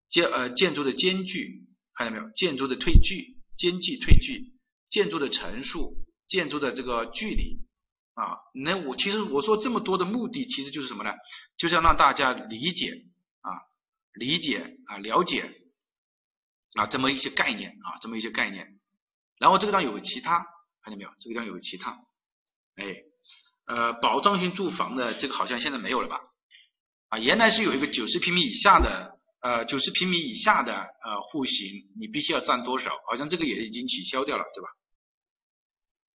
[0.10, 2.32] 建呃建筑的间距，看见没有？
[2.32, 4.56] 建筑的退距、间距、退距、
[4.90, 5.94] 建筑的层数、
[6.28, 7.60] 建筑的这个距离
[8.16, 8.42] 啊。
[8.56, 11.12] 那我其实我说这么多的目的，其实就是什么呢？
[11.60, 12.90] 就是要让大家理解
[13.42, 13.54] 啊，
[14.20, 15.50] 理解啊，了解
[16.76, 18.80] 啊这么一些概念啊，这么一些概念。
[19.40, 20.46] 然后这个地方有个其他，
[20.84, 21.10] 看见没有？
[21.20, 21.92] 这个地方有个其他，
[22.76, 23.04] 哎。
[23.70, 26.20] 呃，保障性住房的这个好像现在没有了吧？
[27.10, 31.68] 啊，原来是有一个九十平米以下的，呃，九十平米以下的呃户型，
[32.00, 32.90] 你必须要占多少？
[33.08, 34.70] 好像这个也已经取消掉了，对吧？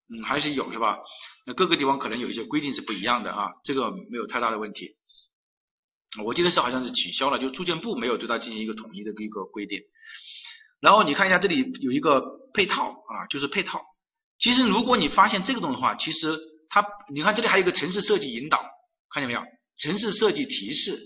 [0.08, 0.98] 嗯，还是有是吧？
[1.46, 4.96] 那各个地方可能有一些规定是不一样的啊，这个没有太大的问题。
[6.22, 9.80] 我记得是好像是取消了，就住建部没有对它进行一个统一的一个规定。
[10.80, 12.22] 然后你看一下这里有一个
[12.52, 13.82] 配套啊，就是配套。
[14.38, 16.38] 其实如果你发现这个东西的话，其实。
[16.70, 18.60] 它，你看这里还有一个城市设计引导，
[19.08, 19.40] 看见没有？
[19.76, 20.98] 城市设计提示，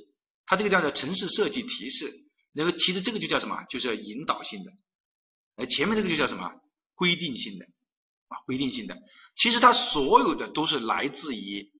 [0.46, 2.10] 它这个叫做城市设计提示，
[2.54, 3.66] 那个其实这个就叫什么？
[3.68, 4.72] 就是引导性的。
[5.56, 6.50] 哎，前面这个就叫什么？
[6.94, 7.66] 规定性的
[8.28, 8.96] 啊，规定性的。
[9.36, 11.70] 其实它所有的都是来自于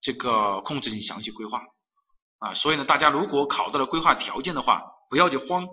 [0.00, 1.60] 这个控制性详细规划
[2.40, 2.54] 啊。
[2.54, 5.68] 所以呢，大家如果考到了规划条件的话，不要去慌，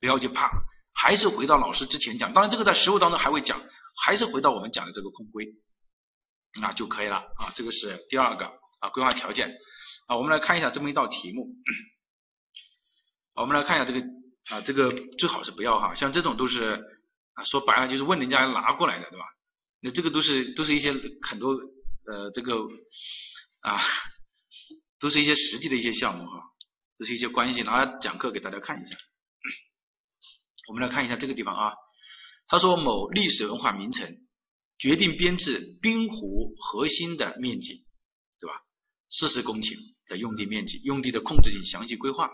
[0.00, 0.50] 不要去怕，
[0.94, 2.32] 还是回到老师之前讲。
[2.32, 3.60] 当然，这个在实务当中还会讲，
[4.02, 5.46] 还是回到我们讲的这个控规。
[6.58, 8.46] 那就可以了啊，这个是第二个
[8.80, 9.54] 啊规划条件
[10.06, 11.46] 啊，我们来看一下这么一道题目，
[13.34, 14.00] 我们来看一下这个
[14.48, 16.70] 啊，这个最好是不要哈，像这种都是
[17.34, 19.26] 啊，说白了就是问人家拿过来的，对吧？
[19.80, 22.54] 那这个都是都是一些很多呃这个
[23.60, 23.80] 啊，
[25.00, 26.42] 都是一些实际的一些项目哈，
[26.96, 28.96] 这是一些关系，拿来讲课给大家看一下。
[30.68, 31.72] 我们来看一下这个地方啊，
[32.46, 34.16] 他说某历史文化名城
[34.78, 37.86] 决定编制滨湖核心的面积，
[38.40, 38.54] 对吧？
[39.10, 39.76] 四十公顷
[40.06, 42.30] 的用地面积，用地的控制性详细规划。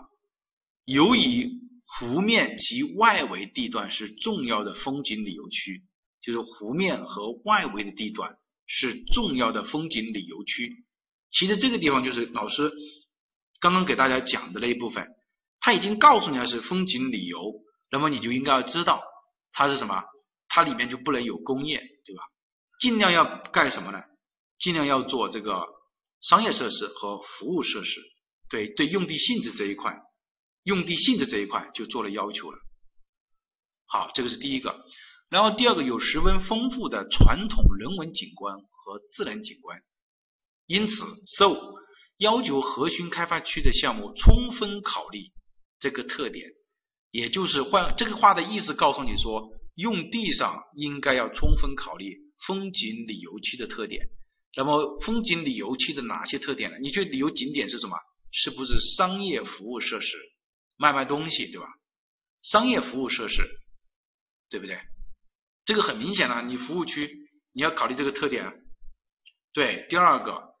[0.85, 1.49] 由于
[1.85, 5.83] 湖面及外围地段是重要的风景旅游区。
[6.21, 10.83] 就是湖面和外围的地段是重要的风景旅游区。
[11.29, 12.71] 其实这个地方就是老师
[13.59, 15.07] 刚刚给大家讲的那一部分，
[15.59, 17.39] 他已经告诉你了是风景旅游，
[17.91, 19.01] 那么你就应该要知道
[19.51, 20.03] 它是什么，
[20.47, 22.23] 它里面就不能有工业，对吧？
[22.79, 24.03] 尽量要干什么呢？
[24.59, 25.65] 尽量要做这个
[26.21, 28.01] 商业设施和服务设施。
[28.49, 29.97] 对对，用地性质这一块，
[30.63, 32.59] 用地性质这一块就做了要求了。
[33.87, 34.85] 好，这个是第一个。
[35.29, 39.81] 然后第二个有十分丰富的传统人文景观和自然景观，
[40.67, 41.05] 因此
[41.37, 41.57] 受
[42.17, 45.31] 要求核心开发区的项目充分考虑
[45.79, 46.49] 这个特点，
[47.11, 52.17] 也就是换这个话的意思告诉你说，用地上应该要充分考虑
[52.47, 54.07] 风景旅游区的特点。
[54.55, 56.77] 那么风景旅游区的哪些特点呢？
[56.81, 57.97] 你觉得旅游景点是什么？
[58.31, 60.17] 是不是商业服务设施，
[60.77, 61.67] 卖卖东西，对吧？
[62.41, 63.43] 商业服务设施，
[64.49, 64.79] 对不对？
[65.65, 68.45] 这个很明显了，你服务区你要考虑这个特点。
[68.45, 68.53] 啊
[69.53, 70.54] 对，第二个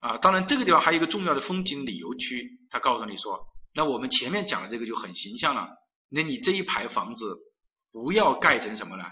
[0.00, 5.68] 啊，当然这个地方还有一个重要的风景旅游区，他告诉你说，那我们前面讲的这个就很形象了。
[6.08, 7.38] 那你这一排房子
[7.92, 9.04] 不要盖成什么呢？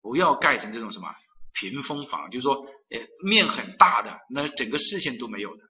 [0.00, 1.08] 不要盖成这种什么
[1.54, 2.56] 屏风房，就是说
[2.90, 5.62] 呃面很大的，那整个视线都没有的，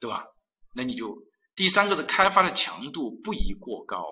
[0.00, 0.24] 对吧？
[0.74, 1.16] 那你就
[1.56, 4.04] 第三个是开发的强度不宜过高，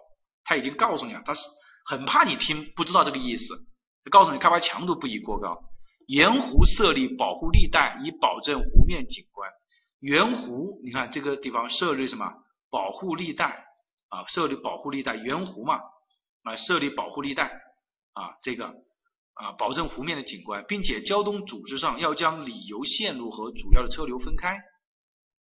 [0.42, 1.42] 他已经告诉你了，他是
[1.84, 3.54] 很怕你听不知道这个意思。
[4.02, 5.62] 他告诉你，开发强度不宜过高，
[6.06, 9.50] 沿湖设立保护绿带，以保证湖面景观。
[10.00, 12.32] 沿湖，你看这个地方设立什么？
[12.70, 13.66] 保护绿带
[14.08, 15.80] 啊，设立保护绿带，沿湖嘛
[16.42, 17.44] 啊，设立保护绿带
[18.12, 18.66] 啊，这个
[19.34, 24.56] 啊，保证湖面的景观，并且交通组织上要将旅游线路和主要的车流分开。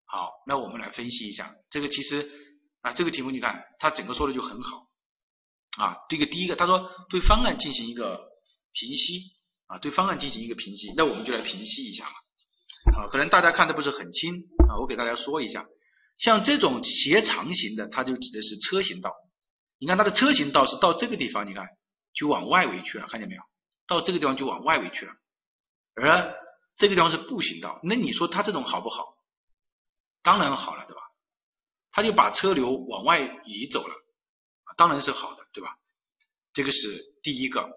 [0.06, 2.30] 好，那我们来分析一下这个，其实
[2.82, 4.88] 啊，这个题目你看，它整个说的就很好
[5.78, 5.98] 啊。
[6.10, 8.34] 这个第一个，他说对方案进行一个。
[8.78, 9.22] 评析
[9.68, 12.14] 啊，对方案进行一个评析，那我们就来评析一下嘛。
[12.98, 15.66] 啊，可能大家看的不是很清啊，我给大家说一下，
[16.18, 19.12] 像这种斜长型的，它就指的是车行道。
[19.80, 21.68] 你看它的车行道是到这个地方，你看
[22.14, 23.42] 就往外围去了，看见没有？
[23.88, 25.14] 到这个地方就往外围去了，
[25.96, 26.36] 而
[26.78, 29.18] 这个地方是步行道，那你说它这种好不好？
[30.22, 31.02] 当然好了，对吧？
[31.92, 33.94] 它就把车流往外移走了，
[34.78, 35.76] 当然是好的，对吧？
[36.54, 37.68] 这个是第一个。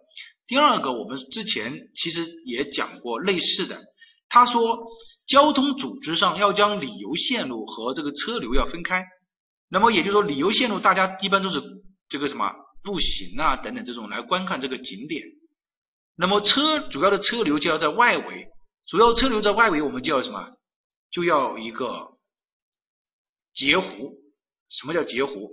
[0.49, 3.81] 第二个，我们之前其实也讲过类似的。
[4.31, 4.79] 他说，
[5.27, 9.05] 交通组织上要将旅游线路和这个车流要分开。
[9.69, 11.63] 那么也就是说，旅游线路大家一般都是
[12.09, 12.51] 这个什么
[12.83, 15.23] 步行啊等等这种来观看这个景点。
[16.17, 18.49] 那么车主要的车流就要在外围，
[18.87, 20.57] 主要车流在外围，我们就要什么？
[21.11, 22.19] 就要一个
[23.53, 24.19] 截湖。
[24.71, 25.51] 什么叫截湖？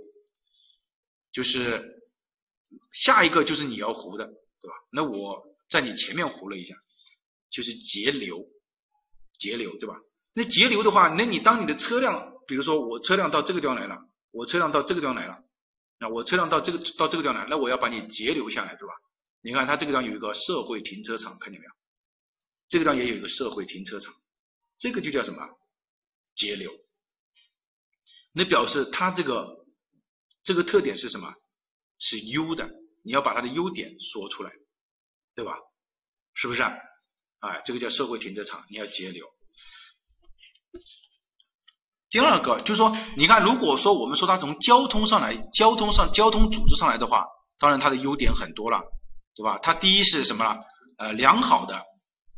[1.32, 2.02] 就是
[2.92, 4.30] 下一个就是你要湖的。
[4.60, 4.74] 对吧？
[4.90, 6.74] 那我在你前面糊了一下，
[7.50, 8.44] 就是截流，
[9.38, 9.96] 截流，对吧？
[10.32, 13.98] 那截流的话，那你当你的车辆，比如说我车辆到这个地方来了，
[14.30, 15.42] 我车辆到这个地方来了，
[15.98, 18.94] 那我车辆到这个到这个地方来，那我要把你截流下来，对吧？
[19.40, 21.72] 你看它这个地方有一个社会停车场，看见没有？
[22.68, 24.12] 这个地方也有一个社会停车场，
[24.76, 25.38] 这个就叫什么？
[26.34, 26.70] 截流。
[28.32, 29.64] 那表示它这个
[30.42, 31.32] 这个特点是什么？
[31.98, 32.68] 是优的。
[33.06, 34.50] 你要把它的优点说出来，
[35.36, 35.52] 对吧？
[36.34, 36.62] 是不是？
[37.38, 39.24] 哎，这个叫社会停车场，你要节流。
[42.10, 47.24] 第二个就是说，你看，如果说我们说它从交通上来，交通上交通组织上来的话，
[47.58, 48.82] 当然它的优点很多了，
[49.36, 49.58] 对吧？
[49.62, 50.56] 它第一是什么？
[50.98, 51.82] 呃，良好的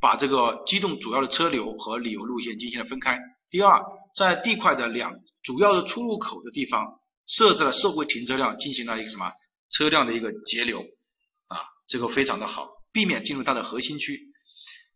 [0.00, 3.18] 把这个机动主要的车流和旅游路线进行了分开。
[3.50, 3.82] 第二，
[4.14, 9.32] 在地块的两主要的出入口的地方设置了社会停车辆，进行了一个什么？
[9.70, 14.18] 车辆的一个节流啊，这个非常的好，避免进入它的核心区。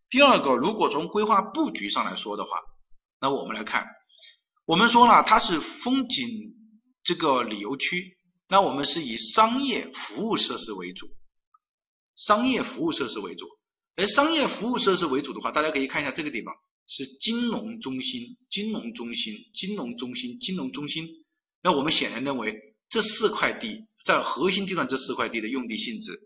[0.09, 2.57] 第二个，如果从规划布局上来说的话，
[3.21, 3.85] 那我们来看，
[4.65, 6.27] 我们说了它是风景
[7.03, 8.17] 这个旅游区，
[8.47, 11.07] 那我们是以商业服务设施为主，
[12.15, 13.47] 商业服务设施为主。
[13.95, 16.53] 而商业服务设施为主的话，大家可以看一下这个地方
[16.87, 21.07] 是金融中心、金融中心、金融中心、金融中心。
[21.61, 22.72] 那我们显然认为。
[22.93, 26.19] 这四块地在核心地段这四块地的用地性质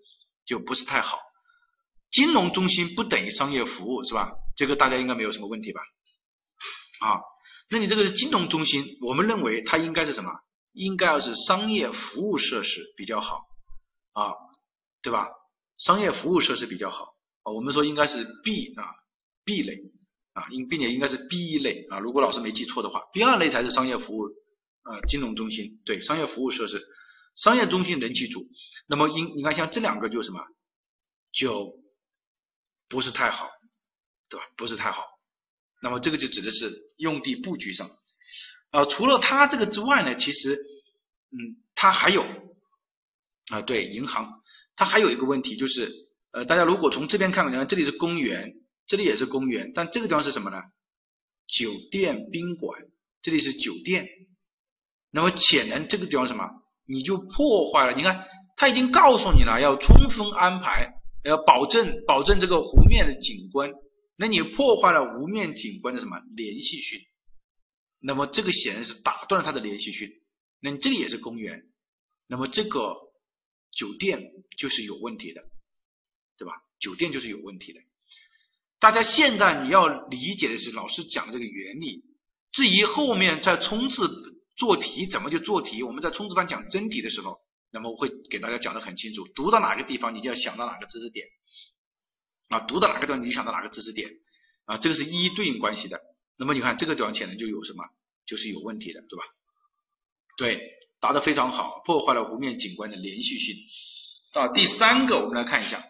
[0.45, 1.17] 就不是太好。
[2.11, 4.33] 金融中心不等于商业服务是吧？
[4.57, 5.79] 这个大家应该没有什么问题吧？
[6.99, 7.21] 啊，
[7.69, 10.31] 那你这个是金融中心，我们认为它应该是什么？
[10.73, 13.47] 应该要是商业服务设施比较好
[14.11, 14.33] 啊，
[15.01, 15.29] 对吧？
[15.77, 17.13] 商业服务设施比较好
[17.43, 18.83] 啊，我们说应该是 B 啊
[19.45, 19.77] B 类
[20.33, 24.27] 啊，应并且应该是 B 一类啊，如果老师没记错的话，B 二类才是商业服务
[24.89, 26.83] 啊，金融中心对商业服务设施，
[27.35, 28.47] 商业中心人气足，
[28.87, 30.39] 那么应你看像这两个就什么
[31.31, 31.75] 就。
[32.89, 33.49] 不是太好，
[34.29, 34.45] 对吧？
[34.55, 35.03] 不是太好，
[35.81, 37.85] 那么这个就指的是用地布局上，
[38.69, 40.55] 啊，除了它这个之外呢，其实，
[41.31, 42.23] 嗯，它还有，
[43.51, 44.41] 啊，对，银行，
[44.77, 48.53] 它还有一个问题就是，呃，大家如果从这边看，你看这里是公园，
[48.85, 50.57] 这里也是公园，但这个地方是什么呢？
[51.45, 52.85] 酒店宾馆，
[53.21, 54.07] 这里是酒店，
[55.11, 56.43] 那么显然这个地方什么？
[56.85, 58.25] 你就破坏了，你看，
[58.55, 60.93] 他已经告诉你了，要充分安排。
[61.23, 63.73] 要保证保证这个湖面的景观，
[64.15, 67.01] 那你破坏了湖面景观的什么连续性？
[67.99, 70.09] 那么这个显然是打断了它的连续性。
[70.61, 71.65] 那你这里也是公园，
[72.27, 72.95] 那么这个
[73.71, 75.41] 酒店就是有问题的，
[76.37, 76.53] 对吧？
[76.79, 77.81] 酒店就是有问题的。
[78.79, 82.05] 大家现在你要理解的是老师讲的这个原理。
[82.53, 84.07] 至于后面在冲刺
[84.57, 87.39] 做题怎么去做题，我们在冲刺班讲真题的时候。
[87.69, 91.27] 那么我会给大家讲的很清楚，读到哪个地方你就要想到哪个知识点
[92.49, 94.09] 啊，读到哪个地方你就想到哪个知识点
[94.65, 96.01] 啊，这个是一一对应关系的。
[96.37, 97.83] 那么你看这个地方显然就有什么，
[98.25, 99.25] 就是有问题的，对吧？
[100.37, 100.61] 对，
[101.01, 103.55] 答的非常好，破坏了湖面景观的连续性。
[104.33, 105.83] 啊，第三个我们来看一下，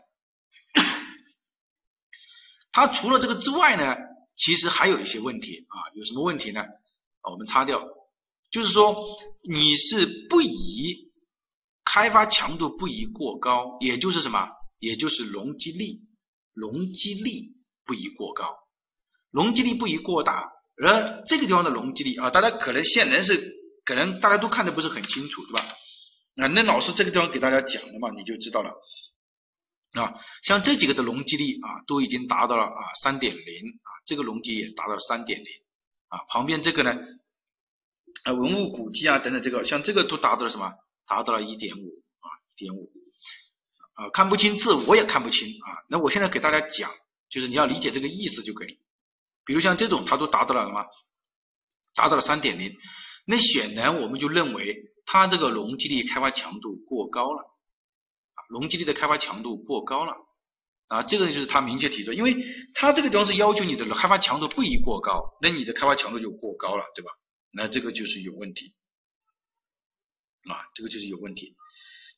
[2.71, 3.95] 它除了这个之外呢，
[4.35, 6.61] 其实还有一些问题啊，有什么问题呢？
[6.61, 7.79] 啊，我们擦掉，
[8.51, 8.95] 就是说
[9.49, 11.05] 你是不宜。
[11.89, 14.49] 开发强度不宜过高，也就是什么？
[14.77, 16.01] 也就是容积力，
[16.53, 17.55] 容积力
[17.85, 18.43] 不宜过高，
[19.31, 20.51] 容积力不宜过大。
[20.75, 23.55] 而这个地方的容积力啊，大家可能现在是
[23.85, 25.61] 可能大家都看的不是很清楚，对吧？
[26.43, 28.69] 啊，那老师这个地方给大家讲的嘛，你就知道了
[29.93, 30.13] 啊。
[30.43, 35.47] 像这几个的容积力啊，都已经达到了啊三点零啊，这个容积也达到三点零
[36.09, 36.19] 啊。
[36.27, 36.91] 旁边这个呢，
[38.25, 40.73] 呃，文物古迹啊等等，这个像这个都达到了什么？
[41.07, 42.91] 达到了一点五啊，一点五
[43.93, 45.85] 啊，看不清字我也看不清啊。
[45.89, 46.91] 那我现在给大家讲，
[47.29, 48.79] 就是你要理解这个意思就可以。
[49.45, 50.85] 比如像这种，它都达到了什么？
[51.95, 52.75] 达到了三点零。
[53.25, 60.13] 那显然我们就认为它这个容积率开发强度过高了啊，容积率的开发强度过高了
[60.87, 62.35] 啊，这个就是它明确提出，因为
[62.73, 67.11] 它这个地方是要求你的开发强度不宜过高，那你的开发强度就过高了，对吧？
[67.51, 68.73] 那这个就是有问题。
[70.49, 71.57] 啊，这个就是有问题，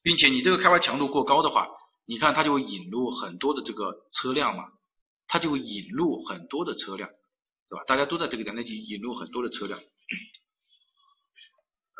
[0.03, 1.67] 并且你这个开发强度过高的话，
[2.05, 4.65] 你看它就会引入很多的这个车辆嘛，
[5.25, 7.83] 它就会引入很多的车辆，对吧？
[7.87, 9.79] 大家都在这个点，那就引入很多的车辆。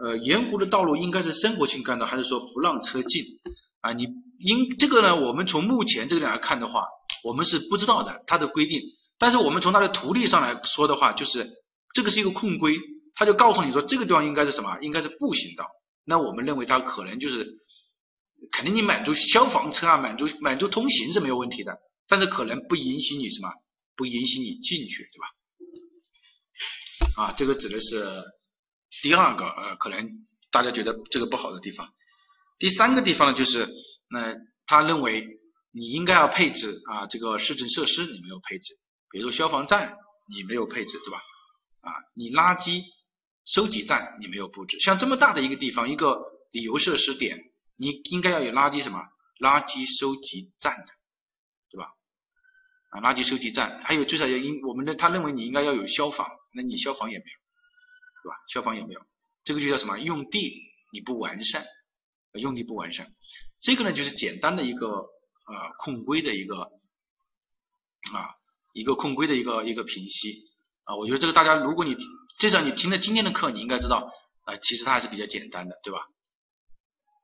[0.04, 3.24] 呃，沿湖的道路应该是生活性干道，还是说不让车进
[3.82, 3.94] 啊？
[3.94, 4.04] 你
[4.38, 6.86] 因这个呢，我们从目前这个点来看的话，
[7.24, 8.80] 我们是不知道的它的规定，
[9.18, 11.50] 但是我们从它的图例上来说的话，就是
[11.96, 12.78] 这个是一个控规，
[13.20, 14.80] 他就告诉你说这个地方应该是什么？
[14.80, 15.66] 应该是步行道。
[16.06, 17.46] 那我们认为它可能就是，
[18.50, 21.78] 肯定你满足消防车啊，满足满足通行是没有问题的，
[22.08, 23.52] 但是可能不允许你什么，
[23.98, 25.28] 不允许你进去，对吧？
[27.26, 28.24] 啊，这个指的是
[29.02, 31.90] 第二个呃，可能大家觉得这个不好的地方。
[32.58, 33.68] 第三个地方呢，就是
[34.10, 34.34] 那
[34.66, 35.28] 他认为
[35.74, 38.76] 你应该要配置啊，这个市政设施你没有配置，
[39.12, 39.98] 比如消防站
[40.34, 41.18] 你没有配置，对吧？
[41.82, 42.82] 啊，你垃圾。
[43.46, 46.22] 收集站你没有布置，像这么大的一个地方，一个
[46.52, 49.00] 旅游设施点，你应该要有垃圾什么？
[49.40, 50.94] 垃圾收集站的，
[51.72, 51.88] 对吧？
[52.92, 57.38] 啊，垃圾收集站，还有最少要应我们的他认为你应该要有消防，那你消防也没有，
[58.24, 58.36] 对吧？
[58.54, 59.02] 消防也没有，
[59.44, 59.98] 这个就叫什么？
[59.98, 60.62] 用地
[60.94, 61.66] 你不完善，
[62.34, 63.12] 用地不完善，
[63.62, 66.62] 这个呢就是简单的一个呃控规的一个
[68.14, 68.30] 啊
[68.74, 70.44] 一个控规的一个一个评析
[70.84, 71.98] 啊，我觉得这个大家如果你。
[72.40, 74.12] 至少你听了今天的课，你应该知道，
[74.46, 76.00] 啊，其实它还是比较简单的，对吧？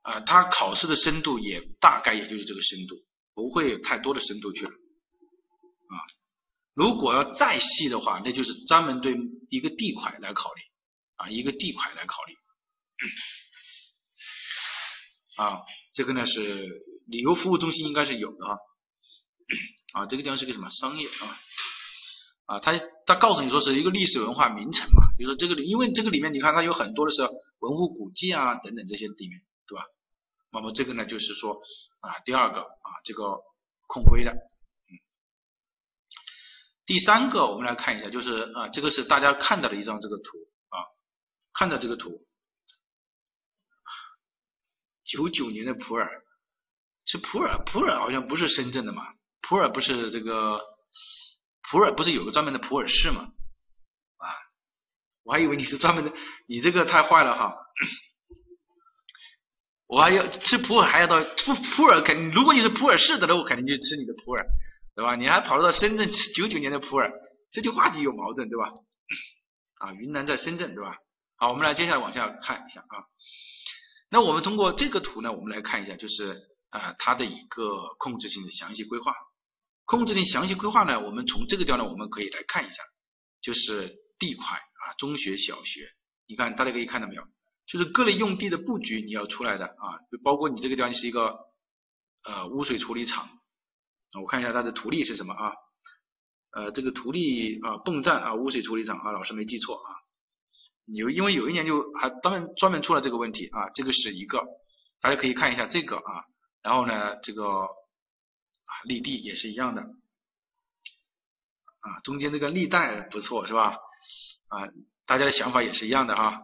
[0.02, 2.96] 啊，它考试的深度也大概也就是这个深度，
[3.34, 5.96] 不会有太多的深度去了，啊，
[6.74, 9.16] 如果要再细的话，那就是专门对
[9.48, 10.60] 一个地块来考虑，
[11.16, 12.34] 啊，一个地块来考虑，
[15.38, 15.60] 啊，
[15.94, 18.58] 这个呢是旅游服务中心应该是有的啊，
[19.94, 21.40] 啊，这个地方是个什么商业啊？
[22.46, 22.72] 啊，他
[23.06, 27.22] 他告诉你说是一个历史文化名城嘛，比如说这个里，因为这个里面你看它有很多的是
[27.58, 29.84] 文物古迹啊等等这些里面，对吧？
[30.52, 31.60] 那么这个呢就是说
[32.00, 33.42] 啊第二个啊这个
[33.86, 34.92] 控规的，嗯，
[36.86, 40.38] 第三个我们来看一下，就是啊这个是大家看到的一张这个图
[40.68, 40.84] 啊，
[41.52, 42.26] 看到这个图，
[45.04, 46.08] 九九年的普洱，
[47.04, 49.02] 是普洱，普洱好像不是深圳的嘛，
[49.42, 50.60] 普洱不是这个
[51.70, 53.32] 普洱不是有个专门的普洱市嘛？
[55.26, 56.12] 我还以为你是专门的，
[56.46, 57.52] 你这个太坏了哈！
[59.88, 64.46] 我还要吃普洱，还要到普普洱肯，如果你是普洱市的，那我肯定就吃你的普洱，
[64.94, 65.16] 对吧？
[65.16, 67.12] 你还跑到深圳吃九九年的普洱，
[67.50, 68.72] 这句话就有矛盾，对吧？
[69.78, 70.96] 啊，云南在深圳，对吧？
[71.34, 73.04] 好，我们来接下来往下看一下啊。
[74.08, 76.40] 那我们通过这个图呢，我们来看一下，就是
[76.70, 79.12] 啊它的一个控制性的详细规划。
[79.86, 82.82] 控制性详细规划呢，我们从这个地方呢，我们可以来看一下，
[83.42, 84.44] 就是地块。
[84.94, 85.92] 中学、小学，
[86.26, 87.22] 你看大家可以看到没有？
[87.66, 91.36] 就是各类用地的布局你要出来的啊，就包括你这个地方是一个
[92.22, 93.28] 呃污水处理厂，
[94.22, 95.52] 我看一下它的图例是什么啊？
[96.52, 99.90] 呃，这个图例啊，泵站啊，污水处理厂啊，老师没记错啊。
[100.86, 104.40] 有因为有一年就还专门专门出了这个问题啊，这个是一个，
[105.00, 106.24] 大家可以看一下这个啊，
[106.62, 109.82] 然后呢，这个啊立地也是一样的
[111.80, 113.76] 啊，中间这个历代不错是吧？
[114.48, 114.68] 啊，
[115.06, 116.40] 大家的想法也是一样的哈，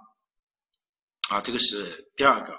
[1.30, 2.56] 啊，这个是第二个，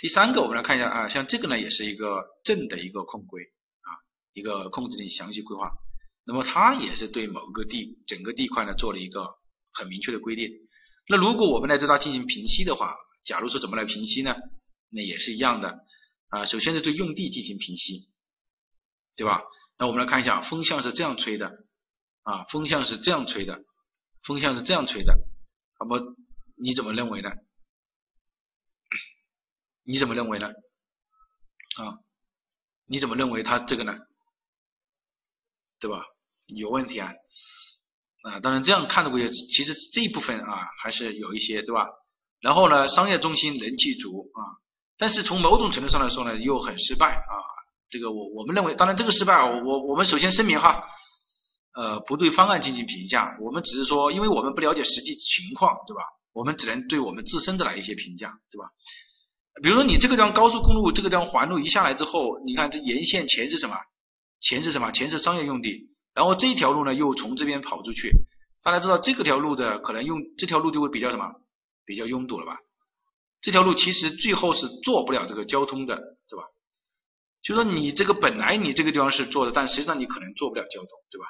[0.00, 3.88] 第三个我们来看一下啊，像这个呢也是一个正的一个控规啊，
[4.32, 5.70] 一个控制性详细规划，
[6.24, 9.38] 那么它也是对某个地整个地块呢做了一个
[9.72, 10.50] 很明确的规定。
[11.08, 12.94] 那如果我们来对它进行平析的话，
[13.24, 14.34] 假如说怎么来平析呢？
[14.88, 15.80] 那也是一样的
[16.28, 18.08] 啊，首先是对用地进行平析，
[19.16, 19.42] 对吧？
[19.78, 21.48] 那我们来看一下，风向是这样吹的
[22.22, 23.62] 啊，风向是这样吹的。
[24.26, 25.14] 风向是这样吹的，
[25.78, 26.16] 那么
[26.56, 27.30] 你怎么认为呢？
[29.84, 30.48] 你怎么认为呢？
[30.48, 32.00] 啊，
[32.86, 33.92] 你怎么认为它这个呢？
[35.78, 36.04] 对吧？
[36.46, 37.12] 有问题啊？
[38.22, 41.86] 啊，当然这样看的过去，其实这一部分啊还是有一些，对吧？
[42.40, 44.40] 然后呢，商业中心人气足啊，
[44.96, 47.34] 但是从某种程度上来说呢，又很失败啊。
[47.88, 50.84] 这个我我们认为，当然这个失败啊，我我们首先声明哈。
[51.76, 56.00] 呃，不对方案进行评价，我们只是说，因为我们不了解实际情况，对吧？
[56.32, 58.70] 我们只能对我们自身的来一些评价，对吧？
[59.62, 63.76] 比如说你这个地方高速公路，这个地方环路一下来之后，你看这沿线前是什么？
[64.40, 64.90] 前是什么？
[64.90, 68.10] 前是商业用地，然后这条路呢又从这边跑出去，
[68.62, 71.30] 大家知道这个条路的可能用这条路就会比较什么？
[71.84, 72.58] 比较拥堵了吧？
[73.42, 75.96] 这条路其实最后是做不了这个交通的，
[76.28, 76.42] 是吧？
[77.42, 81.26] 就说你这个本来你这个地方是做的，但实际上你可能做不了交通，对吧？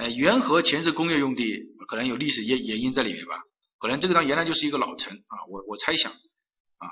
[0.00, 3.34] 呃，元和前是工业用地，可能有历史原原因在里面吧？
[3.78, 6.10] 可能这个地方原来就是一个老城啊，我我猜想
[6.78, 6.88] 啊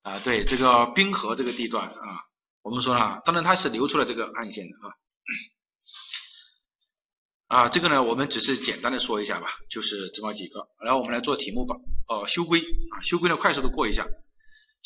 [0.00, 2.24] 啊，对这个滨河这个地段啊，
[2.62, 4.94] 我们说了，当然它是留出了这个暗线的啊
[7.64, 11.76] 啊，这个呢，我们只是简单的说一下吧，就是这么几个，然后我们来做题目吧。
[12.08, 14.06] 哦，修规啊，修规呢，快速的过一下。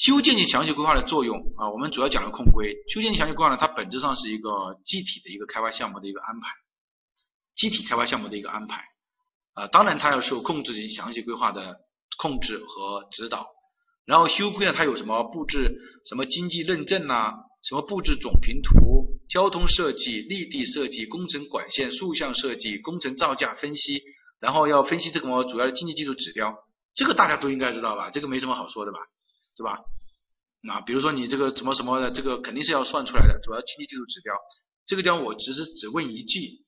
[0.01, 2.75] 修建性详细规划的作用啊，我们主要讲了控规。
[2.89, 6.49] 修建性详细规划呢，它本质上是一个具体的一个开发项目的一个安排，
[7.55, 8.83] 具体开发项目的一个安排
[9.53, 11.77] 啊，当然它要受控制性详细规划的
[12.17, 13.47] 控制和指导。
[14.07, 15.77] 然后修规呢，它有什么布置、
[16.09, 24.01] 什么经济认证呐，什么布置总平图、交通设计、立地设计、工程管线、竖向设计、工程造价分析，
[24.41, 26.57] 然后要分析这个主要的经济技术指标，
[26.95, 28.09] 这个大家都应该知道吧？
[28.09, 28.99] 这个没什么好说的吧？
[29.57, 29.79] 是吧？
[30.63, 34.35] 那比如说你这个什么什么的，这个肯定是要算出来的，主要经济技术指标。
[34.85, 36.65] 这个地方我只是只问一句：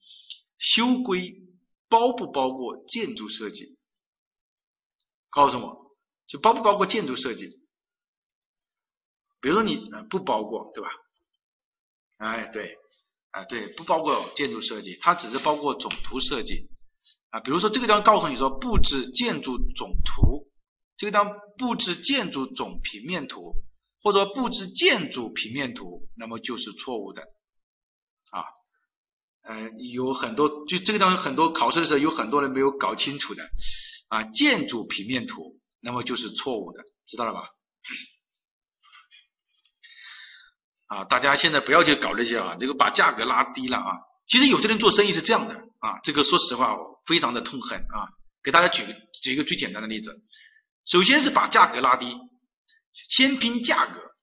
[0.57, 1.31] 修规
[1.89, 3.77] 包不包括建筑设计？
[5.29, 5.95] 告诉我，
[6.25, 7.47] 就包不包括建筑设计？
[9.41, 10.89] 比如说你不包括，对吧？
[12.17, 12.75] 哎，对，
[13.29, 16.67] 啊对，不包括建筑设计，它只是包括总图设计
[17.29, 17.39] 啊。
[17.41, 20.51] 比如说这个地方告诉你说布置建筑总图。
[21.03, 23.55] 这个当布置建筑总平面图
[24.01, 27.23] 或者布置建筑平面图，那么就是错误的
[28.31, 28.39] 啊。
[29.41, 33.43] 呃，有很多就这个当中很多考试的时候有很多人没有搞清楚的
[34.07, 34.23] 啊。
[34.31, 37.49] 建筑平面图那么就是错误的，知道了吧？
[40.87, 43.91] 啊，大家现在不要去搞这些啊，这个把价格拉低了啊。
[44.27, 48.07] 其实有些人做生意是这样的啊，这个说实话非常的痛恨啊。
[48.41, 50.21] 给大家举个举一个最简单的例子。
[50.85, 52.17] 首先是把价格拉低，
[53.09, 54.15] 先拼价格，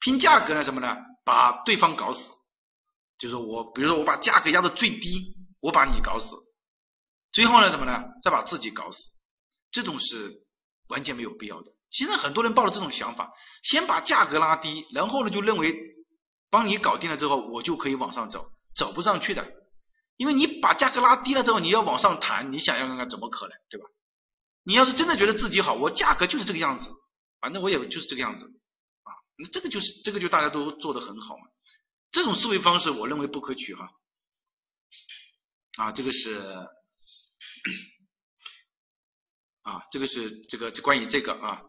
[0.00, 0.96] 拼价格呢什么呢？
[1.24, 2.30] 把对方搞死，
[3.18, 6.36] 就是我，比如说我把价格压到最低，我把你搞死，
[7.32, 8.04] 最后呢什么呢？
[8.22, 9.04] 再把自己搞死，
[9.70, 10.46] 这种是
[10.88, 11.70] 完全没有必要的。
[11.90, 13.30] 现在很多人抱着这种想法，
[13.62, 15.74] 先把价格拉低，然后呢就认为
[16.50, 19.46] 帮你搞定了之后，我就可以往上走，走不上去的。
[20.16, 23.86] 因为你把价格拉低了之后，你要往上谈，你想要看看怎么可能，对吧？
[24.68, 26.90] 你要是真的觉得自己好，我价格就是这个样子，
[27.40, 31.44] 反正我也就是这个样子啊，那这个就是这个就大家都做得很好嘛。
[32.10, 33.88] 这种思维方式，我认为不可取哈。
[35.78, 36.68] 啊，这个是
[39.62, 41.62] 啊，这个是这个关于这个啊，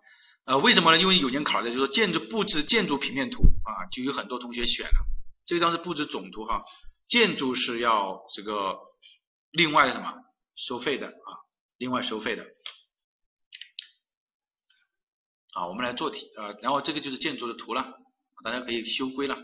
[0.44, 1.00] 呃，为什么呢？
[1.00, 5.06] 因为有年考的就是建筑布置建筑平面图啊，就有很多同学选了。
[5.46, 6.64] 这张是布置总图哈，
[7.08, 8.78] 建筑是要这个
[9.52, 10.14] 另外什么
[10.58, 11.30] 收费的啊，
[11.78, 12.46] 另外收费的。
[15.60, 18.00] 啊，我们来做题啊，然后这个就是建筑的图了，
[18.46, 19.36] 大家可以修规了。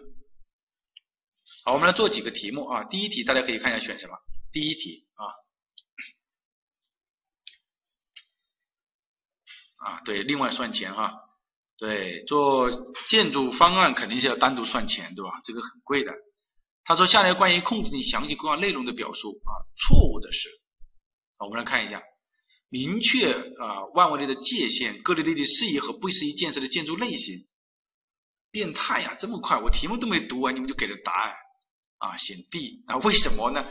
[1.65, 2.85] 好，我们来做几个题目啊。
[2.85, 4.17] 第一题大家可以看一下选什么。
[4.53, 5.25] 第一题啊，
[9.75, 11.21] 啊对，另外算钱哈。
[11.77, 15.41] 对，做建筑方案肯定是要单独算钱，对吧？
[15.43, 16.13] 这个很贵的。
[16.85, 20.47] 他说下列关于控制你详细规划内容的表述啊，错误的是。
[21.35, 22.01] 好，我们来看一下，
[22.75, 27.47] 明确啊万物类的界限，各类类的适宜和不适宜建设的建筑类型。
[28.51, 31.33] 变态呀，这么快，我题目都没读完，你们就给了答案。
[31.99, 32.97] 啊，选 D 啊？
[32.97, 33.65] 为什么呢？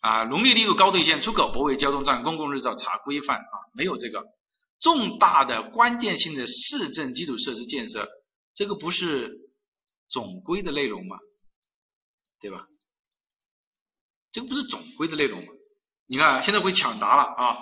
[0.00, 4.22] 啊，农历力度高度线、出口泊位、交通站、公共日照查规范啊，没有这个
[4.80, 8.06] 重大的关键性的市政基础设施建设，
[8.54, 9.30] 这个不是
[10.10, 11.16] 总规的内容吗？
[12.38, 12.66] 对吧？
[14.30, 15.52] 这个不是总规的内容吗？
[16.06, 17.56] 你看现在会抢答了啊，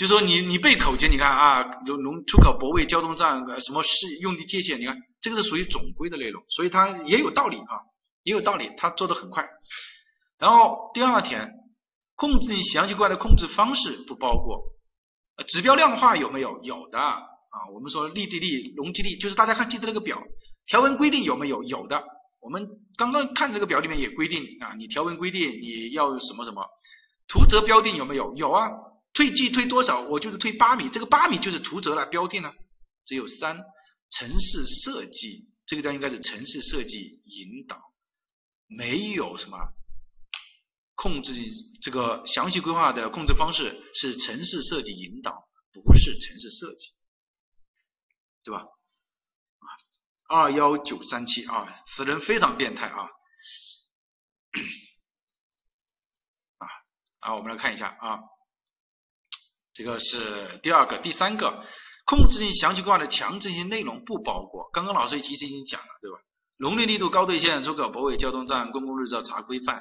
[0.00, 7.84] 就说你你背口诀，你看啊，农农出口泊位、交通站什么市用地界限，你看这个是属于总规的内容，所以它也有道理啊。
[8.22, 9.46] 也有道理，它做的很快。
[10.38, 11.52] 然后第二天，
[12.14, 14.62] 控制你详细规划的控制方式不包括，
[15.46, 16.62] 指标量化有没有？
[16.62, 17.18] 有的啊。
[17.74, 20.22] 我们说立地力、容积力，就是大家看记得那个表，
[20.66, 21.62] 条文规定有没有？
[21.64, 22.02] 有的。
[22.40, 22.66] 我们
[22.96, 26.64] 刚刚看这个表里面也规定啊，你条文规定你要什么什么，
[27.28, 28.34] 图则标定有没有？
[28.34, 28.70] 有啊。
[29.12, 30.00] 退计退多少？
[30.00, 32.54] 我就是退八米，这个八米就是图则了标定了。
[33.04, 33.64] 只有三，
[34.10, 37.92] 城市设计这个地方应该是城市设计引导。
[38.66, 39.58] 没有什么
[40.94, 41.34] 控制
[41.82, 46.92] 这个详细规划的控制方式是城市设计引导，不是城市设计，
[48.44, 48.60] 对吧？
[49.58, 49.66] 啊，
[50.28, 53.08] 二幺九三七啊，此人非常变态啊！
[56.58, 56.68] 啊
[57.18, 58.20] 啊，我们来看一下啊，
[59.80, 61.64] 这个是第二个，第三个，
[62.04, 66.18] 控制性详细规划的强制性内容不包括，刚刚老师其实已经讲了，对吧？
[66.58, 69.80] 农历力度高对线出口泊位交通站公共日照查规范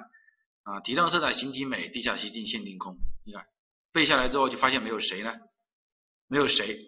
[0.64, 2.96] 啊，提倡色彩形体美，地下西进限定空。
[3.26, 3.44] 你看
[3.92, 5.34] 背下来之后就发现没有谁呢？
[6.30, 6.80] 没有谁。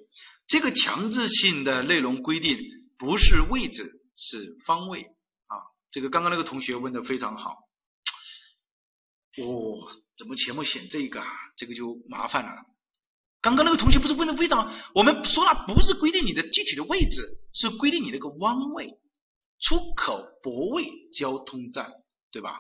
[0.48, 2.58] 这个强制性的内容规定
[2.98, 5.02] 不是位置，是方位
[5.48, 5.60] 啊。
[5.92, 7.58] 这个刚刚那个同学问的非常好。
[9.36, 11.28] 哦，怎么全部选这个啊？
[11.58, 12.71] 这个就麻烦了。
[13.42, 19.00] 刚刚那个同学不是问的非常，我们说了不是规定你的具体的位置，是规定你那个弯位。
[19.60, 21.94] 出口泊位交通站，
[22.32, 22.60] 对吧？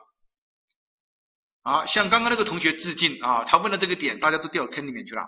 [1.63, 3.43] 啊，向刚刚那个同学致敬啊！
[3.43, 5.23] 他问的这个点，大家都掉坑里面去了，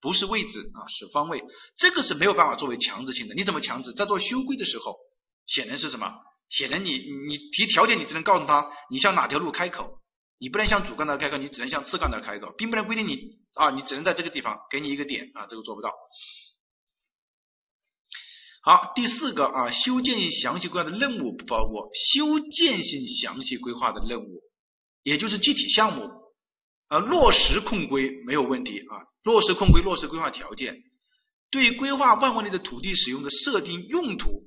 [0.00, 1.42] 不是位置啊，是方位，
[1.76, 3.34] 这个是没有办法作为强制性的。
[3.34, 3.92] 你怎么强制？
[3.92, 4.96] 在做修规的时候，
[5.46, 6.14] 显然是什么？
[6.48, 6.92] 显然你
[7.28, 10.00] 你提条件，你只能告诉他你向哪条路开口，
[10.38, 15.92] 你不能向主干道开口，你只能向次干道开口，并不能规定你啊，你只能在这个地方给你一个点啊，这个做不到。
[18.62, 24.42] 好，第四个啊，修建性详细规划的任务不包括修建性详细规划的任务，
[25.02, 26.08] 也就是具体项目
[26.86, 30.84] 啊，落实控规没有问题啊，落实控规，落实规划条件，
[31.50, 34.46] 对规划范围内的土地使用的设定用途，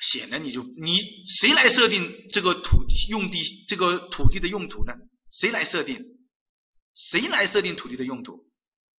[0.00, 2.78] 显然你就你谁来设定这个土
[3.10, 4.94] 用地这个土地的用途呢？
[5.32, 6.15] 谁来设定？
[6.96, 8.50] 谁来设定土地的用途？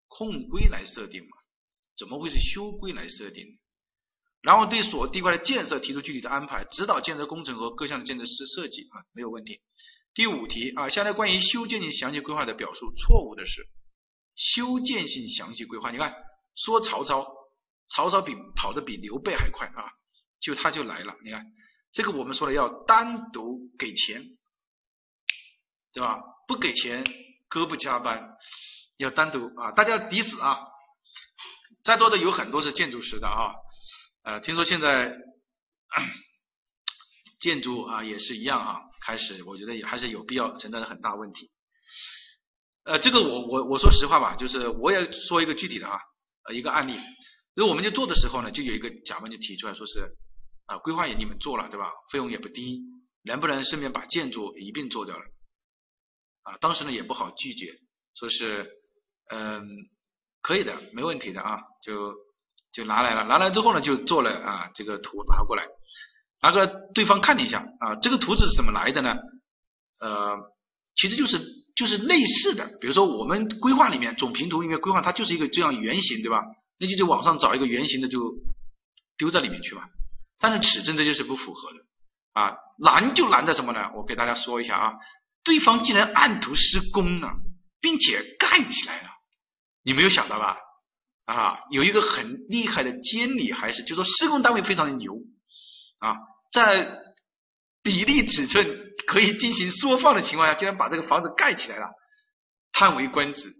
[0.06, 1.36] 控规来设定嘛？
[1.98, 3.58] 怎么会是修规来设定？
[4.40, 9.60] 然后对所地块的建设提出具体的安排，指导建设工程和各项的建设设设计啊，没有问题。
[10.14, 13.68] 第五题啊，下列关于修建性详细规划的表述错误的是，
[14.36, 16.14] 修建性详细规划，你看
[16.54, 17.26] 说曹操，
[17.88, 19.90] 曹操比跑得比刘备还快啊，
[20.40, 21.44] 就他就来了，你看
[21.92, 24.24] 这个我们说的要单独给钱，
[25.92, 26.20] 对吧？
[26.46, 27.04] 不给钱
[27.48, 28.36] 哥不加班，
[28.96, 30.58] 要单独啊，大家抵死啊，
[31.82, 33.54] 在座的有很多是建筑师的啊。
[34.22, 35.16] 呃，听说现在
[37.40, 41.50] 建筑啊也是一样哈，开始我觉得也还是有必要承担很大问题。
[42.84, 45.98] 呃，这个我我我说实话吧，就是我也说一个具体的啊，
[46.48, 46.94] 呃，一个案例。
[47.54, 50.16] 因为我们就做的时候呢，就有一个甲方就提出来说是，
[50.66, 51.90] 啊，规划也你们做了对吧？
[52.12, 52.80] 费用也不低，
[53.22, 55.24] 能不能顺便把建筑一并做掉了？
[56.48, 57.78] 啊，当时呢也不好拒绝，
[58.14, 58.70] 说是，
[59.30, 59.62] 嗯，
[60.40, 62.14] 可以的，没问题的啊，就
[62.72, 65.66] 就拿来了，拿来之后呢就做了啊这个图拿过来，
[66.40, 69.16] 拿过来对方看了一下啊，这个图纸是怎么来的呢？
[70.00, 70.36] 呃，
[70.94, 71.38] 其实就是
[71.76, 76.42] 就是类似的，比如说我们规划里面总平图里面规划它就是一个这样圆形对吧？
[76.78, 78.34] 那就在网上找一个圆形的就
[79.16, 79.82] 丢在里面去嘛，
[80.38, 81.78] 但是尺寸这就是不符合的
[82.32, 83.90] 啊，难就难在什么呢？
[83.96, 84.92] 我给大家说一下啊，
[85.48, 87.32] 对方竟然按图施工了，
[87.80, 89.08] 并且盖起来了，
[89.82, 90.58] 你没有想到吧？
[91.24, 95.14] 啊，有一个很厉害的监理还是就说施工单位非常的牛
[96.00, 96.16] 啊，
[96.52, 96.98] 在
[97.82, 101.86] 比例尺寸可以进行缩放的情况下，竟然把这个房子盖起来了，
[102.72, 103.50] 叹为观止。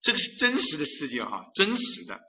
[0.00, 2.20] 这个是真实的事件哈，真实的。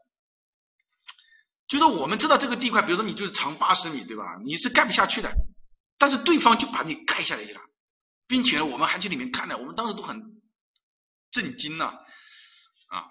[1.67, 4.23] 就是我们知道这个地块，比如说你就是长八十米，对吧？
[4.43, 5.31] 你是盖不下去的，
[5.99, 7.61] 但是对方就把你盖下来去了，
[8.27, 10.41] 并且呢，我们还去里面看了，我们当时都很
[11.31, 11.85] 震惊呐，
[12.87, 13.07] 啊，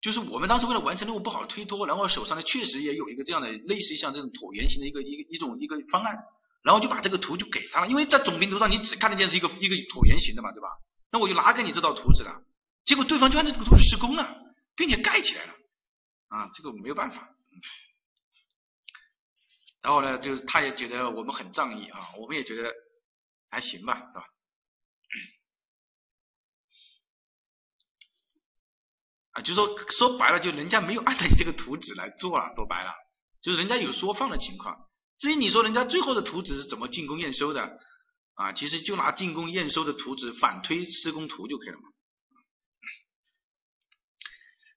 [0.00, 6.16] 就是我们当时为了完成任务不好推脱，然后手上呢确实也有一个这样的类似像这种椭圆形的一个一个一种一个方案，
[6.62, 10.68] 然后就把这个图就给他了，因为在总平图上你只看得见是一个一个椭圆形的嘛，对吧？
[11.10, 12.42] 那我就拿给你这道图纸了，
[12.84, 14.44] 结果对方就按照这个图纸施工了。
[14.78, 15.54] 并且盖起来了，
[16.28, 17.30] 啊，这个没有办法。
[19.86, 22.74] 然后呢，就是他也觉得我们很仗义啊，我们也觉得
[23.48, 24.24] 还行吧，是吧？
[29.30, 32.92] 啊，就说说白了，就人家没有按照你这个图纸来做了，说白了，
[33.40, 34.88] 就是人家有缩放的情况。
[35.18, 37.78] 至于你说人家最后的图纸是怎么进攻验收的，
[38.34, 41.88] 啊，其实就拿进攻验收的图纸反推施工图就可以了嘛。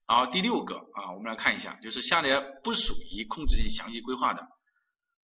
[0.06, 4.48] 好，第六个啊，我们来看一下，就是下列不属于控制性详细规划的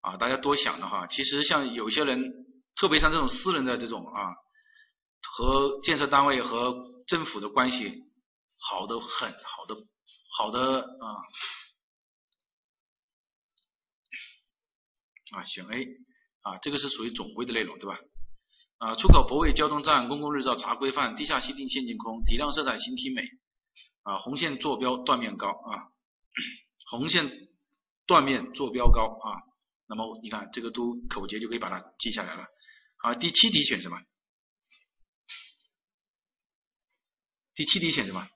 [0.05, 1.07] 啊，大家多想的哈。
[1.07, 2.21] 其实像有些人，
[2.77, 4.35] 特别像这种私人的这种啊，
[5.23, 6.77] 和建设单位和
[7.07, 8.05] 政府的关系
[8.59, 9.77] 好的很，好的
[10.37, 11.07] 好的啊
[15.37, 15.87] 啊选 A
[16.43, 17.99] 啊，这个是属于总规的内容对吧？
[18.77, 23.23] 啊，出口泊位、交通站、公共日照查规范、地下吸定现金空、体量色彩形体美。
[24.03, 25.89] 啊，红线坐标断面高啊，
[26.91, 27.49] 红线
[28.07, 29.41] 断面坐标高啊，
[29.95, 32.47] 那么你看这个都口诀就可以把它记下来了。
[32.97, 33.99] 好，第七题选什么？
[37.55, 38.29] 第七题选什么？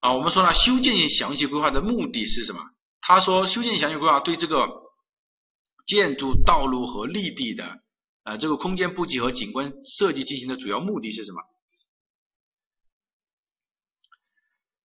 [0.00, 2.62] 啊，我们说了，修建详细规划的目的是什么？
[3.00, 4.68] 他说，修建详细规划对这个
[5.86, 7.82] 建筑、道路和绿地的。
[8.24, 11.42] 啊，这个空间布局和景观设计进行的主要目的是什么？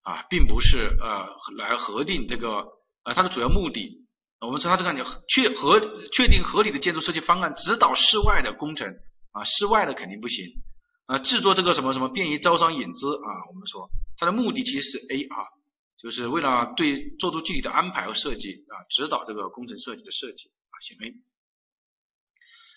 [0.02, 1.28] 啊，并不是呃
[1.58, 2.66] 来核定这个
[3.04, 4.08] 呃它的主要目的。
[4.40, 5.80] 我们说它这个你确合
[6.14, 8.88] 确定合理的建筑设计方案，指导室外的工程
[9.32, 10.46] 啊，室外的肯定不行
[11.08, 11.20] 啊。
[11.20, 15.44] 制作这个什么什么便于招商引资啊，我们说它的目的其实是 A 啊，
[16.02, 21.14] 就是为了对做出具体的安排和设计啊，指导这个工程设计的设计啊，选 A。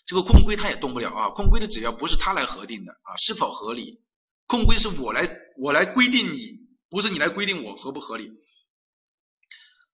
[0.05, 4.01] 这个控规它也动不了啊，控规的指标不是它来核定的啊，是否合理？
[4.49, 6.59] 控规是我来我来规定你，
[6.93, 8.31] 不是你来规定我合不合理。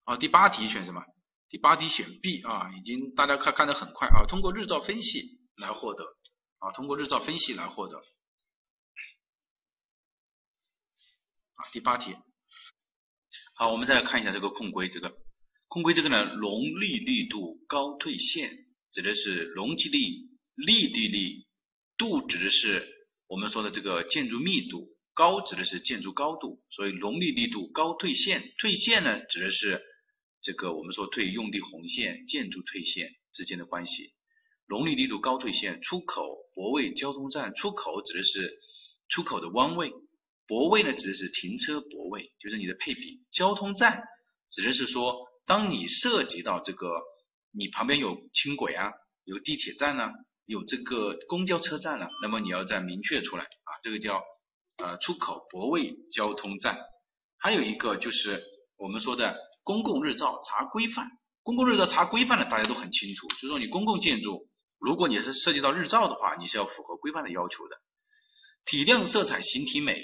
[0.02, 1.00] 啊，第八题选什么？
[1.48, 6.04] 第八题选 B 啊，已经大家看看得很快啊，通过日照分析来获得
[6.58, 7.98] 啊，通过日照分析来获得。
[11.54, 12.16] 啊，第八题。
[13.54, 15.16] 好，我们再来看一下这个控规，这个
[15.68, 18.66] 控规这个呢，容力力度高退线。
[18.90, 21.46] 指的是容积力、立地力，
[21.98, 22.88] 度指的是
[23.26, 29.82] 我们说的这个建筑密度，高指的是建筑高度，所以容力力度高退线，退线呢指的是
[30.40, 34.12] 这个我们说退用地红线、建筑退线之间的关系。
[34.66, 36.22] 容力力度高退线，出口
[36.54, 38.60] 泊位、交通站，出口指的是
[39.08, 39.92] 出口的弯位，
[40.46, 43.24] 泊位呢指的是停车泊位，就是你的配比。
[43.32, 44.04] 交通站
[44.48, 47.02] 指的是说，当你涉及到这个。
[47.50, 48.92] 你旁边有轻轨啊，
[49.24, 50.12] 有地铁站呢，
[50.44, 54.22] 有这个公交车站了，那么你要再明确出来啊，这个叫
[54.78, 56.78] 呃出口泊位交通站。
[57.36, 58.42] 还有一个就是
[58.76, 61.08] 我们说的公共日照查规范，
[61.42, 64.48] 公共日照查规范的大家都很清楚，就是说你公共建筑，
[64.80, 67.76] 如果你是涉及到日照的话，你是要符合规范的要求的。
[68.64, 69.94] 体量色彩形体美，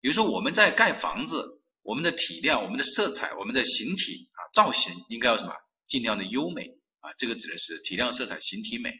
[0.00, 5.52] 比如说我们在盖房子，我们的体量、我们的色彩、我们的形体啊造型应该要什么？
[5.86, 6.68] 尽量的优美。
[7.00, 8.90] 啊，这个指的是体量、色彩、形体美，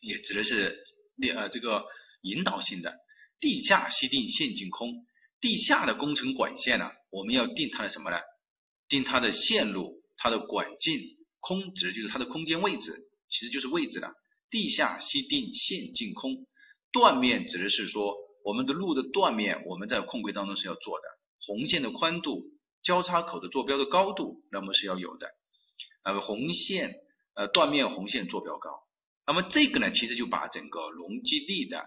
[0.00, 0.82] 也指的是
[1.36, 1.84] 呃这个
[2.22, 3.01] 引导性的。
[3.42, 5.04] 地下吸定线径空，
[5.40, 8.16] 地下的工程管线呢，我们要定它的什么呢？
[8.88, 11.00] 定它的线路、它的管径，
[11.40, 12.92] 空指的就是它的空间位置，
[13.28, 14.12] 其实就是位置了。
[14.48, 16.46] 地下吸定线径空，
[16.92, 18.14] 断面指的是说
[18.44, 21.04] 我们的路的断面，我们在控规当中是要做的。
[21.44, 22.44] 红线的宽度、
[22.84, 25.26] 交叉口的坐标的高度，那么是要有的。
[26.04, 26.94] 呃，红线
[27.34, 28.70] 呃断面红线坐标高，
[29.26, 31.84] 那么这个呢，其实就把整个容积率的。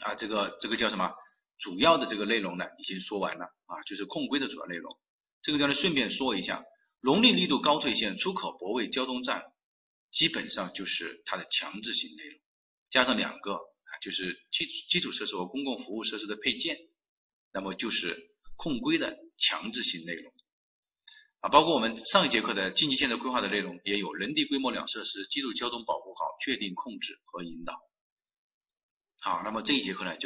[0.00, 1.12] 啊，这个这个叫什么？
[1.58, 4.94] 主要的这个内容呢，已经说完了啊，就是控规的主要内容。
[5.40, 6.62] 这个地方，顺便说一下，
[7.00, 9.42] 容力力度高退线出口泊位交通站，
[10.10, 12.38] 基本上就是它的强制性内容，
[12.90, 16.76] 加上两个啊，就是基基础设施和公共服务设施的配件，
[17.54, 18.18] 那么就是
[18.56, 20.30] 控规的强制性内容
[21.40, 21.48] 啊。
[21.48, 27.80] 包括我们上一节课的经济线的规划的内容，也有人地规模两设施，基础交通保护好，确定控制和引导。
[29.20, 30.24] 好，那么这一节课呢就。